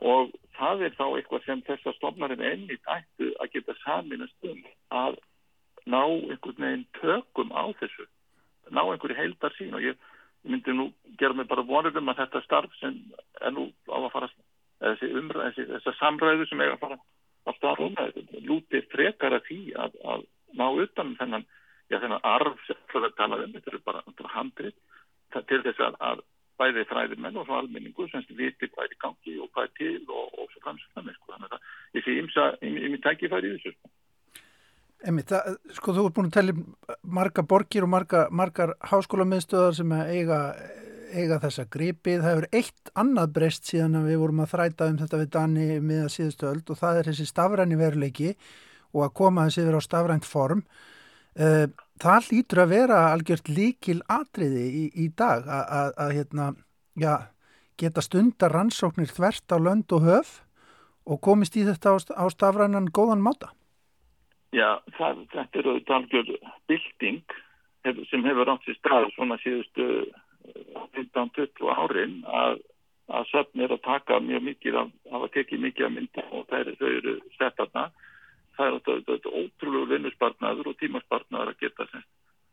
og 0.03 0.33
það 0.59 0.87
er 0.89 0.97
þá 0.99 1.05
eitthvað 1.17 1.45
sem 1.47 1.63
þessar 1.67 1.97
einmitt 2.43 2.89
ættu 2.91 3.31
að 3.41 3.53
geta 3.55 3.77
saminast 3.85 4.49
um 4.49 4.65
að 4.91 5.19
ná 5.87 6.03
einhvern 6.03 6.65
veginn 6.65 6.87
tökum 6.99 7.53
á 7.55 7.65
þessu, 7.79 8.07
ná 8.71 8.83
einhverju 8.85 9.19
heildar 9.19 9.55
sín 9.57 9.75
og 9.75 9.83
ég 9.83 9.97
myndi 10.49 10.75
nú 10.75 10.89
gera 11.19 11.37
mig 11.39 11.49
bara 11.51 11.65
vonið 11.67 12.01
um 12.01 12.13
að 12.13 12.23
þetta 12.25 12.45
starf 12.47 12.75
sem 12.81 12.99
er 13.41 13.55
nú 13.55 13.69
á 13.91 13.99
að 14.01 14.13
fara, 14.15 14.29
þessi 14.83 15.11
umræð, 15.21 15.59
þessi, 15.59 15.97
samræðu 15.99 16.49
sem 16.51 16.63
er 16.65 16.75
að 16.75 16.83
fara 16.83 16.99
að 17.47 17.59
starfa 17.59 18.09
um, 18.09 18.33
lúti 18.47 18.83
frekar 18.93 19.37
að 19.39 19.47
því 19.49 19.61
að, 19.85 19.99
að 20.15 20.27
ná 20.59 20.67
utan 20.85 21.15
þennan, 21.21 21.47
já 21.91 21.99
þennan 22.03 22.27
arf 22.35 22.67
sem 22.67 22.83
það 22.93 23.09
er 23.09 23.17
talað 23.19 23.47
um, 23.47 23.57
þetta 23.57 23.73
eru 23.73 23.83
bara 23.87 24.35
handrið 24.37 24.75
til 25.49 25.63
þess 25.65 25.81
að, 25.81 25.97
að 26.11 26.23
bæði 26.61 26.85
fræðimenn 26.91 27.39
og 27.41 27.49
svo 27.49 27.59
almenningu 27.59 28.07
sem 28.11 28.25
viti 28.37 28.69
hvað 28.69 28.87
er 28.87 28.95
í 28.95 29.01
gangi 29.03 29.39
og 29.41 29.51
hvað 29.55 29.69
er 29.69 29.75
til 29.79 29.97
og, 30.11 30.39
og 30.39 30.53
svo 30.53 30.63
framsvöldum 30.67 31.17
sko. 31.17 31.33
þannig 31.33 31.57
að 31.57 31.99
ég 31.99 32.07
sé 32.07 32.17
ymsa 32.21 32.47
ymmi 32.69 33.01
tækifæri 33.03 33.51
í 33.51 33.57
þessu 33.57 33.75
sko. 33.75 33.93
Það, 35.03 35.57
sko 35.79 35.95
þú 35.97 36.05
ert 36.07 36.17
búin 36.19 36.29
að 36.31 36.37
tellja 36.37 36.55
marga 37.13 37.45
borgir 37.45 37.85
og 37.87 37.93
marga, 37.93 38.27
margar 38.33 38.75
háskólamiðstöðar 38.89 39.77
sem 39.77 39.93
eiga, 39.93 40.41
eiga 41.13 41.39
þessa 41.43 41.67
gripið. 41.73 42.23
Það 42.23 42.31
hefur 42.31 42.49
eitt 42.59 42.93
annað 42.99 43.35
breyst 43.37 43.69
síðan 43.69 44.01
að 44.01 44.09
við 44.11 44.21
vorum 44.23 44.43
að 44.45 44.53
þræta 44.55 44.89
um 44.91 44.99
þetta 45.03 45.21
við 45.21 45.33
Dani 45.37 45.69
miða 45.85 46.09
síðustu 46.13 46.49
öld 46.49 46.73
og 46.73 46.81
það 46.81 47.01
er 47.01 47.11
þessi 47.11 47.29
stafræni 47.29 47.79
veruleiki 47.81 48.33
og 48.93 49.07
að 49.07 49.15
koma 49.21 49.47
þessi 49.49 49.65
yfir 49.65 49.79
á 49.79 49.83
stafrænt 49.85 50.29
form. 50.29 50.65
Uh, 51.33 51.67
það 52.01 52.31
lítur 52.33 52.65
að 52.65 52.73
vera 52.75 53.03
algjört 53.13 53.49
líkil 53.49 54.01
atriði 54.13 54.65
í, 54.69 54.85
í 55.05 55.09
dag 55.17 55.47
að 55.49 56.17
hérna, 56.19 56.51
ja, 57.01 57.17
geta 57.81 58.05
stundar 58.05 58.53
rannsóknir 58.53 59.09
þvert 59.13 59.53
á 59.53 59.57
lönd 59.57 59.93
og 59.97 60.05
höf 60.05 60.33
og 61.09 61.21
komist 61.25 61.57
í 61.57 61.65
þetta 61.67 61.97
á 61.99 62.25
stafrænan 62.31 62.93
góðan 62.93 63.25
máta? 63.25 63.53
Já, 64.53 64.83
það, 64.99 65.23
þetta 65.33 65.59
er 65.59 65.69
auðvitað 65.71 65.97
algjör 65.97 66.31
bilding 66.69 67.37
hef, 67.87 68.03
sem 68.11 68.27
hefur 68.27 68.53
átt 68.53 68.67
sér 68.67 68.77
stað 68.79 69.09
svona 69.15 69.39
síðustu 69.41 69.89
15-20 70.99 71.47
eh, 71.47 71.81
árin 71.81 72.19
að, 72.29 72.61
að 73.09 73.29
söfn 73.31 73.65
er 73.65 73.73
að 73.73 73.85
taka 73.87 74.21
mjög 74.21 74.45
mikið 74.51 74.81
af, 74.83 74.91
að 75.09 75.29
tekið 75.39 75.65
mikið 75.67 75.89
af 75.89 75.95
mynda 75.97 76.27
og 76.31 76.49
það 76.51 76.73
eru 76.91 77.17
sett 77.39 77.65
aðna 77.65 77.87
það 78.59 78.67
er 78.67 79.05
þetta 79.09 79.35
ótrúlegu 79.41 79.91
vinnusbarnaður 79.95 80.73
og 80.73 80.79
tímasbarnaður 80.83 81.55
að 81.55 81.63
geta 81.65 81.89
sem, 81.89 82.05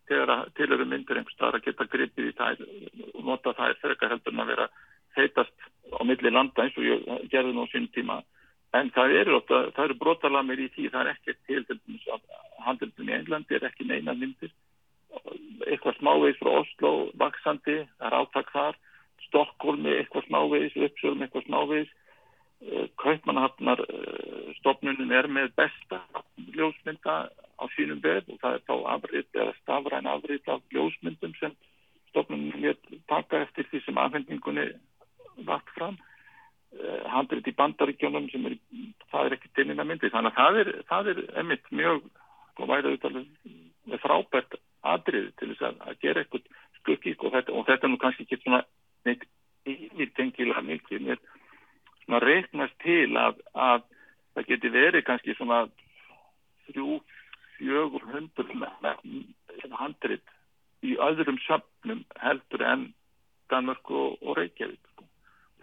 til 0.08 0.70
eru 0.72 0.88
myndir 0.88 1.20
einhvers 1.20 1.36
staðar 1.36 1.60
að 1.60 1.68
geta 1.68 1.90
gripið 1.92 2.32
í 2.32 2.36
þær 2.40 2.64
og 3.12 3.26
nota 3.28 3.54
þær 3.58 3.76
frekar 3.84 4.16
heldur 4.16 4.34
en 4.38 4.44
að 4.46 4.52
vera 4.54 4.70
heitast 5.18 5.68
á 5.92 6.02
milli 6.08 6.32
landa 6.32 6.64
eins 6.64 6.78
og 6.80 6.88
ég 6.88 7.30
gerði 7.34 7.56
nú 7.58 7.68
sín 7.74 7.90
tíma 7.94 8.22
en 8.78 8.92
það 8.94 9.16
eru, 9.22 9.40
eru 9.50 9.96
brotalamir 9.98 10.62
í 10.62 10.68
því 10.76 10.90
það 10.94 11.02
er 11.02 11.12
ekki 11.16 11.36
til 11.48 11.64
handildum 12.66 13.10
í 13.10 13.16
Englandi 13.18 13.58
er 13.58 13.66
ekki 13.70 13.88
neina 13.88 14.14
myndir. 14.18 14.52
Eitthvað 15.66 15.98
smávegis 15.98 16.40
frá 16.42 16.52
Oslo 16.60 16.92
vaksandi, 17.20 17.80
það 17.98 18.10
er 18.10 18.18
áttak 18.20 18.52
þar. 18.54 18.78
Stokkólmi 19.28 19.96
eitthvað 19.96 20.28
smávegis 20.28 20.78
Uppsölum 20.88 21.26
eitthvað 21.26 21.48
smávegis. 21.48 21.96
Kaupmannhafnar 23.00 23.82
eh, 23.86 24.50
stofnunin 24.58 25.14
er 25.16 25.30
með 25.32 25.54
besta 25.56 26.02
ljósmynda 26.58 27.16
á 27.32 27.64
sínum 27.76 28.02
vef 28.04 28.28
og 28.28 28.40
það 28.42 28.58
er 28.58 28.66
þá 28.68 28.76
afrið 28.96 29.40
eða 29.40 29.54
stafræn 29.62 30.10
afrið 30.12 30.52
af 30.52 30.76
ljósmyndum 30.76 31.38
sem 31.40 31.56
stofnunin 32.12 32.68
er 32.74 32.76
taka 33.08 33.46
eftir 33.46 33.70
því 33.72 33.82
sem 33.86 34.02
afhendingunni 34.04 34.68
vart 35.48 35.72
fram 35.78 35.96
eh, 36.78 37.04
handrið 37.14 37.52
í 37.52 37.56
bandaríkjónum 37.60 38.30
sem 38.34 38.48
er, 38.50 38.58
það 39.12 39.30
er 39.30 39.38
ekki 39.38 39.54
tilina 39.56 39.86
myndi 39.88 40.12
þannig 40.14 40.34
að 40.34 40.40
það 40.40 40.62
er, 40.64 40.72
það 40.92 41.12
er 41.14 41.22
emitt 41.44 41.72
mjög 41.72 42.02
auðvitað 42.60 43.22
frábært 44.04 44.58
aðrið 44.86 45.30
til 45.40 45.52
þess 45.52 45.68
að, 45.70 45.78
að 45.88 46.02
gera 46.04 46.24
eitthvað 46.24 46.50
skukkík 46.80 47.24
og 47.24 47.36
þetta, 47.36 47.56
og 47.56 47.68
þetta 47.68 47.90
nú 47.90 48.00
kannski 48.02 48.26
ekki 48.26 48.40
svona 48.44 48.64
neitt 49.08 49.26
yfirtengilega 49.70 50.64
mikið 50.66 51.06
með 51.08 51.24
svona 52.04 52.22
reiknast 52.24 52.76
til 52.84 53.12
að, 53.20 53.40
að 53.54 53.86
það 54.36 54.50
geti 54.52 54.74
verið 54.74 55.06
kannski 55.08 55.36
svona 55.38 55.62
þrjú, 56.70 57.00
fjögur 57.58 58.08
hundur 58.14 58.54
handrit 59.80 60.36
í 60.86 60.96
öðrum 61.02 61.40
söfnum 61.44 62.06
heldur 62.24 62.64
en 62.64 62.88
Danmörk 63.50 63.90
og, 63.90 64.20
og 64.22 64.38
Reykjavík. 64.38 64.80
Sko. 64.94 65.08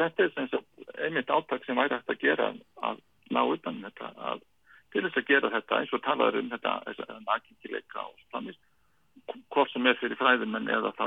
Þetta 0.00 0.24
er 0.24 0.32
sem 0.34 0.48
sagt 0.50 0.98
einmitt 1.00 1.30
áttak 1.32 1.55
sem 1.66 1.78
væri 1.78 1.98
hægt 1.98 2.14
að 2.14 2.22
gera 2.22 2.52
að 2.88 3.02
ná 3.34 3.42
utan 3.44 3.82
þetta 3.84 4.12
að 4.30 4.44
til 4.94 5.02
þess 5.04 5.20
að 5.20 5.28
gera 5.30 5.52
þetta 5.52 5.80
eins 5.80 5.92
og 5.92 6.02
talaður 6.06 6.40
um 6.40 6.50
þetta 6.54 6.74
nækingileika 7.26 8.06
og 8.06 8.16
stannist 8.28 8.62
hvort 9.52 9.72
sem 9.72 9.86
er 9.86 9.98
fyrir 10.00 10.18
fræðumenn 10.20 10.70
eða 10.70 10.92
þá 10.96 11.06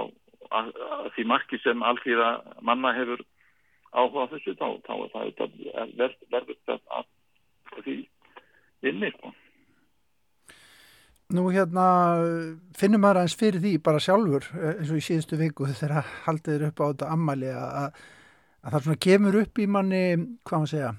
að, 0.51 0.71
að 0.99 1.11
því 1.15 1.25
marki 1.31 1.59
sem 1.63 1.83
allþýða 1.85 2.29
manna 2.65 2.93
hefur 2.97 3.23
áhuga 3.89 4.29
þessu 4.33 4.55
þá, 4.59 4.67
þá 4.85 4.93
er 4.99 5.35
það 5.37 5.59
verður 6.31 6.57
þetta 6.69 6.99
að 6.99 7.83
því 7.85 7.95
inni 8.89 9.11
sko. 9.13 9.31
Nú 11.29 11.43
hérna 11.53 11.85
finnum 12.77 13.03
maður 13.03 13.21
aðeins 13.21 13.37
fyrir 13.37 13.61
því 13.61 13.73
bara 13.85 14.01
sjálfur 14.01 14.47
eh, 14.57 14.79
eins 14.79 14.89
og 14.89 14.97
í 14.97 15.03
síðustu 15.05 15.37
viku 15.37 15.67
þegar 15.69 16.07
haldið 16.25 16.69
upp 16.71 16.81
á 16.81 16.85
þetta 16.87 17.11
ammali 17.13 17.51
að, 17.53 17.99
að 18.69 18.75
það 18.75 18.83
svona 18.85 19.03
kemur 19.05 19.37
upp 19.39 19.59
í 19.59 19.65
manni 19.65 20.01
hvað 20.45 20.61
maður 20.61 20.71
segja 20.73 20.89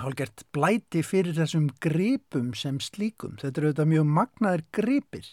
hálfgert 0.00 0.44
blæti 0.54 1.02
fyrir 1.04 1.36
þessum 1.36 1.68
gripum 1.82 2.52
sem 2.56 2.80
slíkum. 2.82 3.36
Þetta 3.38 3.60
eru 3.60 3.70
auðvitað 3.70 3.90
mjög 3.92 4.08
magnaðir 4.16 4.64
gripir 4.74 5.28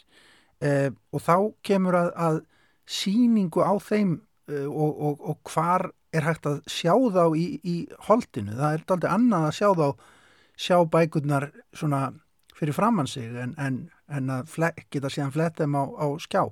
eh, 0.62 0.89
og 1.16 1.24
þá 1.24 1.36
kemur 1.66 1.97
að, 1.97 2.10
að 2.28 2.39
síningu 2.97 3.64
á 3.64 3.74
þeim 3.82 4.18
eh, 4.51 4.68
og, 4.68 4.91
og, 4.91 5.24
og 5.32 5.53
hvar 5.53 5.89
er 6.16 6.28
hægt 6.28 6.49
að 6.49 6.62
sjá 6.70 6.93
þá 6.93 7.24
í, 7.39 7.47
í 7.64 7.76
holdinu. 8.10 8.58
Það 8.60 8.78
er 8.78 8.86
aldrei 8.95 9.12
annað 9.16 9.47
að 9.47 9.58
sjá 9.58 9.70
þá, 9.82 9.88
sjá 10.68 10.78
bækurnar 10.93 11.49
svona 11.74 12.03
fyrir 12.58 12.76
framann 12.76 13.10
sig 13.10 13.34
en, 13.38 13.53
en, 13.62 13.84
en 14.10 14.32
að 14.34 14.55
geta 14.91 15.12
síðan 15.14 15.34
flett 15.34 15.62
þeim 15.62 15.78
á, 15.78 15.84
á 15.86 16.08
skjá. 16.22 16.43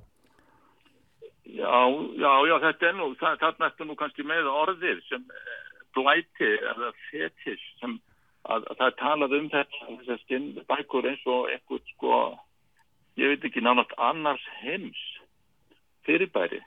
Já, 1.46 1.78
já, 2.18 2.32
já, 2.50 2.56
þetta 2.64 2.88
er 2.90 2.96
nú, 2.98 3.12
það, 3.20 3.38
þarna 3.44 3.68
ertu 3.70 3.86
nú 3.86 3.96
kannski 4.00 4.24
með 4.26 4.48
orðir 4.50 5.02
sem 5.06 5.26
blæti 5.94 6.48
eða 6.72 6.90
fetis 7.10 7.62
sem 7.82 8.00
að, 8.50 8.66
að 8.66 8.80
það 8.80 8.88
er 8.88 8.96
talað 9.02 9.36
um 9.38 9.50
þetta, 9.54 10.16
skinn 10.24 10.48
bækur 10.66 11.10
eins 11.12 11.28
og 11.30 11.52
eitthvað 11.54 11.84
sko, 11.94 12.22
ég 13.22 13.34
veit 13.34 13.46
ekki 13.46 13.62
nánátt 13.62 13.94
annars 14.02 14.44
heims 14.64 15.04
fyrirbæri. 16.10 16.64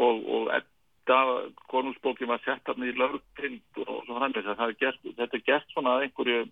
Og, 0.00 0.24
og 0.24 0.48
þetta 0.48 1.20
konungsbókin 1.68 2.32
var 2.32 2.40
sett 2.46 2.72
hann 2.72 2.88
í 2.88 2.96
lögtind 2.96 3.84
og 3.84 4.02
svo 4.06 4.18
hann 4.22 4.36
þess 4.36 4.56
að 4.56 4.76
gert, 4.80 5.00
þetta 5.04 5.36
er 5.36 5.46
gert 5.46 5.72
svona 5.74 5.98
einhverju, 6.06 6.46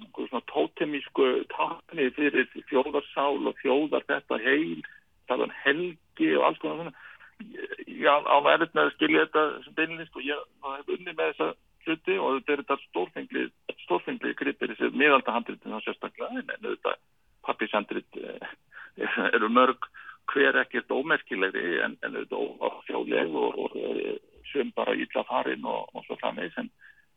einhverju 0.00 0.32
svona 0.32 0.48
tótemísku 0.52 1.30
takni 1.52 2.08
fyrir 2.16 2.48
þjóðarsál 2.70 3.44
og 3.44 3.58
þjóðar 3.60 4.08
þetta 4.08 4.40
heil 4.40 4.84
tala 5.30 5.48
um 5.48 5.54
helgi 5.64 6.30
og 6.38 6.48
alls 6.48 6.62
konar 6.62 6.80
svona. 6.80 6.94
Já, 7.90 8.14
á 8.14 8.36
verðin 8.46 8.74
með 8.76 8.84
að 8.88 8.94
skilja 8.94 9.24
þetta 9.26 9.44
sem 9.64 9.76
beinilist 9.78 10.16
og 10.18 10.26
ég 10.26 10.44
hef 10.68 10.92
unni 10.94 11.12
með 11.12 11.32
þessa 11.32 11.48
hluti 11.84 12.18
og 12.18 12.36
þetta 12.38 12.52
er 12.52 12.62
þetta 12.62 12.76
stórfengli 13.84 14.34
gripir 14.38 14.72
þessi 14.72 14.90
miðaldahandritin 14.94 15.74
þá 15.74 15.80
sérstaklega 15.84 16.44
en 16.44 16.68
þetta 16.68 16.94
pappishandrit 17.44 18.20
eh, 18.22 18.54
eru 19.36 19.50
mörg 19.52 19.90
hver 20.32 20.56
ekkert 20.62 20.94
ómerkilegri 20.94 21.80
en, 21.84 21.98
en 22.00 22.16
auðvitað 22.16 22.70
ófjáleg 22.70 23.34
og, 23.36 23.58
og, 23.66 23.76
og 23.76 24.48
sem 24.52 24.70
bara 24.76 24.96
ítla 24.96 25.24
farin 25.28 25.66
og, 25.68 25.90
og 25.92 26.06
svo 26.06 26.16
frammeins 26.22 26.56
en 26.60 26.70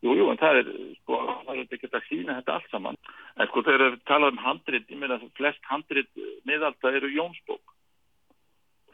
jújú, 0.03 0.19
jú, 0.19 0.27
en 0.31 0.41
það 0.41 0.61
er 0.61 0.73
sko, 0.99 1.21
það 1.45 1.53
er 1.53 1.77
ekki 1.77 1.89
að 1.91 2.09
sína 2.09 2.37
þetta 2.39 2.57
allt 2.57 2.69
saman. 2.73 2.99
En 3.37 3.49
sko 3.49 3.63
þegar 3.65 3.95
við 3.95 4.03
talaðum 4.09 4.37
um 4.37 4.45
handrit 4.45 4.91
ég 4.91 5.01
meina 5.01 5.17
að 5.17 5.31
flest 5.39 5.71
handrit 5.71 6.23
miðalda 6.49 6.93
eru 6.99 7.13
Jónsbók 7.15 7.76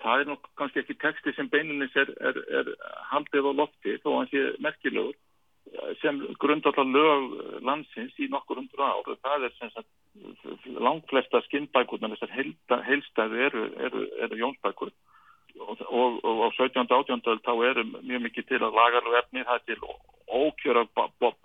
það 0.03 0.23
er 0.23 0.29
nú 0.29 0.37
kannski 0.59 0.83
ekki 0.83 0.97
texti 1.01 1.33
sem 1.35 1.49
beinunis 1.51 1.95
er, 1.99 2.11
er, 2.29 2.39
er 2.59 2.71
haldið 3.11 3.49
á 3.49 3.53
lofti 3.61 3.97
þó 4.03 4.09
að 4.11 4.17
hann 4.19 4.31
sé 4.31 4.43
merkilegur 4.65 5.15
sem 6.01 6.19
grundallar 6.41 6.85
lög 6.85 7.61
landsins 7.65 8.17
í 8.21 8.27
nokkur 8.31 8.59
hundur 8.59 8.83
ár 8.83 9.07
það 9.23 9.47
er 9.47 9.55
sem 9.57 9.71
sagt 9.73 10.77
langflesta 10.87 11.41
skinnbækurnar 11.47 12.13
þessar 12.13 12.33
heilstæðu 12.89 13.41
eru, 13.47 13.63
eru, 13.87 14.03
eru 14.25 14.39
jónsbækur 14.41 14.91
og, 15.63 15.81
og, 15.87 16.19
og 16.25 16.43
á 16.45 16.49
17. 16.57 16.83
og 16.83 17.09
18. 17.09 17.41
þá 17.45 17.53
eru 17.69 17.85
mjög 17.95 18.25
mikið 18.27 18.49
til 18.49 18.61
að 18.61 18.77
lagarlu 18.79 19.17
efni 19.21 19.45
það 19.47 19.61
er 19.61 19.65
til 19.71 19.95
ókjöra 20.33 20.85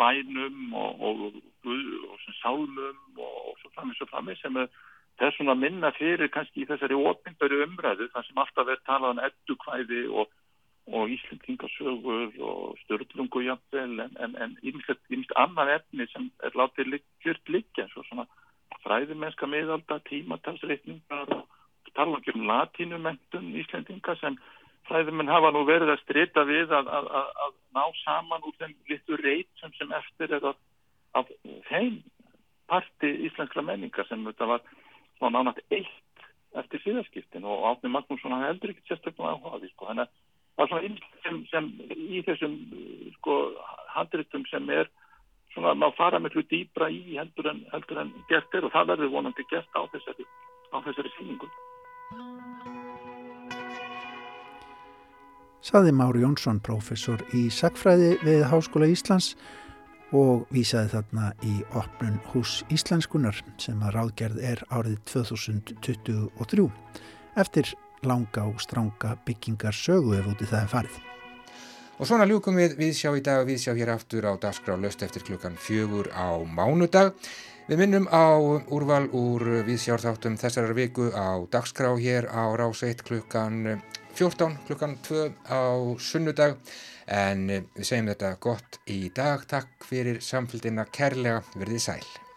bænum 0.01 0.75
og, 0.75 1.03
og 1.07 2.19
sálum 2.43 3.19
og 3.19 3.57
svo 3.61 3.71
framins 3.75 4.01
og 4.03 4.11
framins 4.13 4.41
sem 4.43 4.57
er 4.57 4.69
þessum 5.19 5.53
að 5.53 5.63
minna 5.65 5.93
fyrir 5.97 6.31
kannski 6.35 6.63
í 6.63 6.69
þessari 6.69 6.99
óbyndaru 6.99 7.63
umræðu 7.67 8.11
þar 8.13 8.27
sem 8.27 8.43
alltaf 8.43 8.75
er 8.75 8.85
talað 8.87 9.17
um 9.17 9.25
eddukvæði 9.29 10.05
og 10.09 10.37
og 10.93 11.11
Íslandingasögur 11.13 12.33
og 12.41 12.79
störtlungu 12.83 13.41
jafnvel 13.45 14.01
en 14.01 14.59
ímest 14.63 15.33
annan 15.37 15.69
efni 15.69 16.07
sem 16.13 16.31
er 16.43 16.57
látið 16.57 17.01
gjört 17.25 17.49
liggja 17.49 17.89
svo 17.93 18.05
svona 18.07 18.25
fræðumennska 18.85 19.47
miðalda, 19.47 19.99
tímatalsreikningar 20.09 21.29
og 21.35 21.93
tala 21.95 22.21
ekki 22.21 22.33
um 22.37 22.47
latínumentun 22.49 23.53
Íslandinga 23.61 24.17
sem 24.21 24.39
fræðumenn 24.89 25.29
hafa 25.29 25.53
nú 25.53 25.65
verið 25.69 25.93
að 25.93 26.03
strita 26.07 26.45
við 26.49 26.73
að, 26.73 26.89
að, 26.89 27.11
að, 27.21 27.33
að 27.45 27.55
ná 27.77 27.85
saman 28.05 28.49
úr 28.49 28.57
þeim 28.63 28.77
litur 28.89 29.25
reyt 29.25 29.51
sem, 29.61 29.93
eftir 30.01 30.37
er 30.39 30.53
af 31.19 31.33
þeim 31.69 32.01
parti 32.69 33.13
íslenskla 33.29 33.65
menningar 33.65 34.09
sem 34.09 34.25
þetta 34.25 34.49
var 34.55 34.65
svona 35.19 35.39
nánast 35.39 35.61
eitt 35.75 36.25
eftir 36.59 36.83
síðaskiptin 36.85 37.45
og 37.47 37.67
Átni 37.73 37.91
Magnússon 37.93 38.33
hann 38.35 38.47
heldur 38.47 38.73
ekki 38.73 38.87
sérstaklega 38.89 39.35
áhugaði 39.35 39.71
sko. 39.73 39.91
þannig 39.91 40.09
að 40.09 40.15
það 40.57 40.65
er 40.65 40.71
svona 40.71 41.21
sem, 41.25 41.43
sem 41.53 41.69
í 41.93 42.23
þessum 42.27 42.57
sko 43.19 43.37
handritum 43.95 44.47
sem 44.51 44.71
er 44.75 44.91
svona 45.55 45.75
að 45.87 45.97
fara 45.99 46.21
miklu 46.23 46.45
dýbra 46.51 46.91
í 46.93 47.19
heldur 47.19 47.51
en, 47.53 47.65
heldur 47.73 48.03
en 48.03 48.13
gert 48.31 48.55
er 48.55 48.67
og 48.67 48.75
það 48.75 48.93
verður 48.95 49.15
vonandi 49.15 49.47
gert 49.51 49.79
á 49.79 49.83
þessari, 49.93 50.27
á 50.75 50.77
þessari 50.87 51.15
síningu. 51.17 51.51
Saði 55.69 55.93
Mári 55.93 56.23
Jónsson, 56.23 56.63
professor 56.65 57.21
í 57.37 57.49
Sackfræði 57.53 58.15
við 58.25 58.45
Háskóla 58.49 58.89
Íslands 58.89 59.35
og 60.17 60.47
vísaði 60.55 60.93
þarna 60.95 61.33
í 61.45 61.59
opnun 61.77 62.21
hús 62.33 62.63
Íslenskunar 62.73 63.43
sem 63.61 63.81
að 63.85 63.95
ráðgerð 63.99 64.41
er 64.41 64.63
árið 64.73 64.97
2023 65.11 66.69
eftir 67.39 67.75
langa 68.07 68.47
og 68.49 68.63
stranga 68.63 69.17
byggingar 69.27 69.77
sögu 69.77 70.17
ef 70.19 70.31
úti 70.31 70.49
það 70.49 70.63
er 70.63 70.73
farið. 70.73 70.97
Og 71.99 72.07
svona 72.07 72.29
ljúkum 72.31 72.59
við 72.59 72.77
viðsjá 72.79 73.11
í 73.19 73.23
dag 73.27 73.43
og 73.43 73.49
viðsjá 73.51 73.75
hér 73.75 73.91
aftur 73.97 74.29
á 74.31 74.33
dagskrá 74.39 74.77
löst 74.79 75.03
eftir 75.03 75.25
klukkan 75.27 75.59
fjögur 75.59 76.13
á 76.15 76.39
mánudag. 76.47 77.17
Við 77.69 77.81
minnum 77.83 78.07
á 78.09 78.39
úrval 78.71 79.11
úr 79.13 79.43
viðsjárþáttum 79.67 80.39
þessar 80.41 80.71
viku 80.79 81.11
á 81.11 81.43
dagskrá 81.51 81.91
hér 81.99 82.31
á 82.31 82.55
rás 82.57 82.85
1 82.87 83.03
klukkan 83.03 83.83
14 84.19 84.57
klukkan 84.67 84.97
2 85.07 85.31
á 85.47 85.63
sunnudag 86.03 86.57
en 87.07 87.45
við 87.47 87.85
segjum 87.87 88.11
þetta 88.11 88.33
gott 88.43 88.81
í 88.91 89.13
dag. 89.15 89.45
Takk 89.47 89.87
fyrir 89.87 90.19
samfélgina 90.19 90.89
kærlega 90.91 91.45
verðið 91.55 91.85
sæl. 91.87 92.28